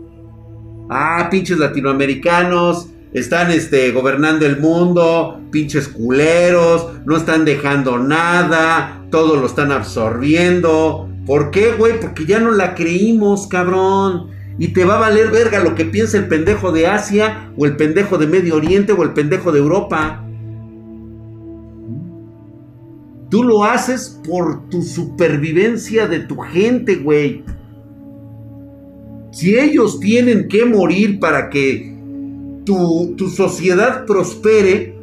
Ah, 0.91 1.29
pinches 1.31 1.59
latinoamericanos, 1.59 2.91
están 3.15 3.51
este, 3.53 3.91
gobernando 3.93 4.45
el 4.45 4.61
mundo, 4.61 5.41
pinches 5.51 5.89
culeros, 5.89 6.89
no 7.07 7.17
están 7.17 7.47
dejando 7.47 7.99
nada, 7.99 9.07
todo 9.11 9.37
lo 9.37 9.47
están 9.47 9.73
absorbiendo. 9.73 11.09
¿Por 11.25 11.51
qué, 11.51 11.73
güey? 11.73 11.99
Porque 12.01 12.27
ya 12.27 12.39
no 12.39 12.51
la 12.51 12.75
creímos, 12.75 13.47
cabrón. 13.47 14.29
Y 14.59 14.69
te 14.69 14.85
va 14.85 14.97
a 14.97 15.01
valer 15.01 15.31
verga 15.31 15.65
lo 15.65 15.75
que 15.75 15.87
piensa 15.87 16.19
el 16.19 16.29
pendejo 16.29 16.71
de 16.71 16.87
Asia, 16.87 17.51
o 17.57 17.65
el 17.65 17.77
pendejo 17.77 18.19
de 18.19 18.27
Medio 18.27 18.57
Oriente, 18.57 18.93
o 18.93 19.03
el 19.03 19.15
pendejo 19.15 19.53
de 19.53 19.61
Europa. 19.61 20.27
Tú 23.31 23.45
lo 23.45 23.63
haces 23.63 24.21
por 24.27 24.69
tu 24.69 24.83
supervivencia 24.83 26.09
de 26.09 26.19
tu 26.19 26.37
gente, 26.39 26.97
güey. 26.97 27.45
Si 29.31 29.57
ellos 29.57 30.01
tienen 30.01 30.49
que 30.49 30.65
morir 30.65 31.21
para 31.21 31.49
que 31.49 31.97
tu, 32.67 33.15
tu, 33.17 33.29
sociedad 33.29 34.05
prospere, 34.05 34.97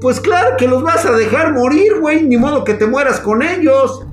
pues 0.00 0.20
claro 0.20 0.56
que 0.56 0.68
los 0.68 0.84
vas 0.84 1.04
a 1.06 1.16
dejar 1.16 1.52
morir, 1.52 1.98
güey. 2.00 2.22
Ni 2.22 2.36
modo 2.36 2.62
que 2.62 2.74
te 2.74 2.86
mueras 2.86 3.18
con 3.18 3.42
ellos. 3.42 4.06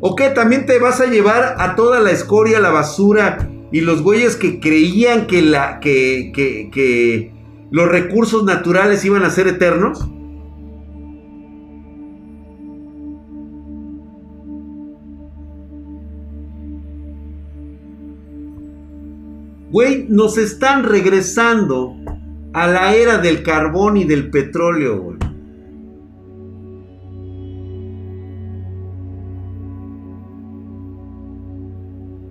¿O 0.00 0.14
qué? 0.14 0.30
También 0.30 0.66
te 0.66 0.78
vas 0.78 1.00
a 1.00 1.06
llevar 1.06 1.56
a 1.58 1.74
toda 1.74 1.98
la 1.98 2.12
escoria, 2.12 2.60
la 2.60 2.70
basura 2.70 3.50
y 3.72 3.80
los 3.80 4.02
güeyes 4.02 4.36
que 4.36 4.60
creían 4.60 5.26
que, 5.26 5.42
la, 5.42 5.80
que, 5.80 6.30
que, 6.32 6.70
que 6.72 7.32
los 7.72 7.88
recursos 7.88 8.44
naturales 8.44 9.04
iban 9.04 9.24
a 9.24 9.30
ser 9.30 9.48
eternos. 9.48 10.08
Güey, 19.70 20.06
nos 20.08 20.36
están 20.36 20.82
regresando 20.82 21.94
a 22.52 22.66
la 22.66 22.94
era 22.96 23.18
del 23.18 23.44
carbón 23.44 23.96
y 23.96 24.04
del 24.04 24.28
petróleo, 24.30 25.00
güey. 25.00 25.18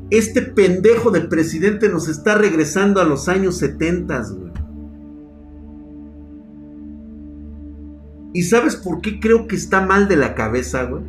Este 0.10 0.42
pendejo 0.42 1.12
de 1.12 1.22
presidente 1.22 1.88
nos 1.88 2.10
está 2.10 2.36
regresando 2.36 3.00
a 3.00 3.06
los 3.06 3.30
años 3.30 3.58
70, 3.58 4.24
güey. 4.32 4.52
¿Y 8.34 8.44
sabes 8.44 8.76
por 8.76 9.00
qué 9.00 9.20
creo 9.20 9.48
que 9.48 9.56
está 9.56 9.86
mal 9.86 10.10
de 10.10 10.18
la 10.18 10.36
cabeza, 10.36 10.84
güey? 10.84 11.04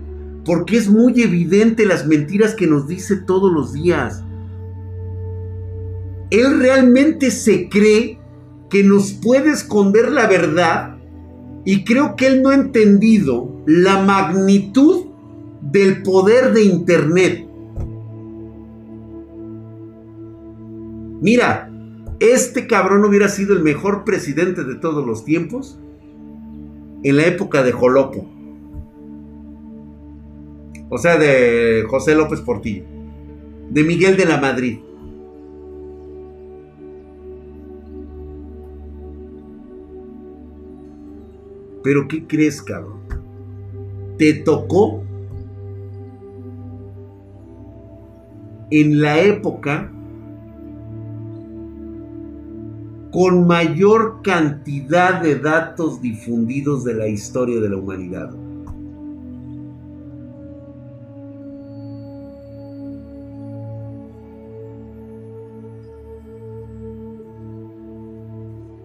Porque 0.45 0.76
es 0.76 0.89
muy 0.89 1.20
evidente 1.22 1.87
las 1.87 2.07
mentiras 2.07 2.55
que 2.55 2.68
nos 2.68 2.87
dice 2.87 3.16
todos 3.16 3.53
los 3.53 3.72
días 3.72 4.22
él 6.31 6.61
realmente 6.61 7.31
se 7.31 7.68
cree 7.68 8.18
que 8.68 8.85
nos 8.85 9.12
puede 9.12 9.51
esconder 9.51 10.11
la 10.12 10.26
verdad 10.26 10.97
y 11.64 11.85
creo 11.85 12.16
que 12.16 12.26
él 12.26 12.43
no 12.43 12.51
ha 12.51 12.55
entendido 12.55 13.62
la 13.66 14.03
magnitud 14.03 15.07
del 15.61 16.03
poder 16.03 16.53
de 16.53 16.64
Internet. 16.64 17.47
Mira, 21.20 21.70
este 22.20 22.66
cabrón 22.66 23.05
hubiera 23.05 23.28
sido 23.28 23.55
el 23.55 23.62
mejor 23.62 24.05
presidente 24.05 24.64
de 24.64 24.76
todos 24.76 25.07
los 25.07 25.24
tiempos 25.24 25.78
en 27.03 27.16
la 27.16 27.26
época 27.26 27.62
de 27.62 27.72
Jolopo. 27.72 28.26
O 30.89 30.99
sea, 30.99 31.16
de 31.18 31.85
José 31.89 32.14
López 32.14 32.41
Portillo. 32.41 32.85
De 33.70 33.85
Miguel 33.85 34.16
de 34.16 34.24
la 34.24 34.39
Madrid. 34.39 34.78
Pero 41.83 42.07
¿qué 42.09 42.26
crees, 42.26 42.62
cabrón? 42.62 43.01
Te 44.18 44.35
tocó 44.35 45.03
en 48.70 49.01
la 49.01 49.20
época 49.20 49.91
con 53.11 53.47
mayor 53.47 54.20
cantidad 54.22 55.20
de 55.20 55.37
datos 55.37 56.01
difundidos 56.01 56.85
de 56.85 56.95
la 56.95 57.09
historia 57.09 57.61
de 57.61 57.68
la 57.68 57.76
humanidad. 57.76 58.31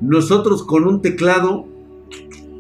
Nosotros 0.02 0.64
con 0.64 0.88
un 0.88 1.02
teclado 1.02 1.75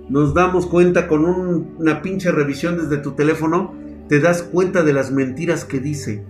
nos 0.09 0.33
damos 0.33 0.67
cuenta 0.67 1.07
con 1.07 1.25
una 1.25 2.01
pinche 2.01 2.31
revisión 2.31 2.77
desde 2.77 2.97
tu 2.97 3.11
teléfono, 3.11 3.73
te 4.07 4.19
das 4.19 4.43
cuenta 4.43 4.83
de 4.83 4.93
las 4.93 5.11
mentiras 5.11 5.65
que 5.65 5.79
dice. 5.79 6.23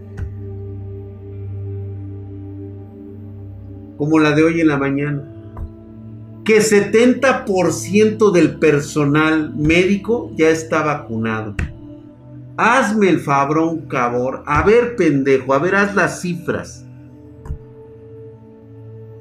como 3.98 4.20
la 4.20 4.32
de 4.32 4.44
hoy 4.44 4.62
en 4.62 4.68
la 4.68 4.78
mañana. 4.78 5.24
Que 6.44 6.60
70% 6.60 8.32
del 8.32 8.60
personal 8.60 9.56
médico 9.56 10.32
ya 10.36 10.50
está 10.50 10.84
vacunado. 10.84 11.56
Hazme 12.58 13.10
el 13.10 13.20
fabrón, 13.20 13.88
cabor. 13.88 14.44
A 14.46 14.64
ver, 14.64 14.96
pendejo, 14.96 15.54
a 15.54 15.60
ver, 15.60 15.76
haz 15.76 15.96
las 15.96 16.22
cifras. 16.22 16.86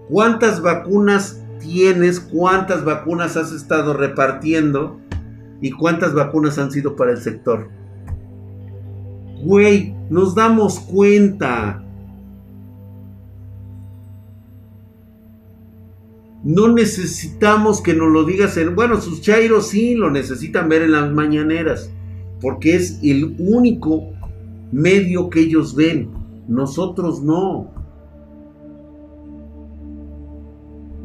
¿Cuántas 0.08 0.60
vacunas 0.60 1.42
tienes? 1.60 2.20
¿Cuántas 2.20 2.84
vacunas 2.84 3.36
has 3.36 3.52
estado 3.52 3.94
repartiendo? 3.94 5.00
¿Y 5.60 5.70
cuántas 5.72 6.14
vacunas 6.14 6.58
han 6.58 6.70
sido 6.70 6.96
para 6.96 7.12
el 7.12 7.18
sector? 7.18 7.68
Güey, 9.42 9.94
nos 10.10 10.34
damos 10.34 10.80
cuenta. 10.80 11.82
No 16.42 16.68
necesitamos 16.68 17.80
que 17.80 17.94
nos 17.94 18.10
lo 18.10 18.24
digas 18.24 18.56
en... 18.58 18.74
Bueno, 18.74 19.00
sus 19.00 19.22
chairos 19.22 19.68
sí 19.68 19.94
lo 19.94 20.10
necesitan 20.10 20.68
ver 20.68 20.82
en 20.82 20.92
las 20.92 21.10
mañaneras, 21.10 21.90
porque 22.40 22.76
es 22.76 22.98
el 23.02 23.34
único 23.38 24.10
medio 24.70 25.30
que 25.30 25.40
ellos 25.40 25.74
ven. 25.74 26.10
Nosotros 26.46 27.22
no. 27.22 27.72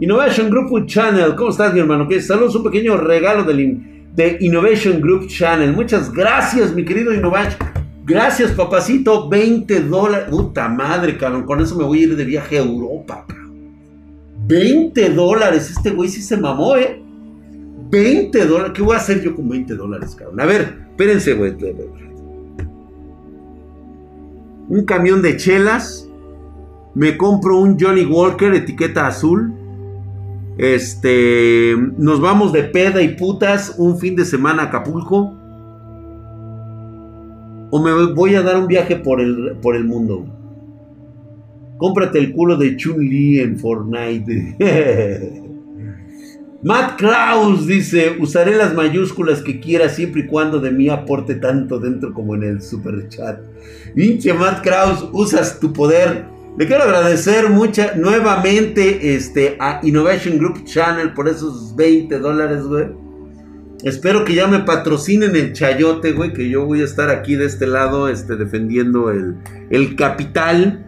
Innovation 0.02 0.50
Group 0.50 0.86
Channel, 0.86 1.36
¿cómo 1.36 1.50
estás 1.50 1.74
mi 1.74 1.82
hermano? 1.82 2.08
¿Qué? 2.08 2.22
Saludos, 2.22 2.56
un 2.56 2.64
pequeño 2.64 2.96
regalo 2.96 3.44
de 3.44 4.38
Innovation 4.40 5.02
Group 5.02 5.28
Channel. 5.28 5.74
Muchas 5.74 6.14
gracias, 6.14 6.74
mi 6.74 6.86
querido 6.86 7.14
Innovation. 7.14 7.58
Gracias, 8.06 8.52
papacito. 8.54 9.28
20 9.28 9.82
dólares. 9.82 10.28
Puta 10.30 10.70
madre, 10.70 11.18
cabrón. 11.18 11.44
Con 11.44 11.60
eso 11.60 11.76
me 11.76 11.84
voy 11.84 12.00
a 12.00 12.04
ir 12.04 12.16
de 12.16 12.24
viaje 12.24 12.58
a 12.58 12.64
Europa. 12.64 13.26
20 14.48 15.10
dólares. 15.10 15.70
Este 15.70 15.92
güey 15.92 16.08
sí 16.08 16.22
se 16.22 16.38
mamó, 16.38 16.78
¿eh? 16.78 17.04
20 17.92 18.46
dólares. 18.46 18.72
¿Qué 18.74 18.82
voy 18.82 18.96
a 18.96 19.00
hacer 19.00 19.22
yo 19.22 19.36
con 19.36 19.50
20 19.50 19.76
dólares, 19.76 20.16
cabrón? 20.16 20.40
A 20.40 20.46
ver, 20.46 20.78
espérense, 20.92 21.34
güey. 21.34 21.54
Un 24.70 24.86
camión 24.86 25.22
de 25.22 25.36
chelas. 25.36 26.08
Me 26.96 27.18
compro 27.18 27.60
un 27.60 27.78
Johnny 27.78 28.06
Walker, 28.06 28.54
etiqueta 28.54 29.06
azul. 29.06 29.59
Este. 30.60 31.74
Nos 31.98 32.20
vamos 32.20 32.52
de 32.52 32.64
peda 32.64 33.02
y 33.02 33.16
putas 33.16 33.76
un 33.78 33.98
fin 33.98 34.16
de 34.18 34.26
semana 34.26 34.64
a 34.64 34.66
Acapulco. 34.66 35.34
O 37.72 37.82
me 37.82 38.14
voy 38.14 38.36
a 38.36 38.42
dar 38.42 38.58
un 38.58 38.68
viaje 38.68 38.98
por 38.98 39.22
el, 39.22 39.56
por 39.62 39.78
el 39.78 39.86
mundo. 39.86 40.26
Cómprate 41.78 42.20
el 42.20 42.34
culo 42.34 42.58
de 42.58 42.76
Chun-Li 42.76 43.40
en 43.40 43.58
Fortnite. 43.58 45.46
Matt 46.62 47.00
Kraus 47.00 47.66
dice, 47.66 48.18
usaré 48.20 48.58
las 48.58 48.74
mayúsculas 48.74 49.42
que 49.42 49.62
quiera 49.62 49.88
siempre 49.88 50.24
y 50.24 50.28
cuando 50.28 50.60
de 50.60 50.72
mí 50.72 50.90
aporte 50.90 51.36
tanto 51.36 51.80
dentro 51.80 52.14
como 52.14 52.36
en 52.36 52.44
el 52.44 52.62
super 52.62 53.08
chat. 53.08 53.40
Pinche 53.96 54.34
Matt 54.34 54.62
Kraus, 54.62 55.08
usas 55.14 55.58
tu 55.62 55.72
poder. 55.72 56.26
Le 56.60 56.68
quiero 56.68 56.84
agradecer 56.84 57.50
mucha, 57.50 57.96
nuevamente 57.96 59.16
este, 59.16 59.56
a 59.62 59.80
Innovation 59.82 60.38
Group 60.38 60.66
Channel 60.66 61.14
por 61.14 61.30
esos 61.30 61.74
20 61.78 62.20
dólares, 62.20 62.64
güey. 62.64 62.88
Espero 63.86 64.26
que 64.26 64.36
ya 64.36 64.46
me 64.46 64.60
patrocinen 64.60 65.38
el 65.38 65.54
chayote, 65.54 66.12
güey, 66.12 66.34
que 66.34 66.50
yo 66.50 66.66
voy 66.66 66.82
a 66.82 66.84
estar 66.84 67.12
aquí 67.12 67.38
de 67.38 67.46
este 67.46 67.66
lado 67.66 68.10
este, 68.10 68.36
defendiendo 68.36 69.10
el, 69.10 69.38
el 69.70 69.96
capital 69.96 70.86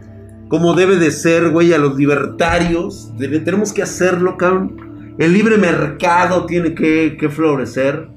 como 0.49 0.73
debe 0.73 0.97
de 0.97 1.09
ser, 1.09 1.51
güey, 1.51 1.71
a 1.71 1.77
los 1.77 1.95
libertarios. 1.95 3.13
tenemos 3.17 3.71
que 3.71 3.81
hacerlo, 3.81 4.35
cabrón. 4.37 5.15
El 5.17 5.31
libre 5.31 5.57
mercado 5.57 6.47
tiene 6.47 6.75
que, 6.75 7.29
florecer. 7.29 8.09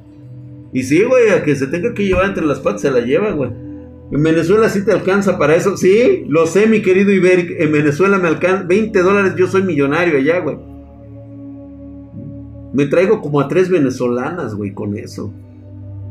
Y 0.73 0.83
sí, 0.83 1.05
güey, 1.05 1.31
a 1.31 1.45
que 1.45 1.55
se 1.55 1.69
tenga 1.69 1.95
que 1.95 2.05
llevar 2.05 2.25
entre 2.25 2.45
las 2.45 2.59
patas 2.59 2.81
se 2.81 2.91
la 2.91 2.99
lleva, 2.99 3.31
güey. 3.31 3.64
En 4.15 4.23
Venezuela 4.23 4.69
sí 4.69 4.85
te 4.85 4.93
alcanza 4.93 5.37
para 5.39 5.57
eso. 5.57 5.77
Sí, 5.77 6.25
lo 6.29 6.47
sé, 6.47 6.69
mi 6.69 6.83
querido 6.83 7.11
Iberic. 7.11 7.61
En 7.61 7.73
Venezuela 7.73 8.17
me 8.17 8.29
alcanza 8.29 8.63
20 8.63 9.03
dólares. 9.03 9.35
Yo 9.37 9.49
soy 9.49 9.65
millonario 9.65 10.19
allá, 10.19 10.39
güey. 10.39 10.57
Me 12.73 12.87
traigo 12.87 13.21
como 13.21 13.41
a 13.41 13.49
tres 13.49 13.69
venezolanas, 13.69 14.55
güey, 14.55 14.73
con 14.73 14.97
eso. 14.97 15.35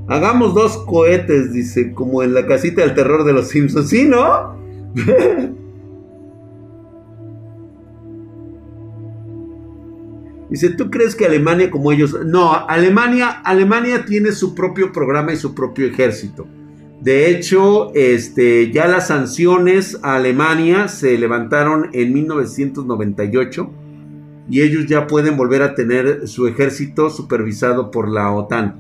Hagamos 0.10 0.54
dos 0.54 0.80
cohetes, 0.80 1.54
dice, 1.54 1.94
como 1.94 2.22
en 2.24 2.34
la 2.34 2.46
casita 2.46 2.82
del 2.82 2.94
terror 2.94 3.24
de 3.24 3.32
los 3.32 3.48
Simpsons. 3.48 3.88
Sí, 3.88 4.06
¿no? 4.06 4.54
Dice, 10.50 10.72
¿tú 10.72 10.92
crees 10.92 11.16
que 11.16 11.26
Alemania 11.26 11.72
como 11.72 11.92
ellos? 11.94 12.16
No, 12.26 12.54
Alemania, 12.68 13.30
Alemania 13.46 14.04
tiene 14.06 14.34
su 14.34 14.54
propio 14.54 14.92
programa 14.92 15.32
y 15.32 15.38
su 15.38 15.56
propio 15.56 15.88
ejército. 15.88 16.46
De 17.04 17.30
hecho, 17.30 17.94
este, 17.96 18.72
ya 18.72 18.88
las 18.88 19.08
sanciones 19.08 20.00
a 20.04 20.16
Alemania 20.16 20.88
se 20.88 21.18
levantaron 21.18 21.90
en 21.92 22.14
1998 22.14 23.70
y 24.50 24.62
ellos 24.62 24.86
ya 24.86 25.06
pueden 25.06 25.36
volver 25.36 25.64
a 25.64 25.76
tener 25.76 26.30
su 26.30 26.48
ejército 26.48 27.10
supervisado 27.10 27.92
por 27.92 28.08
la 28.08 28.32
OTAN. 28.32 28.80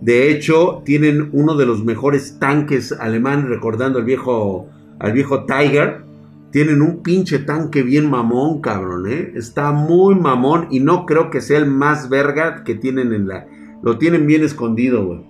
De 0.00 0.30
hecho, 0.30 0.82
tienen 0.84 1.30
uno 1.32 1.56
de 1.56 1.66
los 1.66 1.82
mejores 1.82 2.38
tanques 2.38 2.92
alemanes, 2.92 3.48
recordando 3.48 3.98
al 3.98 4.04
viejo, 4.04 4.68
al 5.00 5.12
viejo 5.12 5.44
Tiger, 5.44 6.04
tienen 6.52 6.80
un 6.82 7.02
pinche 7.02 7.40
tanque 7.40 7.82
bien 7.82 8.08
mamón, 8.08 8.60
cabrón, 8.60 9.10
¿eh? 9.10 9.32
Está 9.34 9.72
muy 9.72 10.14
mamón 10.14 10.68
y 10.70 10.78
no 10.78 11.04
creo 11.04 11.30
que 11.30 11.40
sea 11.40 11.58
el 11.58 11.66
más 11.66 12.08
verga 12.08 12.62
que 12.62 12.76
tienen 12.76 13.12
en 13.12 13.26
la... 13.26 13.48
Lo 13.82 13.98
tienen 13.98 14.28
bien 14.28 14.44
escondido, 14.44 15.04
güey. 15.04 15.29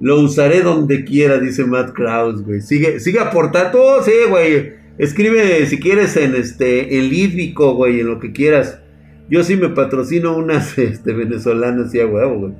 Lo 0.00 0.20
usaré 0.20 0.62
donde 0.62 1.04
quiera, 1.04 1.38
dice 1.38 1.64
Matt 1.64 1.92
Kraus, 1.92 2.44
güey. 2.44 2.60
Sigue, 2.60 3.00
sigue 3.00 3.18
aportando, 3.18 3.82
oh, 3.82 4.02
sí, 4.02 4.12
güey. 4.28 4.74
Escribe 4.98 5.66
si 5.66 5.78
quieres 5.78 6.16
en 6.16 6.34
este, 6.34 6.98
en 6.98 7.08
lídrico, 7.08 7.74
güey, 7.74 8.00
en 8.00 8.08
lo 8.08 8.18
que 8.20 8.32
quieras. 8.32 8.80
Yo 9.28 9.44
sí 9.44 9.56
me 9.56 9.68
patrocino 9.68 10.36
unas 10.36 10.78
este, 10.78 11.12
venezolanas 11.12 11.94
y 11.94 12.00
a 12.00 12.04
güey. 12.04 12.52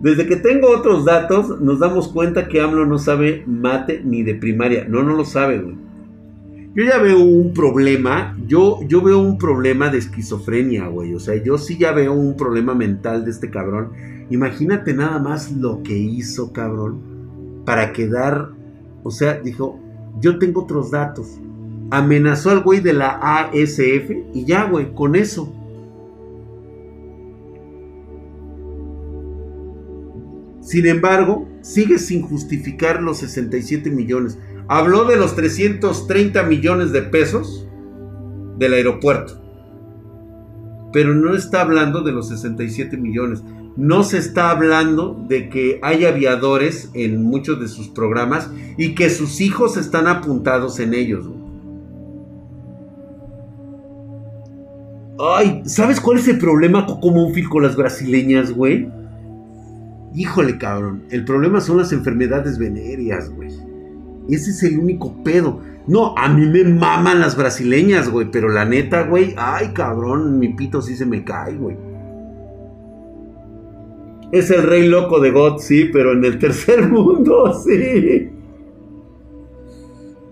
Desde 0.00 0.26
que 0.26 0.36
tengo 0.36 0.68
otros 0.68 1.04
datos, 1.04 1.60
nos 1.60 1.78
damos 1.78 2.08
cuenta 2.08 2.48
que 2.48 2.60
AMLO 2.60 2.86
no 2.86 2.98
sabe 2.98 3.44
mate 3.46 4.02
ni 4.04 4.24
de 4.24 4.34
primaria. 4.34 4.84
No, 4.88 5.04
no 5.04 5.14
lo 5.14 5.24
sabe, 5.24 5.58
güey. 5.58 5.76
Yo 6.74 6.84
ya 6.84 6.98
veo 6.98 7.18
un 7.18 7.52
problema, 7.52 8.36
yo, 8.46 8.80
yo 8.88 9.02
veo 9.02 9.18
un 9.18 9.36
problema 9.36 9.90
de 9.90 9.98
esquizofrenia, 9.98 10.86
güey. 10.86 11.14
O 11.14 11.20
sea, 11.20 11.36
yo 11.42 11.58
sí 11.58 11.76
ya 11.78 11.92
veo 11.92 12.14
un 12.14 12.36
problema 12.36 12.74
mental 12.74 13.24
de 13.24 13.30
este 13.30 13.50
cabrón. 13.50 13.92
Imagínate 14.32 14.94
nada 14.94 15.18
más 15.18 15.52
lo 15.52 15.82
que 15.82 15.92
hizo, 15.92 16.54
cabrón, 16.54 17.62
para 17.66 17.92
quedar, 17.92 18.48
o 19.02 19.10
sea, 19.10 19.38
dijo, 19.38 19.78
yo 20.20 20.38
tengo 20.38 20.62
otros 20.62 20.90
datos. 20.90 21.38
Amenazó 21.90 22.48
al 22.48 22.62
güey 22.62 22.80
de 22.80 22.94
la 22.94 23.20
ASF 23.20 24.10
y 24.32 24.46
ya, 24.46 24.64
güey, 24.64 24.94
con 24.94 25.16
eso. 25.16 25.54
Sin 30.62 30.86
embargo, 30.86 31.46
sigue 31.60 31.98
sin 31.98 32.22
justificar 32.22 33.02
los 33.02 33.18
67 33.18 33.90
millones. 33.90 34.38
Habló 34.66 35.04
de 35.04 35.16
los 35.18 35.36
330 35.36 36.42
millones 36.44 36.90
de 36.92 37.02
pesos 37.02 37.68
del 38.56 38.72
aeropuerto. 38.72 39.42
Pero 40.90 41.14
no 41.14 41.36
está 41.36 41.60
hablando 41.60 42.00
de 42.00 42.12
los 42.12 42.30
67 42.30 42.96
millones. 42.96 43.42
No 43.76 44.02
se 44.02 44.18
está 44.18 44.50
hablando 44.50 45.18
de 45.28 45.48
que 45.48 45.80
hay 45.82 46.04
aviadores 46.04 46.90
en 46.94 47.22
muchos 47.22 47.58
de 47.60 47.68
sus 47.68 47.88
programas 47.88 48.50
y 48.76 48.94
que 48.94 49.08
sus 49.08 49.40
hijos 49.40 49.76
están 49.76 50.08
apuntados 50.08 50.78
en 50.78 50.92
ellos. 50.92 51.28
Ay, 55.18 55.62
¿sabes 55.66 56.00
cuál 56.00 56.18
es 56.18 56.28
el 56.28 56.38
problema 56.38 56.86
fil 57.32 57.48
con 57.48 57.62
las 57.62 57.76
brasileñas, 57.76 58.50
güey? 58.52 58.88
Híjole, 60.14 60.58
cabrón. 60.58 61.04
El 61.10 61.24
problema 61.24 61.60
son 61.60 61.78
las 61.78 61.92
enfermedades 61.92 62.58
venéreas, 62.58 63.30
güey. 63.30 63.48
Ese 64.28 64.50
es 64.50 64.62
el 64.64 64.78
único 64.78 65.22
pedo. 65.22 65.60
No, 65.86 66.16
a 66.16 66.28
mí 66.28 66.46
me 66.46 66.64
maman 66.64 67.20
las 67.20 67.36
brasileñas, 67.36 68.08
güey. 68.08 68.30
Pero 68.30 68.48
la 68.48 68.64
neta, 68.64 69.04
güey. 69.04 69.34
Ay, 69.36 69.68
cabrón. 69.68 70.38
Mi 70.38 70.50
pito 70.50 70.82
sí 70.82 70.96
se 70.96 71.06
me 71.06 71.24
cae, 71.24 71.56
güey. 71.56 71.76
Es 74.32 74.50
el 74.50 74.62
rey 74.62 74.88
loco 74.88 75.20
de 75.20 75.30
God, 75.30 75.58
sí, 75.58 75.90
pero 75.92 76.12
en 76.12 76.24
el 76.24 76.38
tercer 76.38 76.88
mundo, 76.88 77.52
sí. 77.64 78.30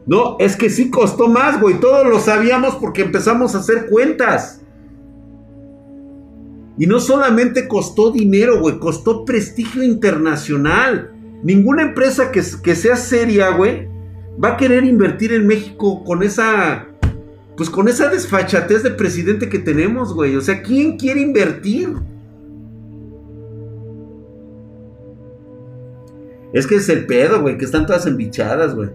No, 0.07 0.37
es 0.41 0.57
que 0.57 0.71
sí 0.71 0.91
costó 0.91 1.29
más, 1.29 1.61
güey. 1.61 1.79
Todos 1.79 2.07
lo 2.07 2.19
sabíamos 2.19 2.75
porque 2.77 3.03
empezamos 3.03 3.55
a 3.55 3.59
hacer 3.59 3.87
cuentas. 3.89 4.61
Y 6.79 6.87
no 6.87 6.99
solamente 6.99 7.69
costó 7.69 8.11
dinero, 8.11 8.59
güey, 8.59 8.79
costó 8.79 9.27
prestigio 9.27 9.83
internacional. 9.83 11.13
Ninguna 11.43 11.83
empresa 11.83 12.33
que, 12.33 12.43
sea 12.43 12.97
seria, 12.97 13.51
güey, 13.51 13.87
va 14.43 14.53
a 14.53 14.57
querer 14.57 14.85
invertir 14.85 15.35
en 15.35 15.47
México 15.47 16.03
con 16.05 16.23
esa, 16.23 16.89
pues 17.57 17.69
con 17.69 17.87
esa 17.87 18.09
desfachatez 18.09 18.83
de 18.83 18.91
presidente 18.93 19.51
que 19.51 19.59
tenemos, 19.59 20.15
güey. 20.15 20.37
O 20.37 20.41
sea, 20.41 20.63
¿quién 20.63 20.97
quiere 20.97 21.21
invertir? 21.21 21.95
Es 26.53 26.67
que 26.67 26.77
es 26.77 26.89
el 26.89 27.07
pedo, 27.07 27.41
güey, 27.43 27.57
que 27.59 27.65
están 27.65 27.87
todas 27.87 28.07
embichadas, 28.07 28.75
güey. 28.75 28.91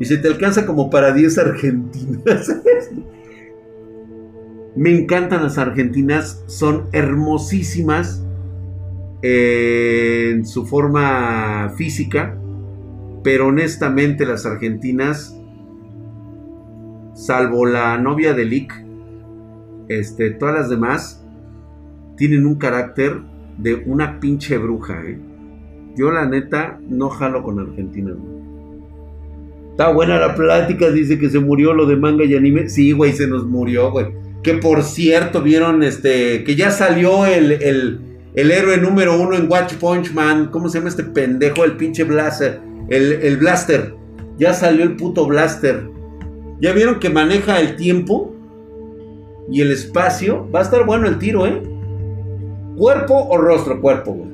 Y 0.00 0.04
se 0.04 0.16
te 0.16 0.28
alcanza 0.28 0.66
como 0.66 0.90
para 0.90 1.12
10 1.12 1.38
argentinas. 1.38 2.56
Me 4.74 4.90
encantan 4.90 5.42
las 5.42 5.58
argentinas, 5.58 6.42
son 6.46 6.86
hermosísimas 6.92 8.24
en 9.20 10.46
su 10.46 10.64
forma 10.66 11.74
física, 11.76 12.38
pero 13.22 13.48
honestamente 13.48 14.24
las 14.24 14.46
argentinas, 14.46 15.36
salvo 17.14 17.66
la 17.66 17.98
novia 17.98 18.32
de 18.32 18.44
Lick, 18.46 18.72
este, 19.88 20.30
todas 20.30 20.54
las 20.54 20.70
demás 20.70 21.22
tienen 22.16 22.46
un 22.46 22.54
carácter 22.54 23.20
de 23.58 23.74
una 23.74 24.20
pinche 24.20 24.56
bruja, 24.56 25.02
¿eh? 25.04 25.18
Yo 25.96 26.10
la 26.10 26.26
neta 26.26 26.78
no 26.88 27.10
jalo 27.10 27.42
con 27.42 27.58
Argentina, 27.58 28.14
Está 29.72 29.90
buena 29.90 30.18
la 30.18 30.34
plática, 30.34 30.90
dice 30.90 31.18
que 31.18 31.30
se 31.30 31.38
murió 31.38 31.72
lo 31.72 31.86
de 31.86 31.96
manga 31.96 32.24
y 32.24 32.34
anime. 32.34 32.68
Sí, 32.68 32.92
güey, 32.92 33.14
se 33.14 33.26
nos 33.26 33.46
murió, 33.46 33.90
güey. 33.90 34.06
Que 34.42 34.54
por 34.54 34.82
cierto, 34.82 35.40
vieron 35.40 35.82
este. 35.82 36.44
Que 36.44 36.56
ya 36.56 36.70
salió 36.70 37.24
el, 37.24 37.52
el, 37.52 38.50
héroe 38.50 38.76
número 38.76 39.18
uno 39.18 39.34
en 39.34 39.50
Watch 39.50 39.74
Punch 39.76 40.12
Man. 40.12 40.48
¿Cómo 40.52 40.68
se 40.68 40.78
llama 40.78 40.90
este 40.90 41.04
pendejo? 41.04 41.64
El 41.64 41.78
pinche 41.78 42.04
Blaster. 42.04 42.60
El, 42.90 43.12
el 43.12 43.38
Blaster. 43.38 43.94
Ya 44.36 44.52
salió 44.52 44.84
el 44.84 44.96
puto 44.96 45.26
Blaster. 45.26 45.88
¿Ya 46.60 46.72
vieron 46.72 47.00
que 47.00 47.08
maneja 47.08 47.58
el 47.58 47.76
tiempo? 47.76 48.36
Y 49.50 49.62
el 49.62 49.72
espacio. 49.72 50.50
Va 50.54 50.58
a 50.58 50.62
estar 50.62 50.84
bueno 50.84 51.08
el 51.08 51.18
tiro, 51.18 51.46
¿eh? 51.46 51.62
¿Cuerpo 52.76 53.26
o 53.30 53.38
rostro? 53.38 53.80
Cuerpo, 53.80 54.12
güey. 54.12 54.31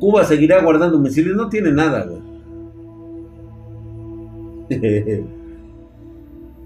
Cuba 0.00 0.24
seguirá 0.24 0.62
guardando 0.62 0.98
misiles. 0.98 1.36
No 1.36 1.48
tiene 1.48 1.70
nada, 1.70 2.06
güey. 2.06 2.30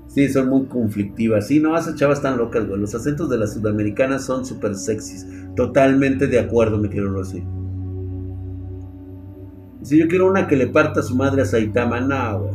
sí, 0.07 0.29
son 0.29 0.49
muy 0.49 0.67
conflictivas. 0.67 1.49
Sí, 1.49 1.59
no, 1.59 1.77
esas 1.77 1.97
chavas 1.97 2.19
están 2.19 2.39
locas, 2.39 2.67
güey. 2.67 2.81
Los 2.81 2.95
acentos 2.95 3.29
de 3.29 3.37
las 3.39 3.53
sudamericanas 3.53 4.25
son 4.25 4.47
súper 4.47 4.77
sexys. 4.77 5.27
Totalmente 5.57 6.29
de 6.29 6.39
acuerdo, 6.39 6.79
me 6.79 6.89
quiero 6.89 7.13
decir. 7.19 7.43
Si 9.83 9.99
yo 9.99 10.09
quiero 10.09 10.29
una 10.29 10.47
que 10.47 10.57
le 10.57 10.69
parta 10.69 11.01
a 11.01 11.03
su 11.03 11.17
madre 11.17 11.43
a 11.43 11.45
Saitama, 11.45 12.01
no, 12.01 12.41
güey. 12.41 12.55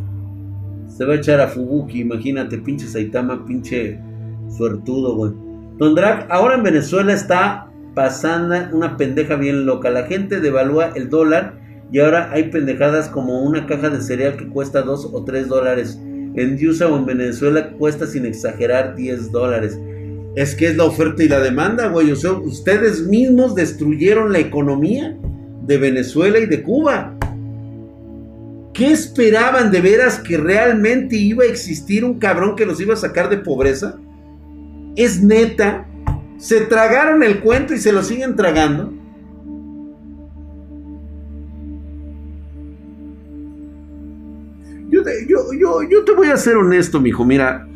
Se 0.88 1.06
va 1.06 1.14
a 1.14 1.18
echar 1.18 1.40
a 1.40 1.48
Fubuki, 1.48 2.00
imagínate, 2.00 2.58
pinche 2.58 2.88
Saitama, 2.88 3.46
pinche 3.46 4.00
suertudo, 4.50 5.16
güey. 5.16 5.32
Don 5.78 5.94
Drag, 5.94 6.28
ahora 6.30 6.56
en 6.56 6.64
Venezuela 6.64 7.14
está 7.14 7.69
pasando 8.00 8.56
una 8.72 8.96
pendeja 8.96 9.36
bien 9.36 9.66
loca. 9.66 9.90
La 9.90 10.04
gente 10.04 10.40
devalúa 10.40 10.94
el 10.96 11.10
dólar 11.10 11.60
y 11.92 12.00
ahora 12.00 12.30
hay 12.32 12.44
pendejadas 12.44 13.10
como 13.10 13.42
una 13.42 13.68
caja 13.68 13.90
de 13.90 14.02
cereal 14.02 14.38
que 14.38 14.48
cuesta 14.48 14.84
2 14.84 15.10
o 15.12 15.26
3 15.26 15.50
dólares. 15.50 16.00
En 16.02 16.58
USA 16.66 16.88
o 16.88 16.96
en 16.96 17.06
Venezuela 17.06 17.72
cuesta 17.72 18.08
sin 18.08 18.26
exagerar 18.26 18.96
10 18.96 19.34
dólares. 19.34 19.78
Es 20.38 20.56
que 20.56 20.68
es 20.68 20.78
la 20.78 20.86
oferta 20.86 21.26
y 21.26 21.28
la 21.28 21.42
demanda, 21.42 21.90
güey. 21.90 22.14
Ustedes 22.14 23.06
mismos 23.06 23.54
destruyeron 23.54 24.32
la 24.32 24.40
economía 24.40 25.18
de 25.66 25.78
Venezuela 25.78 26.40
y 26.40 26.46
de 26.46 26.64
Cuba. 26.64 27.18
¿Qué 28.74 28.94
esperaban 28.94 29.72
de 29.72 29.82
veras 29.82 30.20
que 30.20 30.38
realmente 30.38 31.18
iba 31.18 31.44
a 31.44 31.48
existir 31.48 32.06
un 32.06 32.18
cabrón 32.18 32.56
que 32.56 32.66
los 32.66 32.80
iba 32.80 32.94
a 32.94 32.98
sacar 32.98 33.28
de 33.30 33.40
pobreza? 33.40 34.00
¿Es 34.96 35.22
neta? 35.22 35.89
¿Se 36.40 36.62
tragaron 36.62 37.22
el 37.22 37.42
cuento 37.42 37.74
y 37.74 37.78
se 37.78 37.92
lo 37.92 38.02
siguen 38.02 38.36
tragando? 38.36 38.94
Yo 44.90 45.04
te, 46.04 46.12
voy 46.14 46.28
a 46.28 46.38
ser 46.38 46.56
honesto, 46.58 47.00
mijo. 47.00 47.26
Mira, 47.26 47.68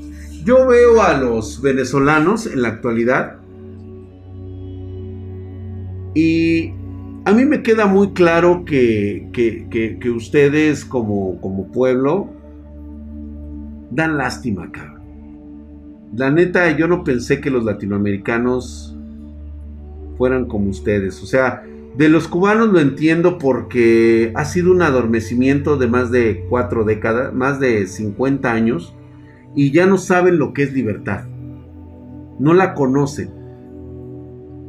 yo 0.43 0.67
veo 0.67 1.01
a 1.01 1.17
los 1.17 1.61
venezolanos 1.61 2.47
en 2.47 2.61
la 2.61 2.69
actualidad 2.69 3.37
y 6.15 6.71
a 7.25 7.31
mí 7.31 7.45
me 7.45 7.63
queda 7.63 7.85
muy 7.85 8.13
claro 8.13 8.63
que, 8.65 9.29
que, 9.31 10.09
ustedes 10.09 10.85
como, 10.85 11.39
como, 11.41 11.71
pueblo 11.71 12.29
dan 13.91 14.17
lástima, 14.17 14.71
cabrón. 14.71 14.92
La 16.15 16.29
neta, 16.29 16.69
yo 16.77 16.87
no 16.87 17.03
pensé 17.03 17.41
que 17.41 17.49
los 17.49 17.63
latinoamericanos 17.63 18.95
fueran 20.17 20.45
como 20.45 20.69
ustedes. 20.69 21.21
O 21.23 21.25
sea, 21.25 21.63
de 21.97 22.09
los 22.09 22.27
cubanos 22.27 22.69
lo 22.69 22.79
entiendo 22.79 23.37
porque 23.37 24.31
ha 24.35 24.45
sido 24.45 24.71
un 24.71 24.81
adormecimiento 24.81 25.77
de 25.77 25.87
más 25.87 26.11
de 26.11 26.45
cuatro 26.49 26.83
décadas, 26.83 27.33
más 27.33 27.59
de 27.59 27.87
50 27.87 28.51
años, 28.51 28.93
y 29.55 29.71
ya 29.71 29.85
no 29.85 29.97
saben 29.97 30.37
lo 30.37 30.53
que 30.53 30.63
es 30.63 30.73
libertad. 30.73 31.25
No 32.39 32.53
la 32.53 32.73
conocen. 32.73 33.42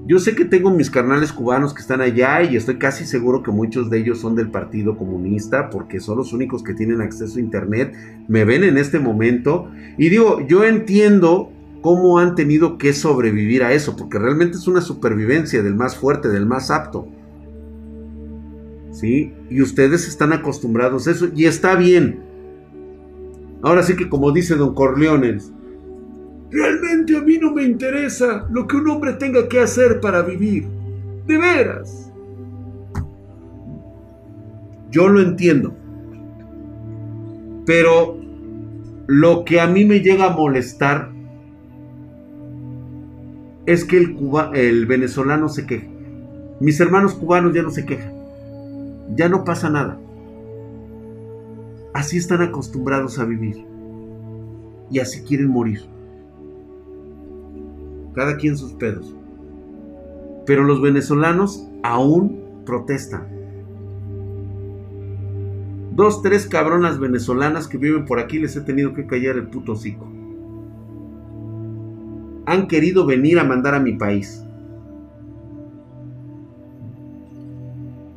Yo 0.06 0.18
sé 0.18 0.34
que 0.34 0.44
tengo 0.44 0.70
mis 0.70 0.90
carnales 0.90 1.32
cubanos 1.32 1.72
que 1.72 1.80
están 1.80 2.02
allá 2.02 2.42
y 2.42 2.56
estoy 2.56 2.76
casi 2.76 3.06
seguro 3.06 3.42
que 3.42 3.50
muchos 3.50 3.88
de 3.88 4.00
ellos 4.00 4.18
son 4.18 4.34
del 4.34 4.50
Partido 4.50 4.98
Comunista 4.98 5.70
porque 5.70 5.98
son 5.98 6.18
los 6.18 6.34
únicos 6.34 6.62
que 6.62 6.74
tienen 6.74 7.00
acceso 7.00 7.38
a 7.38 7.40
Internet, 7.40 7.94
me 8.28 8.44
ven 8.44 8.64
en 8.64 8.76
este 8.76 8.98
momento 8.98 9.70
y 9.96 10.10
digo, 10.10 10.46
yo 10.46 10.64
entiendo 10.64 11.50
cómo 11.80 12.18
han 12.18 12.34
tenido 12.34 12.76
que 12.76 12.92
sobrevivir 12.92 13.62
a 13.62 13.72
eso, 13.72 13.96
porque 13.96 14.18
realmente 14.18 14.58
es 14.58 14.66
una 14.66 14.82
supervivencia 14.82 15.62
del 15.62 15.74
más 15.74 15.96
fuerte, 15.96 16.28
del 16.28 16.46
más 16.46 16.70
apto. 16.70 17.08
¿Sí? 18.90 19.32
Y 19.50 19.60
ustedes 19.60 20.06
están 20.08 20.32
acostumbrados 20.32 21.06
a 21.06 21.10
eso, 21.10 21.28
y 21.34 21.46
está 21.46 21.76
bien. 21.76 22.20
Ahora 23.62 23.82
sí 23.82 23.96
que 23.96 24.08
como 24.08 24.32
dice 24.32 24.54
don 24.54 24.74
Corleones, 24.74 25.52
realmente 26.54 27.16
a 27.16 27.20
mí 27.20 27.36
no 27.38 27.52
me 27.52 27.64
interesa 27.64 28.46
lo 28.50 28.66
que 28.66 28.76
un 28.76 28.88
hombre 28.88 29.14
tenga 29.14 29.48
que 29.48 29.60
hacer 29.60 30.00
para 30.00 30.22
vivir. 30.22 30.66
De 31.26 31.36
veras. 31.36 32.12
Yo 34.90 35.08
lo 35.08 35.20
entiendo. 35.20 35.74
Pero 37.66 38.18
lo 39.06 39.44
que 39.44 39.60
a 39.60 39.66
mí 39.66 39.84
me 39.84 40.00
llega 40.00 40.26
a 40.26 40.36
molestar 40.36 41.10
es 43.66 43.84
que 43.84 43.96
el, 43.96 44.14
Cuba, 44.14 44.50
el 44.54 44.86
venezolano 44.86 45.48
se 45.48 45.66
queja. 45.66 45.88
Mis 46.60 46.78
hermanos 46.78 47.14
cubanos 47.14 47.54
ya 47.54 47.62
no 47.62 47.70
se 47.70 47.84
quejan. 47.84 48.12
Ya 49.16 49.28
no 49.28 49.44
pasa 49.44 49.70
nada. 49.70 49.98
Así 51.94 52.18
están 52.18 52.42
acostumbrados 52.42 53.18
a 53.18 53.24
vivir. 53.24 53.64
Y 54.90 55.00
así 55.00 55.22
quieren 55.22 55.48
morir. 55.48 55.93
Cada 58.14 58.36
quien 58.36 58.56
sus 58.56 58.72
pedos. 58.74 59.14
Pero 60.46 60.64
los 60.64 60.80
venezolanos 60.80 61.66
aún 61.82 62.62
protestan. 62.64 63.28
Dos, 65.92 66.22
tres 66.22 66.46
cabronas 66.46 66.98
venezolanas 66.98 67.68
que 67.68 67.78
viven 67.78 68.04
por 68.04 68.18
aquí 68.18 68.38
les 68.38 68.56
he 68.56 68.60
tenido 68.60 68.94
que 68.94 69.06
callar 69.06 69.36
el 69.36 69.48
puto 69.48 69.72
hocico 69.72 70.14
han 72.46 72.66
querido 72.68 73.06
venir 73.06 73.38
a 73.38 73.44
mandar 73.44 73.74
a 73.74 73.80
mi 73.80 73.92
país. 73.92 74.44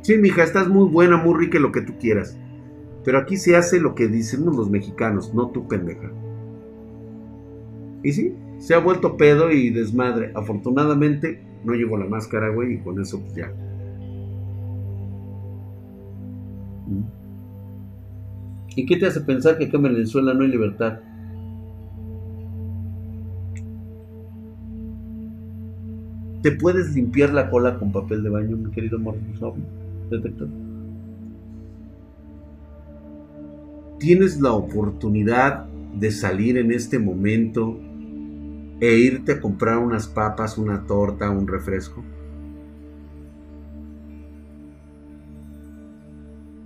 Sí, 0.02 0.16
mija, 0.16 0.42
estás 0.42 0.68
muy 0.68 0.88
buena, 0.88 1.16
muy 1.16 1.38
rica, 1.38 1.58
lo 1.58 1.72
que 1.72 1.82
tú 1.82 1.94
quieras. 1.98 2.38
Pero 3.04 3.18
aquí 3.18 3.36
se 3.36 3.56
hace 3.56 3.80
lo 3.80 3.94
que 3.94 4.08
decimos 4.08 4.56
los 4.56 4.70
mexicanos, 4.70 5.34
no 5.34 5.48
tú, 5.48 5.68
pendeja. 5.68 6.10
Y 8.02 8.12
sí, 8.12 8.34
se 8.58 8.74
ha 8.74 8.78
vuelto 8.78 9.16
pedo 9.16 9.50
y 9.50 9.70
desmadre. 9.70 10.32
Afortunadamente 10.34 11.42
no 11.64 11.72
llevo 11.74 11.96
la 11.96 12.06
máscara, 12.06 12.50
güey, 12.50 12.74
y 12.74 12.78
con 12.78 13.00
eso 13.00 13.20
pues 13.20 13.34
ya. 13.34 13.52
¿Y 18.74 18.86
qué 18.86 18.96
te 18.96 19.06
hace 19.06 19.20
pensar 19.20 19.58
que 19.58 19.64
acá 19.64 19.76
en 19.76 19.82
Venezuela 19.82 20.34
no 20.34 20.42
hay 20.42 20.48
libertad? 20.48 21.00
¿Te 26.42 26.52
puedes 26.52 26.94
limpiar 26.94 27.34
la 27.34 27.50
cola 27.50 27.78
con 27.78 27.90
papel 27.90 28.22
de 28.22 28.30
baño, 28.30 28.56
mi 28.56 28.70
querido 28.70 28.98
Morfo 28.98 29.56
detector? 30.08 30.48
Tienes 33.98 34.40
la 34.40 34.52
oportunidad 34.52 35.66
de 35.98 36.12
salir 36.12 36.56
en 36.56 36.70
este 36.70 37.00
momento 37.00 37.76
e 38.80 38.96
irte 38.96 39.32
a 39.32 39.40
comprar 39.40 39.78
unas 39.78 40.06
papas, 40.06 40.56
una 40.56 40.86
torta, 40.86 41.30
un 41.30 41.46
refresco. 41.46 42.04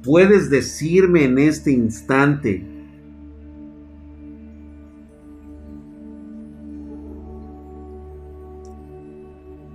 Puedes 0.02 0.50
decirme 0.50 1.24
en 1.24 1.38
este 1.38 1.70
instante 1.70 2.66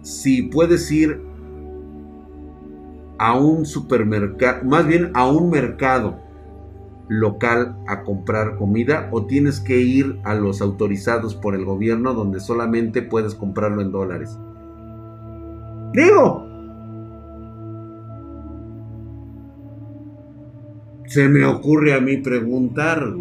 si 0.02 0.44
puedes 0.44 0.92
ir 0.92 1.22
a 3.18 3.38
un 3.38 3.66
supermercado, 3.66 4.64
más 4.66 4.86
bien 4.86 5.12
a 5.14 5.28
un 5.28 5.50
mercado 5.50 6.27
local 7.10 7.78
a 7.88 8.04
comprar 8.04 8.58
comida 8.58 9.10
o 9.12 9.26
tienes 9.26 9.60
que 9.60 9.80
ir 9.80 10.20
a 10.24 10.36
los 10.36 10.62
autorizados 10.62 11.36
por 11.36 11.56
el 11.56 11.66
gobierno 11.66 12.14
donde 12.14 12.40
solamente 12.40 13.02
puedes 13.02 13.36
comprarlo 13.36 13.82
en 13.82 13.92
dólares. 13.92 14.38
Digo, 15.94 16.46
se 21.08 21.30
me 21.30 21.46
ocurre 21.46 21.94
a 21.94 22.02
mí 22.02 22.18
preguntar. 22.18 23.14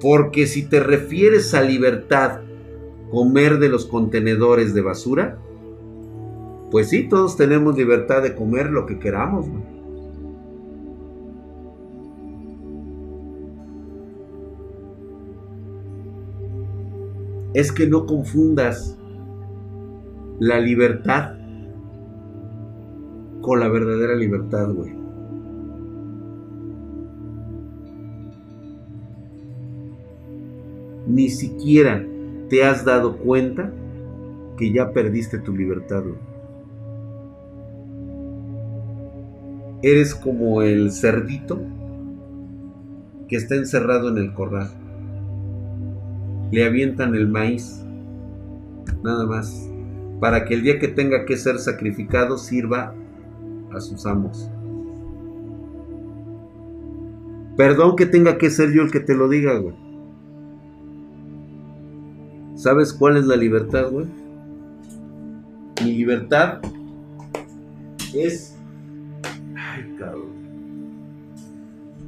Porque 0.00 0.46
si 0.46 0.66
te 0.66 0.80
refieres 0.80 1.52
a 1.52 1.60
libertad, 1.60 2.40
comer 3.10 3.58
de 3.58 3.68
los 3.68 3.84
contenedores 3.84 4.72
de 4.72 4.80
basura, 4.80 5.38
pues 6.70 6.88
sí, 6.88 7.08
todos 7.08 7.36
tenemos 7.36 7.76
libertad 7.76 8.22
de 8.22 8.34
comer 8.34 8.70
lo 8.70 8.86
que 8.86 8.98
queramos. 8.98 9.46
Es 17.52 17.72
que 17.72 17.86
no 17.88 18.06
confundas 18.06 18.96
la 20.38 20.60
libertad 20.60 21.34
con 23.40 23.58
la 23.58 23.68
verdadera 23.68 24.14
libertad, 24.14 24.72
güey. 24.72 25.00
ni 31.10 31.28
siquiera 31.28 32.04
te 32.48 32.64
has 32.64 32.84
dado 32.84 33.16
cuenta 33.18 33.72
que 34.56 34.72
ya 34.72 34.92
perdiste 34.92 35.38
tu 35.38 35.56
libertad. 35.56 36.02
Eres 39.82 40.14
como 40.14 40.62
el 40.62 40.92
cerdito 40.92 41.60
que 43.28 43.36
está 43.36 43.54
encerrado 43.54 44.08
en 44.08 44.18
el 44.18 44.34
corral. 44.34 44.70
Le 46.50 46.64
avientan 46.64 47.14
el 47.14 47.28
maíz, 47.28 47.82
nada 49.02 49.24
más, 49.24 49.70
para 50.20 50.44
que 50.44 50.54
el 50.54 50.62
día 50.62 50.78
que 50.78 50.88
tenga 50.88 51.24
que 51.24 51.36
ser 51.36 51.58
sacrificado 51.58 52.36
sirva 52.36 52.94
a 53.72 53.80
sus 53.80 54.04
amos. 54.04 54.50
Perdón 57.56 57.94
que 57.96 58.06
tenga 58.06 58.38
que 58.38 58.50
ser 58.50 58.72
yo 58.72 58.82
el 58.82 58.90
que 58.90 59.00
te 59.00 59.14
lo 59.14 59.28
diga, 59.28 59.58
güey. 59.58 59.74
¿Sabes 62.54 62.92
cuál 62.92 63.16
es 63.16 63.26
la 63.26 63.36
libertad, 63.36 63.90
güey? 63.90 64.06
Mi 65.84 65.92
libertad 65.92 66.60
es. 68.14 68.49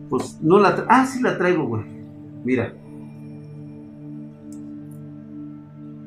Pues 0.08 0.38
no 0.42 0.58
la. 0.58 0.84
Ah, 0.88 1.06
sí 1.06 1.22
la 1.22 1.38
traigo, 1.38 1.66
güey. 1.66 1.84
Mira. 2.44 2.74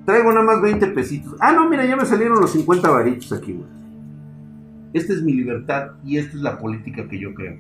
Traigo 0.06 0.32
nada 0.32 0.46
más 0.46 0.62
20 0.62 0.88
pesitos. 0.88 1.36
Ah, 1.40 1.52
no, 1.52 1.68
mira, 1.68 1.86
ya 1.86 1.96
me 1.96 2.06
salieron 2.06 2.40
los 2.40 2.52
50 2.52 2.90
varitos 2.90 3.32
aquí, 3.34 3.54
güey. 3.54 3.68
Esta 4.94 5.14
es 5.14 5.24
mi 5.24 5.34
libertad 5.34 5.92
y 6.06 6.18
esta 6.18 6.38
es 6.38 6.42
la 6.42 6.60
política 6.60 7.08
que 7.08 7.20
yo 7.20 7.34
creo. 7.34 7.60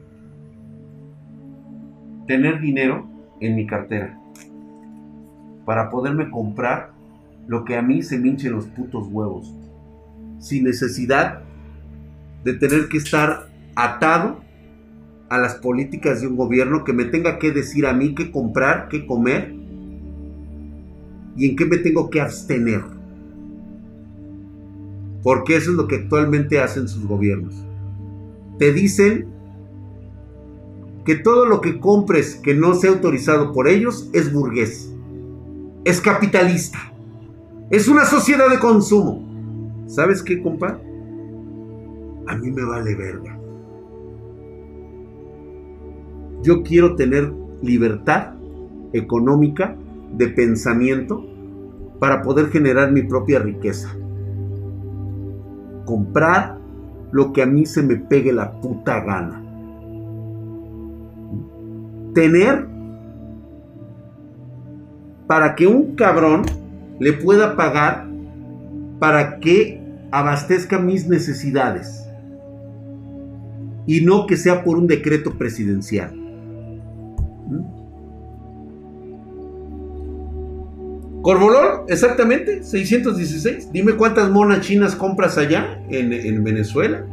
Tener 2.27 2.61
dinero 2.61 3.07
en 3.39 3.55
mi 3.55 3.65
cartera 3.65 4.17
para 5.65 5.89
poderme 5.89 6.29
comprar 6.29 6.91
lo 7.47 7.65
que 7.65 7.75
a 7.75 7.81
mí 7.81 8.03
se 8.03 8.17
me 8.17 8.29
hinchen 8.29 8.53
los 8.53 8.67
putos 8.67 9.07
huevos. 9.07 9.53
Sin 10.39 10.63
necesidad 10.63 11.41
de 12.43 12.53
tener 12.53 12.87
que 12.87 12.97
estar 12.97 13.47
atado 13.75 14.41
a 15.29 15.37
las 15.37 15.55
políticas 15.55 16.21
de 16.21 16.27
un 16.27 16.35
gobierno 16.35 16.83
que 16.83 16.93
me 16.93 17.05
tenga 17.05 17.39
que 17.39 17.51
decir 17.51 17.85
a 17.87 17.93
mí 17.93 18.15
qué 18.15 18.31
comprar, 18.31 18.87
qué 18.89 19.05
comer 19.05 19.53
y 21.35 21.49
en 21.49 21.55
qué 21.55 21.65
me 21.65 21.77
tengo 21.77 22.09
que 22.09 22.21
abstener. 22.21 22.81
Porque 25.23 25.55
eso 25.55 25.71
es 25.71 25.77
lo 25.77 25.87
que 25.87 25.95
actualmente 25.95 26.59
hacen 26.59 26.87
sus 26.87 27.05
gobiernos. 27.05 27.55
Te 28.59 28.71
dicen 28.71 29.27
que 31.03 31.15
todo 31.15 31.45
lo 31.45 31.61
que 31.61 31.79
compres 31.79 32.35
que 32.35 32.53
no 32.53 32.75
sea 32.75 32.91
autorizado 32.91 33.51
por 33.51 33.67
ellos 33.67 34.09
es 34.13 34.31
burgués 34.31 34.95
es 35.85 36.01
capitalista. 36.01 36.79
Es 37.69 37.87
una 37.87 38.05
sociedad 38.05 38.49
de 38.49 38.59
consumo. 38.59 39.23
¿Sabes 39.87 40.21
qué, 40.21 40.41
compa? 40.41 40.79
A 42.27 42.35
mí 42.35 42.51
me 42.51 42.63
vale 42.63 42.95
verga. 42.95 43.34
Yo 46.45 46.61
quiero 46.61 46.95
tener 46.95 47.33
libertad 47.63 48.35
económica 48.93 49.75
de 50.15 50.27
pensamiento 50.27 51.25
para 51.99 52.21
poder 52.21 52.49
generar 52.49 52.91
mi 52.91 53.01
propia 53.01 53.39
riqueza. 53.39 53.89
Comprar 55.85 56.59
lo 57.11 57.33
que 57.33 57.41
a 57.41 57.47
mí 57.47 57.65
se 57.65 57.81
me 57.81 57.95
pegue 57.95 58.31
la 58.31 58.61
puta 58.61 58.99
gana. 58.99 59.43
Tener 62.13 62.67
para 65.25 65.55
que 65.55 65.65
un 65.65 65.95
cabrón 65.95 66.43
le 66.99 67.13
pueda 67.13 67.55
pagar 67.55 68.07
para 68.99 69.39
que 69.39 69.81
abastezca 70.11 70.77
mis 70.77 71.09
necesidades. 71.09 72.07
Y 73.87 74.01
no 74.01 74.27
que 74.27 74.37
sea 74.37 74.63
por 74.63 74.77
un 74.77 74.85
decreto 74.85 75.39
presidencial. 75.39 76.24
Corbolón, 81.21 81.85
exactamente, 81.87 82.63
616. 82.63 83.71
Dime 83.71 83.95
cuántas 83.95 84.29
monas 84.29 84.61
chinas 84.61 84.95
compras 84.95 85.37
allá 85.37 85.81
en, 85.89 86.13
en 86.13 86.43
Venezuela. 86.43 87.05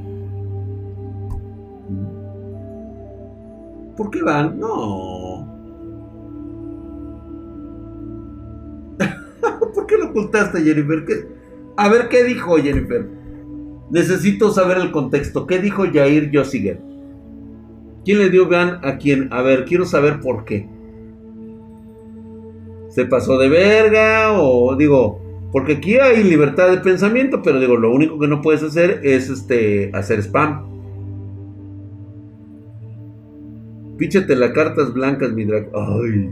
¿Por 3.97 4.11
qué 4.11 4.23
van? 4.23 4.59
No. 4.59 5.49
¿Por 9.75 9.87
qué 9.87 9.97
lo 9.97 10.11
ocultaste, 10.11 10.63
Jennifer? 10.63 11.29
A 11.77 11.89
ver, 11.89 12.09
¿qué 12.09 12.25
dijo 12.25 12.57
Jennifer? 12.57 13.09
Necesito 13.91 14.51
saber 14.53 14.79
el 14.79 14.91
contexto. 14.91 15.47
¿Qué 15.47 15.59
dijo 15.59 15.85
Jair 15.93 16.31
Yossiger? 16.31 16.92
¿Quién 18.05 18.19
le 18.19 18.31
dio 18.31 18.49
gan 18.49 18.81
a 18.83 18.97
quién? 18.99 19.29
A 19.33 19.43
ver, 19.43 19.65
quiero 19.65 19.85
saber 19.85 20.21
por 20.21 20.45
qué. 20.45 20.69
¿Se 22.89 23.07
pasó 23.07 23.39
de 23.39 23.49
verga? 23.49 24.41
O 24.41 24.77
digo, 24.77 25.21
porque 25.53 25.75
aquí 25.75 25.97
hay 25.97 26.25
libertad 26.25 26.71
de 26.71 26.79
pensamiento, 26.79 27.43
pero 27.43 27.61
digo, 27.61 27.77
lo 27.77 27.93
único 27.93 28.19
que 28.19 28.29
no 28.29 28.43
puedes 28.43 28.63
hacer 28.63 29.01
es 29.03 29.31
este 29.31 29.91
hacer 29.95 30.21
spam. 30.21 30.69
Píchate 33.97 34.35
las 34.35 34.51
cartas 34.51 34.93
blancas, 34.93 35.33
mi 35.33 35.45
drag. 35.45 35.69
Ay 35.75 36.31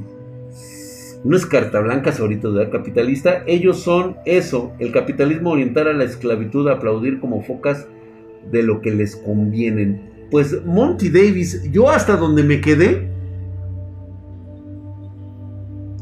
no 1.23 1.37
es 1.37 1.45
carta 1.45 1.81
blanca 1.81 2.13
ahorita 2.19 2.49
de 2.49 2.71
capitalista, 2.71 3.45
ellos 3.47 3.81
son 3.81 4.17
eso, 4.25 4.73
el 4.79 4.91
capitalismo 4.93 5.51
orientar 5.51 5.87
a 5.87 5.93
la 5.93 6.05
esclavitud 6.05 6.67
a 6.69 6.75
aplaudir 6.75 7.21
como 7.21 7.43
focas 7.43 7.87
de 8.51 8.63
lo 8.63 8.81
que 8.81 8.91
les 8.91 9.17
convienen. 9.17 10.10
Pues 10.31 10.65
Monty 10.65 11.09
Davis, 11.09 11.63
yo 11.71 11.91
hasta 11.91 12.17
donde 12.17 12.45
me 12.45 12.61
quedé, 12.61 13.11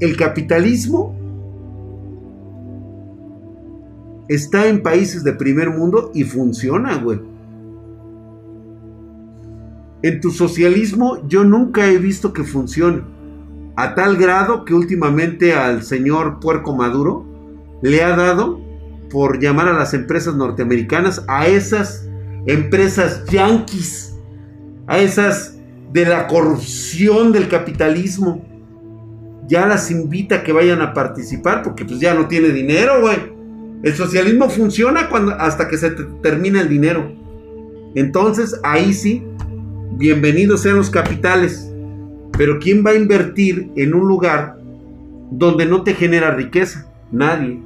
el 0.01 0.17
capitalismo 0.17 1.15
está 4.29 4.67
en 4.69 4.83
países 4.83 5.25
de 5.25 5.33
primer 5.33 5.71
mundo 5.71 6.11
y 6.15 6.25
funciona, 6.25 6.97
güey. 6.97 7.21
En 10.03 10.21
tu 10.21 10.31
socialismo 10.31 11.27
yo 11.27 11.43
nunca 11.43 11.89
he 11.89 11.99
visto 11.99 12.33
que 12.33 12.45
funcione. 12.45 13.03
A 13.75 13.95
tal 13.95 14.17
grado 14.17 14.65
que 14.65 14.75
últimamente 14.75 15.55
al 15.55 15.83
señor 15.83 16.39
Puerco 16.41 16.75
Maduro 16.77 17.25
le 17.83 18.03
ha 18.03 18.15
dado 18.15 18.61
por 19.11 19.41
llamar 19.41 19.69
a 19.69 19.73
las 19.73 19.95
empresas 19.95 20.35
norteamericanas, 20.37 21.25
a 21.29 21.47
esas 21.47 22.09
empresas 22.47 23.25
yanquis, 23.27 24.18
a 24.89 24.99
esas 24.99 25.57
de 25.93 26.05
la 26.05 26.27
corrupción 26.27 27.31
del 27.33 27.49
capitalismo. 27.49 28.45
Ya 29.47 29.67
las 29.67 29.91
invita 29.91 30.37
a 30.37 30.43
que 30.43 30.53
vayan 30.53 30.83
a 30.83 30.93
participar 30.93 31.63
porque 31.63 31.85
pues 31.85 32.01
ya 32.01 32.15
no 32.15 32.27
tiene 32.27 32.49
dinero, 32.49 33.01
güey. 33.01 33.17
El 33.83 33.95
socialismo 33.95 34.51
funciona 34.51 35.09
cuando, 35.09 35.33
hasta 35.33 35.69
que 35.69 35.79
se 35.79 35.91
termina 36.23 36.61
el 36.61 36.69
dinero. 36.69 37.13
Entonces 37.95 38.59
ahí 38.65 38.93
sí, 38.93 39.23
bienvenidos 39.93 40.63
sean 40.63 40.77
los 40.77 40.91
capitales. 40.91 41.71
Pero 42.37 42.59
¿quién 42.59 42.85
va 42.85 42.91
a 42.91 42.97
invertir 42.97 43.71
en 43.77 43.95
un 43.95 44.07
lugar 44.09 44.59
donde 45.31 45.67
no 45.67 45.83
te 45.83 45.95
genera 45.95 46.31
riqueza? 46.33 46.91
Nadie. 47.11 47.61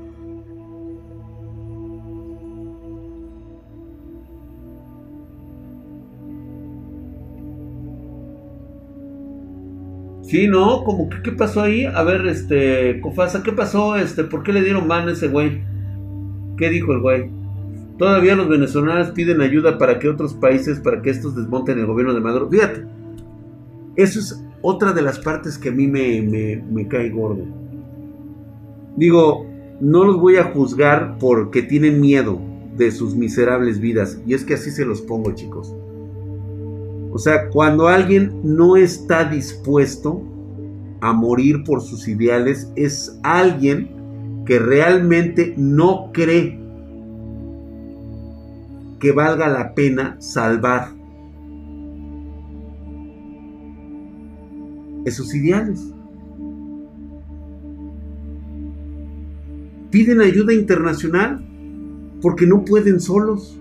Sí, 10.32 10.48
no, 10.48 10.82
como 10.82 11.10
que 11.10 11.20
qué 11.20 11.32
pasó 11.32 11.60
ahí? 11.60 11.84
A 11.84 12.02
ver, 12.04 12.26
este, 12.26 13.02
Cofasa, 13.02 13.42
¿qué 13.42 13.52
pasó? 13.52 13.96
Este, 13.96 14.24
¿por 14.24 14.42
qué 14.42 14.54
le 14.54 14.62
dieron 14.62 14.86
mano 14.86 15.10
a 15.10 15.12
ese 15.12 15.28
güey? 15.28 15.60
¿Qué 16.56 16.70
dijo 16.70 16.94
el 16.94 17.00
güey? 17.00 17.30
Todavía 17.98 18.34
los 18.34 18.48
venezolanos 18.48 19.10
piden 19.10 19.42
ayuda 19.42 19.76
para 19.76 19.98
que 19.98 20.08
otros 20.08 20.32
países, 20.32 20.80
para 20.80 21.02
que 21.02 21.10
estos 21.10 21.36
desmonten 21.36 21.78
el 21.78 21.84
gobierno 21.84 22.14
de 22.14 22.20
Maduro. 22.20 22.48
Fíjate, 22.48 22.86
eso 23.96 24.20
es 24.20 24.42
otra 24.62 24.94
de 24.94 25.02
las 25.02 25.18
partes 25.18 25.58
que 25.58 25.68
a 25.68 25.72
mí 25.72 25.86
me, 25.86 26.22
me 26.22 26.88
cae 26.88 27.10
gordo. 27.10 27.44
Digo, 28.96 29.46
no 29.82 30.04
los 30.04 30.16
voy 30.18 30.36
a 30.36 30.44
juzgar 30.44 31.18
porque 31.20 31.60
tienen 31.60 32.00
miedo 32.00 32.40
de 32.74 32.90
sus 32.90 33.14
miserables 33.14 33.80
vidas. 33.80 34.18
Y 34.26 34.32
es 34.32 34.46
que 34.46 34.54
así 34.54 34.70
se 34.70 34.86
los 34.86 35.02
pongo, 35.02 35.32
chicos. 35.32 35.74
O 37.12 37.18
sea, 37.18 37.50
cuando 37.50 37.88
alguien 37.88 38.40
no 38.42 38.74
está 38.76 39.24
dispuesto 39.24 40.22
a 41.02 41.12
morir 41.12 41.62
por 41.62 41.82
sus 41.82 42.08
ideales, 42.08 42.72
es 42.74 43.18
alguien 43.22 44.44
que 44.46 44.58
realmente 44.58 45.54
no 45.58 46.10
cree 46.12 46.58
que 48.98 49.12
valga 49.12 49.48
la 49.48 49.74
pena 49.74 50.16
salvar 50.20 50.88
esos 55.04 55.34
ideales. 55.34 55.92
Piden 59.90 60.22
ayuda 60.22 60.54
internacional 60.54 61.44
porque 62.22 62.46
no 62.46 62.64
pueden 62.64 63.00
solos. 63.00 63.58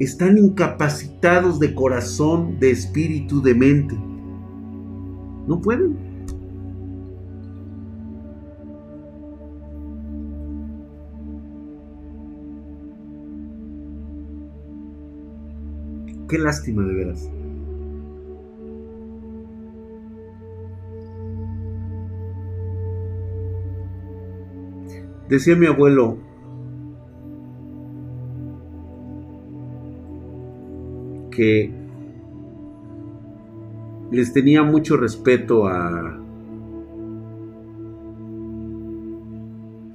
Están 0.00 0.38
incapacitados 0.38 1.60
de 1.60 1.74
corazón, 1.74 2.58
de 2.58 2.70
espíritu, 2.70 3.42
de 3.42 3.54
mente. 3.54 3.94
No 5.46 5.60
pueden. 5.60 5.94
Qué 16.30 16.38
lástima 16.38 16.82
de 16.82 16.94
veras. 16.94 17.30
Decía 25.28 25.56
mi 25.56 25.66
abuelo, 25.66 26.29
les 34.10 34.32
tenía 34.32 34.62
mucho 34.62 34.96
respeto 34.96 35.66
a, 35.66 36.18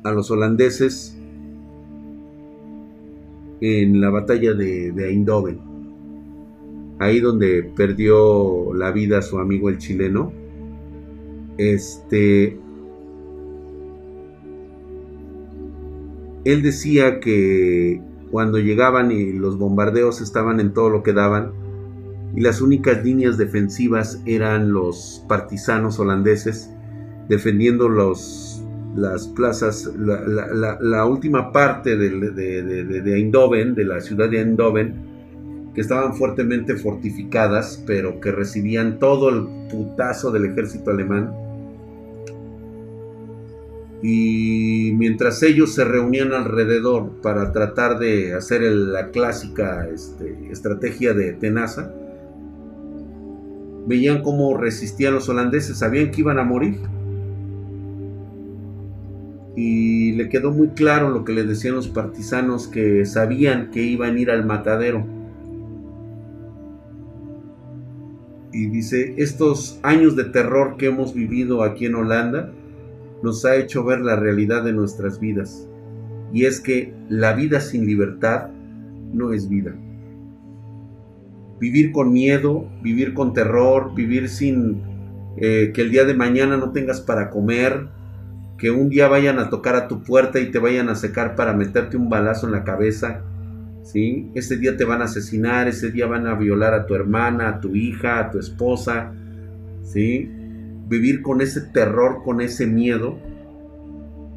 a 0.04 0.12
los 0.12 0.32
holandeses 0.32 1.18
en 3.62 4.02
la 4.02 4.10
batalla 4.10 4.54
de, 4.54 4.92
de 4.92 5.10
Eindhoven 5.10 5.76
ahí 7.00 7.20
donde 7.20 7.64
perdió 7.64 8.74
la 8.74 8.92
vida 8.92 9.22
su 9.22 9.40
amigo 9.40 9.70
el 9.70 9.78
chileno, 9.78 10.32
este, 11.58 12.58
él 16.46 16.62
decía 16.62 17.20
que 17.20 18.02
cuando 18.32 18.60
llegaban 18.60 19.12
y 19.12 19.34
los 19.34 19.58
bombardeos 19.58 20.22
estaban 20.22 20.60
en 20.60 20.74
todo 20.74 20.90
lo 20.90 21.04
que 21.04 21.14
daban, 21.14 21.52
y 22.36 22.42
las 22.42 22.62
únicas 22.62 23.04
líneas 23.04 23.38
defensivas 23.38 24.22
eran 24.26 24.74
los 24.74 25.24
partisanos 25.28 26.00
holandeses 26.00 26.70
defendiendo 27.30 27.90
las 27.90 29.28
plazas, 29.36 29.90
la, 29.98 31.06
última 31.06 31.52
parte 31.52 31.96
de, 31.96 32.10
de, 32.32 33.02
de 33.02 33.16
Eindhoven, 33.16 33.74
de 33.74 33.86
la 33.86 34.02
ciudad 34.02 34.30
de 34.30 34.42
Eindhoven, 34.42 35.16
que 35.74 35.82
estaban 35.82 36.16
fuertemente 36.16 36.76
fortificadas, 36.76 37.84
pero 37.86 38.20
que 38.20 38.32
recibían 38.32 39.00
todo 39.00 39.30
el 39.30 39.70
putazo 39.70 40.32
del 40.32 40.46
ejército 40.46 40.92
alemán. 40.92 41.32
Y 44.08 44.94
mientras 44.94 45.42
ellos 45.42 45.74
se 45.74 45.84
reunían 45.84 46.32
alrededor 46.32 47.10
para 47.24 47.52
tratar 47.52 47.98
de 47.98 48.36
hacer 48.36 48.62
la 48.62 49.10
clásica 49.10 49.88
este, 49.92 50.52
estrategia 50.52 51.16
de 51.16 51.34
tenaza, 51.34 51.92
veían 53.88 54.22
cómo 54.22 54.56
resistían 54.58 55.16
los 55.16 55.28
holandeses, 55.28 55.80
sabían 55.80 56.12
que 56.12 56.22
iban 56.22 56.38
a 56.38 56.44
morir. 56.44 56.78
Y 59.56 60.12
le 60.12 60.30
quedó 60.30 60.52
muy 60.52 60.68
claro 60.68 61.10
lo 61.10 61.26
que 61.26 61.34
le 61.34 61.44
decían 61.44 61.74
los 61.74 61.88
partisanos, 61.88 62.68
que 62.68 63.06
sabían 63.06 63.72
que 63.72 63.82
iban 63.82 64.18
a 64.18 64.20
ir 64.20 64.30
al 64.30 64.46
matadero 64.46 65.04
y 68.54 68.68
dice, 68.68 69.16
estos 69.18 69.80
años 69.82 70.16
de 70.16 70.26
terror 70.26 70.78
que 70.78 70.86
hemos 70.86 71.14
vivido 71.14 71.64
aquí 71.64 71.88
en 71.88 71.96
Holanda 71.96 72.54
nos 73.26 73.44
ha 73.44 73.56
hecho 73.56 73.84
ver 73.84 74.02
la 74.02 74.16
realidad 74.16 74.64
de 74.64 74.72
nuestras 74.72 75.20
vidas. 75.20 75.68
Y 76.32 76.46
es 76.46 76.62
que 76.62 76.94
la 77.10 77.34
vida 77.34 77.60
sin 77.60 77.86
libertad 77.88 78.50
no 79.14 79.34
es 79.34 79.50
vida. 79.50 79.76
Vivir 81.60 81.92
con 81.92 82.14
miedo, 82.14 82.70
vivir 82.84 83.16
con 83.16 83.34
terror, 83.34 83.96
vivir 83.96 84.30
sin 84.30 84.84
eh, 85.38 85.72
que 85.74 85.82
el 85.82 85.90
día 85.90 86.06
de 86.06 86.14
mañana 86.14 86.56
no 86.58 86.72
tengas 86.72 87.02
para 87.02 87.32
comer, 87.32 87.88
que 88.60 88.70
un 88.70 88.90
día 88.90 89.08
vayan 89.08 89.40
a 89.40 89.50
tocar 89.50 89.76
a 89.76 89.88
tu 89.88 90.04
puerta 90.04 90.40
y 90.40 90.52
te 90.52 90.60
vayan 90.60 90.90
a 90.90 90.96
secar 90.96 91.36
para 91.36 91.54
meterte 91.54 91.98
un 91.98 92.10
balazo 92.10 92.46
en 92.46 92.52
la 92.54 92.64
cabeza, 92.64 93.22
¿sí? 93.82 94.30
Ese 94.36 94.58
día 94.58 94.78
te 94.78 94.86
van 94.86 95.02
a 95.02 95.06
asesinar, 95.06 95.68
ese 95.68 95.90
día 95.90 96.06
van 96.06 96.28
a 96.28 96.36
violar 96.36 96.76
a 96.76 96.86
tu 96.86 96.94
hermana, 96.94 97.50
a 97.50 97.60
tu 97.60 97.76
hija, 97.76 98.20
a 98.20 98.30
tu 98.30 98.38
esposa, 98.38 99.12
¿sí? 99.84 100.30
Vivir 100.88 101.22
con 101.22 101.42
ese 101.42 101.62
terror, 101.62 102.22
con 102.24 102.42
ese 102.42 102.68
miedo. 102.68 103.18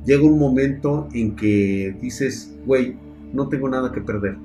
Llega 0.04 0.22
un 0.22 0.38
momento 0.38 1.08
en 1.12 1.36
que 1.36 1.96
dices, 2.00 2.56
güey, 2.64 2.96
no 3.32 3.48
tengo 3.48 3.68
nada 3.68 3.92
que 3.92 4.00
perder. 4.00 4.36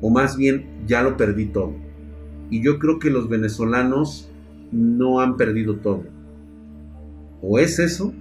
O 0.00 0.10
más 0.10 0.36
bien, 0.36 0.66
ya 0.86 1.02
lo 1.02 1.16
perdí 1.16 1.46
todo. 1.46 1.74
Y 2.50 2.62
yo 2.62 2.78
creo 2.78 2.98
que 2.98 3.10
los 3.10 3.28
venezolanos 3.28 4.30
no 4.72 5.20
han 5.20 5.36
perdido 5.36 5.76
todo. 5.76 6.04
O 7.42 7.58
es 7.58 7.78
eso, 7.78 8.12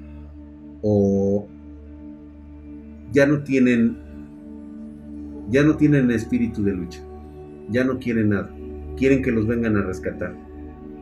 o 0.81 1.47
ya 3.11 3.25
no 3.25 3.43
tienen 3.43 3.97
ya 5.49 5.63
no 5.63 5.77
tienen 5.77 6.11
espíritu 6.11 6.63
de 6.63 6.73
lucha, 6.73 7.01
ya 7.69 7.83
no 7.83 7.99
quieren 7.99 8.29
nada, 8.29 8.53
quieren 8.97 9.21
que 9.21 9.31
los 9.31 9.47
vengan 9.47 9.77
a 9.77 9.81
rescatar. 9.81 10.35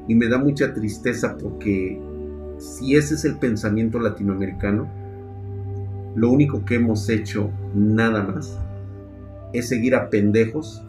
Y 0.08 0.16
me 0.16 0.28
da 0.28 0.38
mucha 0.38 0.74
tristeza 0.74 1.38
porque 1.38 2.00
si 2.58 2.96
ese 2.96 3.16
es 3.16 3.26
el 3.26 3.38
pensamiento 3.38 4.00
latinoamericano, 4.00 4.88
lo 6.16 6.32
único 6.32 6.64
que 6.64 6.76
hemos 6.76 7.10
hecho 7.10 7.52
nada 7.74 8.24
más 8.24 8.58
es 9.54 9.68
seguir 9.68 9.96
a 9.96 10.10
pendejos 10.10 10.84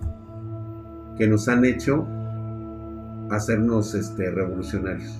que 1.18 1.26
nos 1.26 1.48
han 1.48 1.64
hecho 1.64 2.06
hacernos 3.30 3.94
este, 3.94 4.30
revolucionarios. 4.30 5.18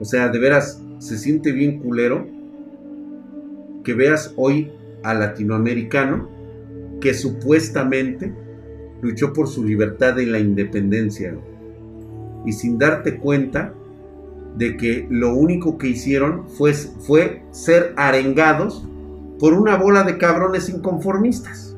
O 0.00 0.04
sea, 0.04 0.28
de 0.28 0.38
veras, 0.38 0.82
se 0.98 1.18
siente 1.18 1.52
bien 1.52 1.80
culero 1.80 2.26
que 3.84 3.94
veas 3.94 4.32
hoy 4.36 4.70
al 5.02 5.20
latinoamericano 5.20 6.28
que 7.00 7.14
supuestamente 7.14 8.34
luchó 9.02 9.32
por 9.32 9.48
su 9.48 9.64
libertad 9.64 10.16
y 10.18 10.26
la 10.26 10.38
independencia. 10.38 11.34
Y 12.44 12.52
sin 12.52 12.78
darte 12.78 13.18
cuenta 13.18 13.74
de 14.56 14.76
que 14.76 15.06
lo 15.10 15.34
único 15.34 15.78
que 15.78 15.88
hicieron 15.88 16.48
fue, 16.48 16.72
fue 16.74 17.42
ser 17.52 17.94
arengados 17.96 18.84
por 19.38 19.52
una 19.52 19.76
bola 19.76 20.02
de 20.02 20.18
cabrones 20.18 20.68
inconformistas. 20.68 21.76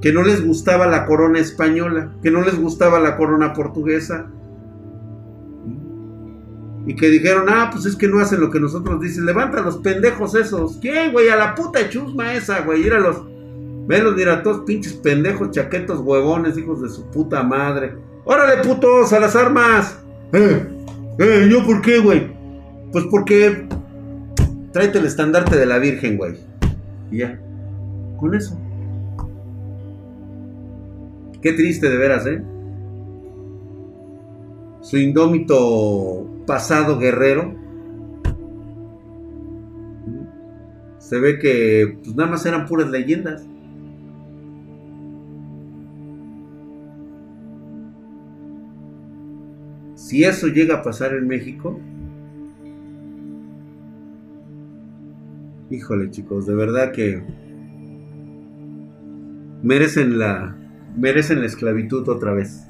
Que 0.00 0.12
no 0.12 0.22
les 0.22 0.44
gustaba 0.44 0.86
la 0.86 1.04
corona 1.04 1.40
española, 1.40 2.12
que 2.22 2.30
no 2.30 2.42
les 2.42 2.58
gustaba 2.58 3.00
la 3.00 3.16
corona 3.16 3.52
portuguesa. 3.52 4.30
Y 6.86 6.96
que 6.96 7.10
dijeron, 7.10 7.46
ah, 7.48 7.68
pues 7.70 7.84
es 7.84 7.96
que 7.96 8.08
no 8.08 8.20
hacen 8.20 8.40
lo 8.40 8.50
que 8.50 8.60
nosotros 8.60 9.00
dicen. 9.00 9.26
Levanta 9.26 9.60
los 9.60 9.78
pendejos 9.78 10.34
esos. 10.34 10.78
¿Quién, 10.80 11.12
güey? 11.12 11.28
A 11.28 11.36
la 11.36 11.54
puta 11.54 11.88
chusma 11.90 12.34
esa, 12.34 12.62
güey. 12.62 12.86
Ir 12.86 12.94
a 12.94 13.00
los 13.00 13.29
Velos, 13.90 14.14
mira, 14.14 14.40
todos 14.44 14.60
pinches 14.60 14.92
pendejos, 14.92 15.50
chaquetos, 15.50 15.98
huevones, 15.98 16.56
hijos 16.56 16.80
de 16.80 16.88
su 16.88 17.10
puta 17.10 17.42
madre. 17.42 17.96
¡Órale, 18.24 18.62
putos, 18.62 19.12
a 19.12 19.18
las 19.18 19.34
armas! 19.34 19.98
¡Eh! 20.32 20.64
¡Eh! 21.18 21.48
¿Yo 21.50 21.66
por 21.66 21.82
qué, 21.82 21.98
güey? 21.98 22.30
Pues 22.92 23.06
porque. 23.10 23.66
Tráete 24.70 25.00
el 25.00 25.06
estandarte 25.06 25.56
de 25.56 25.66
la 25.66 25.78
Virgen, 25.78 26.18
güey. 26.18 26.36
Y 27.10 27.18
ya. 27.18 27.40
Con 28.20 28.32
eso. 28.36 28.56
Qué 31.42 31.52
triste 31.54 31.90
de 31.90 31.96
veras, 31.96 32.24
¿eh? 32.26 32.40
Su 34.82 34.98
indómito 34.98 36.28
pasado 36.46 36.96
guerrero. 36.96 37.56
Se 40.98 41.18
ve 41.18 41.40
que 41.40 41.98
pues 42.04 42.14
nada 42.14 42.30
más 42.30 42.46
eran 42.46 42.66
puras 42.66 42.88
leyendas. 42.88 43.49
Si 50.10 50.24
eso 50.24 50.48
llega 50.48 50.74
a 50.74 50.82
pasar 50.82 51.14
en 51.14 51.28
México, 51.28 51.78
híjole 55.70 56.10
chicos, 56.10 56.46
de 56.46 56.54
verdad 56.56 56.90
que 56.90 57.22
merecen 59.62 60.18
la, 60.18 60.56
merecen 60.98 61.38
la 61.38 61.46
esclavitud 61.46 62.08
otra 62.08 62.32
vez. 62.32 62.66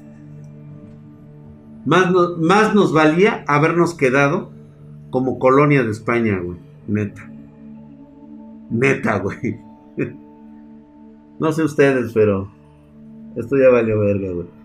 Más, 1.83 2.13
más 2.37 2.75
nos 2.75 2.93
valía 2.93 3.43
habernos 3.47 3.95
quedado 3.95 4.51
como 5.09 5.39
colonia 5.39 5.81
de 5.81 5.89
España, 5.89 6.37
güey. 6.37 6.59
Neta. 6.87 7.27
Neta, 8.69 9.17
güey. 9.17 9.59
No 11.39 11.51
sé 11.51 11.63
ustedes, 11.63 12.13
pero 12.13 12.51
esto 13.35 13.57
ya 13.57 13.69
valió 13.69 13.99
verga, 13.99 14.31
güey. 14.31 14.60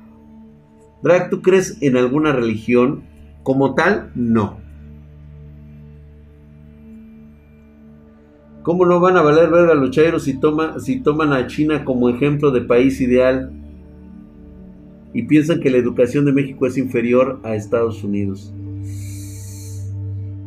¿Tú 1.30 1.42
crees 1.42 1.78
en 1.80 1.96
alguna 1.96 2.32
religión? 2.32 3.02
Como 3.42 3.74
tal, 3.74 4.10
no. 4.14 4.58
¿Cómo 8.62 8.84
no 8.84 8.98
van 8.98 9.16
a 9.16 9.22
valer 9.22 9.48
verga 9.48 9.74
los 9.74 9.92
chairos 9.92 10.24
si, 10.24 10.40
si 10.80 11.00
toman 11.00 11.32
a 11.32 11.46
China 11.46 11.84
como 11.84 12.08
ejemplo 12.08 12.50
de 12.50 12.62
país 12.62 13.00
ideal 13.00 13.52
y 15.14 15.22
piensan 15.22 15.60
que 15.60 15.70
la 15.70 15.76
educación 15.76 16.24
de 16.24 16.32
México 16.32 16.66
es 16.66 16.76
inferior 16.76 17.38
a 17.44 17.54
Estados 17.54 18.02
Unidos? 18.02 18.52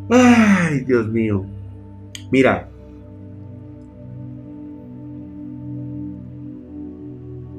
Ay, 0.10 0.81
Dios 0.81 1.07
mío. 1.07 1.45
Mira, 2.31 2.69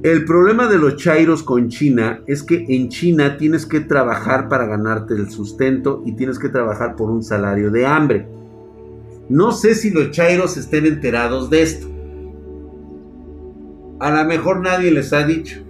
El 0.02 0.24
problema 0.24 0.66
de 0.66 0.78
los 0.78 0.97
chairos 0.97 1.43
con 1.43 1.68
China 1.68 2.22
es 2.27 2.43
que 2.43 2.64
en 2.68 2.89
China 2.89 3.36
tienes 3.36 3.66
que 3.66 3.81
trabajar 3.81 4.48
para 4.48 4.64
ganarte 4.64 5.12
el 5.12 5.31
sustento 5.31 6.02
y 6.06 6.12
tienes 6.12 6.39
que 6.39 6.48
trabajar 6.48 6.97
por 6.97 7.10
un 7.10 7.22
salario 7.22 7.70
de 7.70 7.85
hambre. 7.85 8.27
No 9.28 9.52
sé 9.52 9.74
si 9.74 9.90
los 9.90 10.10
chairos 10.10 10.56
estén 10.56 10.86
enterados 10.86 11.51
de 11.51 11.62
esto. 11.62 11.86
A 14.01 14.10
lo 14.10 14.24
mejor 14.27 14.62
nadie 14.62 14.90
les 14.90 15.12
ha 15.12 15.27
dicho. 15.27 15.60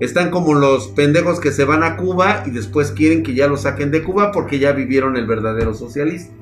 Están 0.00 0.30
como 0.30 0.54
los 0.54 0.88
pendejos 0.88 1.38
que 1.38 1.52
se 1.52 1.66
van 1.66 1.82
a 1.82 1.96
Cuba 1.96 2.44
y 2.46 2.52
después 2.52 2.92
quieren 2.92 3.22
que 3.22 3.34
ya 3.34 3.46
lo 3.46 3.58
saquen 3.58 3.90
de 3.90 4.02
Cuba 4.02 4.32
porque 4.32 4.58
ya 4.58 4.72
vivieron 4.72 5.18
el 5.18 5.26
verdadero 5.26 5.74
socialismo. 5.74 6.34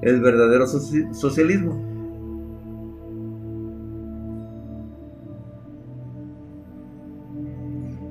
El 0.00 0.22
verdadero 0.22 0.66
socialismo. 0.66 1.93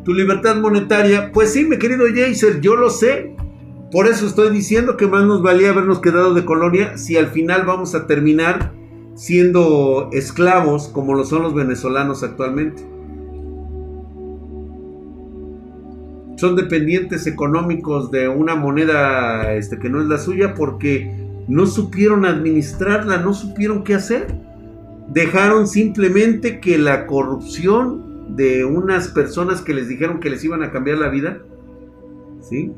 Tu 0.04 0.14
libertad 0.14 0.58
monetaria. 0.58 1.32
Pues 1.32 1.54
sí, 1.54 1.66
mi 1.66 1.78
querido 1.78 2.06
Jaser, 2.14 2.62
yo 2.62 2.76
lo 2.76 2.90
sé. 2.90 3.36
Por 3.92 4.08
eso 4.08 4.26
estoy 4.26 4.52
diciendo 4.52 4.98
que 4.98 5.08
más 5.08 5.26
nos 5.26 5.44
valía 5.44 5.70
habernos 5.70 6.00
quedado 6.00 6.34
de 6.34 6.46
colonia 6.46 6.98
si 6.98 7.16
al 7.16 7.28
final 7.28 7.64
vamos 7.66 7.94
a 7.94 8.08
terminar 8.08 8.74
siendo 9.16 10.10
esclavos 10.12 10.88
como 10.88 11.14
lo 11.14 11.24
son 11.26 11.44
los 11.44 11.54
venezolanos 11.54 12.24
actualmente. 12.24 12.84
Son 16.38 16.56
dependientes 16.56 17.28
económicos 17.28 18.10
de 18.10 18.28
una 18.28 18.56
moneda 18.56 19.54
este, 19.54 19.78
que 19.78 19.90
no 19.90 20.02
es 20.02 20.08
la 20.08 20.18
suya 20.18 20.56
porque 20.56 21.14
no 21.48 21.68
supieron 21.68 22.26
administrarla, 22.26 23.18
no 23.18 23.34
supieron 23.34 23.84
qué 23.84 23.94
hacer. 23.94 24.28
Dejaron 25.10 25.68
simplemente 25.68 26.60
que 26.60 26.80
la 26.80 27.06
corrupción 27.06 28.13
de 28.30 28.66
unas 28.66 29.10
personas 29.10 29.62
que 29.62 29.74
les 29.74 29.88
dijeron 29.88 30.20
que 30.20 30.30
les 30.30 30.44
iban 30.44 30.64
a 30.64 30.72
cambiar 30.72 30.98
la 30.98 31.10
vida. 31.10 31.42
¿Sí? 32.42 32.72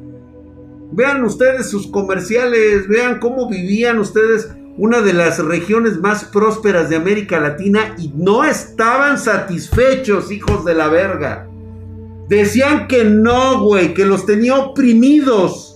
Vean 0.91 1.23
ustedes 1.23 1.69
sus 1.69 1.87
comerciales, 1.87 2.87
vean 2.87 3.19
cómo 3.19 3.49
vivían 3.49 3.99
ustedes 3.99 4.53
una 4.77 5.01
de 5.01 5.13
las 5.13 5.43
regiones 5.43 5.99
más 5.99 6.25
prósperas 6.25 6.89
de 6.89 6.97
América 6.97 7.39
Latina 7.39 7.95
y 7.97 8.11
no 8.15 8.43
estaban 8.43 9.17
satisfechos, 9.17 10.31
hijos 10.31 10.65
de 10.65 10.75
la 10.75 10.89
verga. 10.89 11.47
Decían 12.27 12.87
que 12.87 13.03
no, 13.05 13.61
güey, 13.61 13.93
que 13.93 14.05
los 14.05 14.25
tenía 14.25 14.55
oprimidos. 14.55 15.75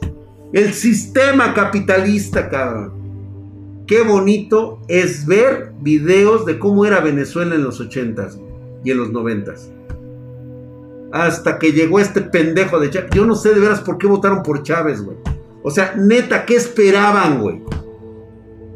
El 0.51 0.73
sistema 0.73 1.53
capitalista, 1.53 2.49
cabrón. 2.49 2.93
Qué 3.87 4.01
bonito 4.01 4.81
es 4.87 5.25
ver 5.25 5.73
videos 5.79 6.45
de 6.45 6.59
cómo 6.59 6.85
era 6.85 6.99
Venezuela 6.99 7.55
en 7.55 7.63
los 7.63 7.79
ochentas 7.79 8.39
y 8.84 8.91
en 8.91 8.97
los 8.97 9.11
noventas. 9.11 9.72
Hasta 11.11 11.57
que 11.57 11.72
llegó 11.72 11.99
este 11.99 12.22
pendejo 12.22 12.80
de 12.80 12.89
Chávez. 12.89 13.10
Yo 13.14 13.26
no 13.26 13.35
sé 13.35 13.53
de 13.53 13.60
veras 13.60 13.81
por 13.81 13.97
qué 13.97 14.07
votaron 14.07 14.43
por 14.43 14.64
Chávez, 14.64 15.01
güey. 15.01 15.18
O 15.64 15.72
sea, 15.72 15.95
neta, 15.95 16.45
¿qué 16.45 16.56
esperaban, 16.56 17.41
güey? 17.41 17.61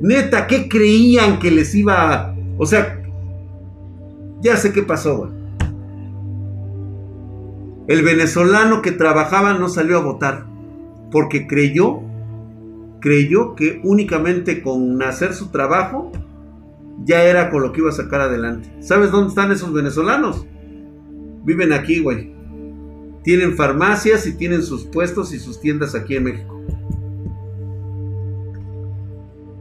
Neta, 0.01 0.47
¿qué 0.47 0.67
creían 0.67 1.39
que 1.39 1.51
les 1.51 1.73
iba 1.75 2.13
a... 2.13 2.35
O 2.57 2.65
sea, 2.65 3.01
ya 4.41 4.57
sé 4.57 4.73
qué 4.73 4.83
pasó. 4.83 5.31
El 7.87 8.01
venezolano 8.03 8.81
que 8.81 8.91
trabajaba 8.91 9.53
no 9.53 9.69
salió 9.69 9.97
a 9.97 10.01
votar 10.01 10.45
porque 11.11 11.47
creyó, 11.47 11.99
creyó 12.99 13.55
que 13.55 13.79
únicamente 13.83 14.61
con 14.61 15.01
hacer 15.03 15.33
su 15.33 15.49
trabajo 15.49 16.11
ya 17.05 17.23
era 17.23 17.49
con 17.49 17.61
lo 17.61 17.71
que 17.71 17.81
iba 17.81 17.89
a 17.89 17.93
sacar 17.93 18.21
adelante. 18.21 18.71
¿Sabes 18.79 19.11
dónde 19.11 19.29
están 19.29 19.51
esos 19.51 19.73
venezolanos? 19.73 20.45
Viven 21.43 21.73
aquí, 21.73 21.99
güey. 21.99 22.33
Tienen 23.23 23.55
farmacias 23.55 24.27
y 24.27 24.33
tienen 24.37 24.63
sus 24.63 24.85
puestos 24.85 25.33
y 25.33 25.39
sus 25.39 25.59
tiendas 25.59 25.95
aquí 25.95 26.15
en 26.15 26.23
México. 26.23 26.61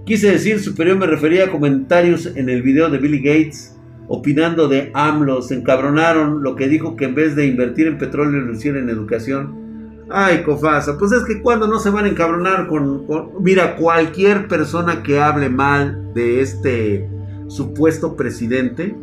Quise 0.05 0.33
decir 0.33 0.59
superior, 0.59 0.99
me 0.99 1.07
refería 1.07 1.45
a 1.45 1.51
comentarios 1.51 2.27
en 2.27 2.49
el 2.49 2.63
video 2.63 2.91
de 2.91 2.99
Billy 2.99 3.19
Gates 3.19 3.77
opinando 4.09 4.69
de 4.69 4.91
AMLO. 4.95 5.43
Se 5.43 5.55
encabronaron 5.55 6.43
lo 6.43 6.57
que 6.57 6.69
dijo 6.69 6.97
que 6.97 7.05
en 7.05 7.15
vez 7.15 7.37
de 7.37 7.47
invertir 7.47 7.87
en 7.87 7.99
petróleo 7.99 8.41
lo 8.41 8.53
en 8.53 8.89
educación. 8.89 9.63
Ay, 10.11 10.43
Cofasa, 10.43 10.99
pues 10.99 11.13
es 11.13 11.25
que 11.25 11.41
cuando 11.41 11.67
no 11.67 11.79
se 11.79 11.91
van 11.91 12.05
a 12.05 12.09
encabronar 12.09 12.67
con, 12.67 13.07
Mira, 13.41 13.77
cualquier 13.77 14.49
persona 14.49 15.03
que 15.03 15.21
hable 15.21 15.49
mal 15.49 16.13
de 16.15 16.43
este 16.43 17.09
supuesto 17.53 18.17
presidente, 18.17 18.97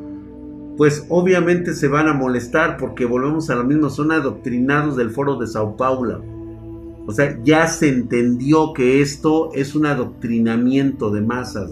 pues 0.76 1.06
obviamente 1.10 1.74
se 1.74 1.88
van 1.88 2.08
a 2.08 2.14
molestar 2.14 2.78
porque 2.78 3.06
volvemos 3.06 3.50
a 3.50 3.56
lo 3.56 3.64
mismo, 3.64 3.90
son 3.90 4.12
adoctrinados 4.12 4.96
del 4.96 5.12
foro 5.12 5.38
de 5.38 5.46
Sao 5.46 5.78
Paulo. 5.78 6.24
O 7.06 7.12
sea, 7.12 7.40
ya 7.44 7.68
se 7.68 7.90
entendió 7.90 8.74
que 8.74 9.02
esto 9.02 9.52
es 9.54 9.76
un 9.76 9.86
adoctrinamiento 9.86 11.12
de 11.12 11.22
masas. 11.22 11.72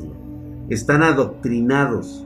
Están 0.70 1.04
adoctrinados. 1.04 2.26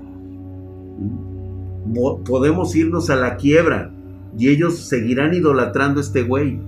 podemos 2.25 2.75
irnos 2.75 3.09
a 3.09 3.15
la 3.15 3.37
quiebra 3.37 3.93
y 4.37 4.49
ellos 4.49 4.79
seguirán 4.79 5.33
idolatrando 5.33 5.99
a 5.99 6.03
este 6.03 6.23
güey, 6.23 6.59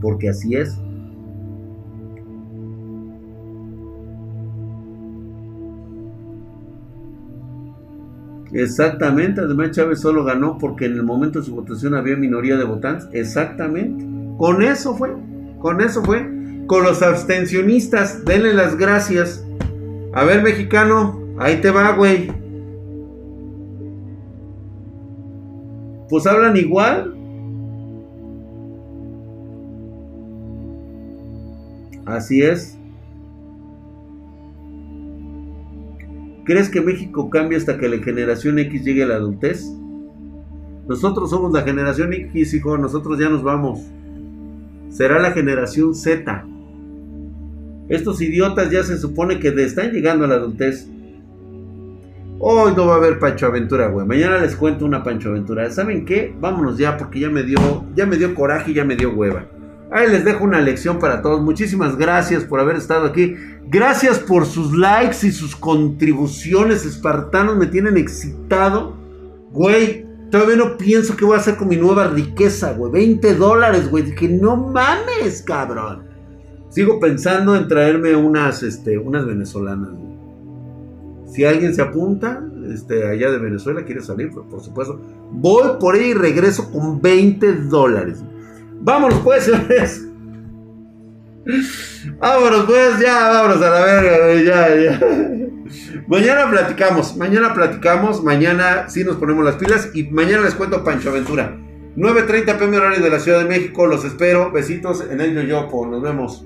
porque 0.00 0.28
así 0.28 0.54
es. 0.56 0.80
Exactamente, 8.54 9.40
además 9.40 9.72
Chávez 9.72 10.00
solo 10.00 10.22
ganó 10.22 10.58
porque 10.58 10.86
en 10.86 10.92
el 10.92 11.02
momento 11.02 11.40
de 11.40 11.44
su 11.44 11.56
votación 11.56 11.94
había 11.94 12.14
minoría 12.14 12.56
de 12.56 12.62
votantes. 12.62 13.08
Exactamente. 13.12 14.06
Con 14.38 14.62
eso 14.62 14.94
fue, 14.94 15.12
con 15.58 15.80
eso 15.80 16.02
fue. 16.04 16.32
Con 16.68 16.84
los 16.84 17.02
abstencionistas, 17.02 18.24
denle 18.24 18.54
las 18.54 18.78
gracias. 18.78 19.44
A 20.14 20.24
ver, 20.24 20.42
mexicano, 20.42 21.20
ahí 21.38 21.60
te 21.60 21.70
va, 21.70 21.96
güey. 21.96 22.30
Pues 26.08 26.24
hablan 26.26 26.56
igual. 26.56 27.12
Así 32.06 32.40
es. 32.40 32.78
¿Crees 36.44 36.68
que 36.68 36.82
México 36.82 37.30
cambie 37.30 37.56
hasta 37.56 37.78
que 37.78 37.88
la 37.88 38.02
generación 38.02 38.58
X 38.58 38.84
llegue 38.84 39.04
a 39.04 39.06
la 39.06 39.16
adultez? 39.16 39.64
Nosotros 40.86 41.30
somos 41.30 41.52
la 41.52 41.62
generación 41.62 42.12
X, 42.12 42.52
hijo, 42.52 42.76
nosotros 42.76 43.18
ya 43.18 43.30
nos 43.30 43.42
vamos. 43.42 43.80
Será 44.90 45.18
la 45.18 45.32
generación 45.32 45.94
Z. 45.94 46.44
Estos 47.88 48.20
idiotas 48.20 48.70
ya 48.70 48.82
se 48.82 48.98
supone 48.98 49.38
que 49.38 49.48
están 49.48 49.92
llegando 49.92 50.26
a 50.26 50.28
la 50.28 50.34
adultez. 50.34 50.86
Hoy 52.38 52.72
no 52.76 52.86
va 52.86 52.94
a 52.94 52.96
haber 52.98 53.18
Pancho 53.18 53.46
Aventura, 53.46 53.88
güey. 53.88 54.06
Mañana 54.06 54.38
les 54.38 54.54
cuento 54.54 54.84
una 54.84 55.02
Pancho 55.02 55.30
Aventura. 55.30 55.70
¿Saben 55.70 56.04
qué? 56.04 56.34
Vámonos 56.38 56.76
ya 56.76 56.98
porque 56.98 57.20
ya 57.20 57.30
me 57.30 57.42
dio, 57.42 57.58
ya 57.96 58.04
me 58.04 58.16
dio 58.16 58.34
coraje 58.34 58.72
y 58.72 58.74
ya 58.74 58.84
me 58.84 58.96
dio 58.96 59.14
hueva. 59.14 59.46
Ahí 59.90 60.08
les 60.08 60.24
dejo 60.24 60.44
una 60.44 60.60
lección 60.60 60.98
para 60.98 61.22
todos. 61.22 61.42
Muchísimas 61.42 61.96
gracias 61.96 62.44
por 62.44 62.60
haber 62.60 62.76
estado 62.76 63.06
aquí. 63.06 63.36
Gracias 63.66 64.18
por 64.18 64.46
sus 64.46 64.72
likes 64.76 65.26
y 65.26 65.32
sus 65.32 65.54
contribuciones 65.54 66.84
espartanos. 66.84 67.56
Me 67.56 67.66
tienen 67.66 67.96
excitado. 67.96 68.96
Güey, 69.52 70.06
todavía 70.30 70.56
no 70.56 70.76
pienso 70.76 71.16
qué 71.16 71.24
voy 71.24 71.36
a 71.36 71.40
hacer 71.40 71.56
con 71.56 71.68
mi 71.68 71.76
nueva 71.76 72.08
riqueza, 72.08 72.72
güey. 72.72 72.90
20 72.92 73.34
dólares, 73.34 73.90
güey. 73.90 74.04
Dije, 74.04 74.28
no 74.28 74.56
mames, 74.56 75.42
cabrón. 75.42 76.04
Sigo 76.70 76.98
pensando 76.98 77.54
en 77.54 77.68
traerme 77.68 78.16
unas, 78.16 78.64
este, 78.64 78.98
unas 78.98 79.24
venezolanas, 79.26 79.90
güey. 79.90 80.14
Si 81.26 81.44
alguien 81.44 81.74
se 81.74 81.82
apunta, 81.82 82.44
este, 82.72 83.06
allá 83.06 83.30
de 83.30 83.38
Venezuela, 83.38 83.84
quiere 83.84 84.00
salir, 84.02 84.30
pues, 84.30 84.46
por 84.48 84.60
supuesto. 84.60 85.00
Voy 85.32 85.68
por 85.80 85.94
ahí 85.94 86.10
y 86.10 86.14
regreso 86.14 86.70
con 86.70 87.00
20 87.00 87.52
dólares. 87.68 88.22
Vámonos 88.84 89.20
pues, 89.20 89.44
señores. 89.44 90.06
Vámonos 92.18 92.66
pues, 92.66 93.00
ya, 93.00 93.30
vámonos 93.30 93.62
a 93.62 93.70
la 93.70 93.80
verga, 93.80 94.42
ya, 94.42 94.76
ya. 94.76 95.00
Mañana 96.06 96.50
platicamos, 96.50 97.16
mañana 97.16 97.54
platicamos, 97.54 98.22
mañana 98.22 98.90
sí 98.90 99.02
nos 99.02 99.16
ponemos 99.16 99.42
las 99.42 99.54
pilas 99.54 99.88
y 99.94 100.04
mañana 100.04 100.42
les 100.42 100.54
cuento 100.54 100.84
Pancho 100.84 101.08
Aventura. 101.08 101.56
9.30 101.96 102.58
pm 102.58 102.76
horario 102.76 103.02
de 103.02 103.08
la 103.08 103.20
Ciudad 103.20 103.38
de 103.38 103.46
México, 103.46 103.86
los 103.86 104.04
espero, 104.04 104.52
besitos 104.52 105.02
en 105.10 105.22
el 105.22 105.34
yoyopo, 105.34 105.86
nos 105.86 106.02
vemos. 106.02 106.44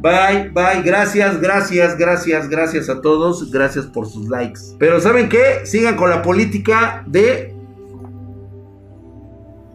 Bye, 0.00 0.50
bye, 0.52 0.82
gracias, 0.82 1.40
gracias, 1.40 1.96
gracias, 1.96 2.48
gracias 2.48 2.88
a 2.88 3.00
todos, 3.00 3.52
gracias 3.52 3.86
por 3.86 4.08
sus 4.08 4.28
likes. 4.28 4.60
Pero 4.80 5.00
¿saben 5.00 5.28
qué? 5.28 5.64
Sigan 5.64 5.96
con 5.96 6.10
la 6.10 6.22
política 6.22 7.04
de 7.06 7.54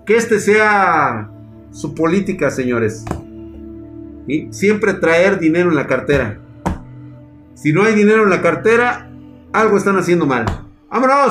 que 0.05 0.17
este 0.17 0.41
sea 0.41 1.31
su 1.71 1.95
política, 1.95 2.51
señores. 2.51 3.05
y 4.27 4.51
Siempre 4.51 4.93
traer 4.95 5.39
dinero 5.39 5.69
en 5.69 5.75
la 5.75 5.87
cartera. 5.87 6.39
Si 7.53 7.73
no 7.73 7.83
hay 7.83 7.93
dinero 7.93 8.23
en 8.23 8.29
la 8.29 8.41
cartera, 8.41 9.09
algo 9.53 9.77
están 9.77 9.97
haciendo 9.97 10.25
mal. 10.25 10.45
¡Vámonos! 10.89 11.29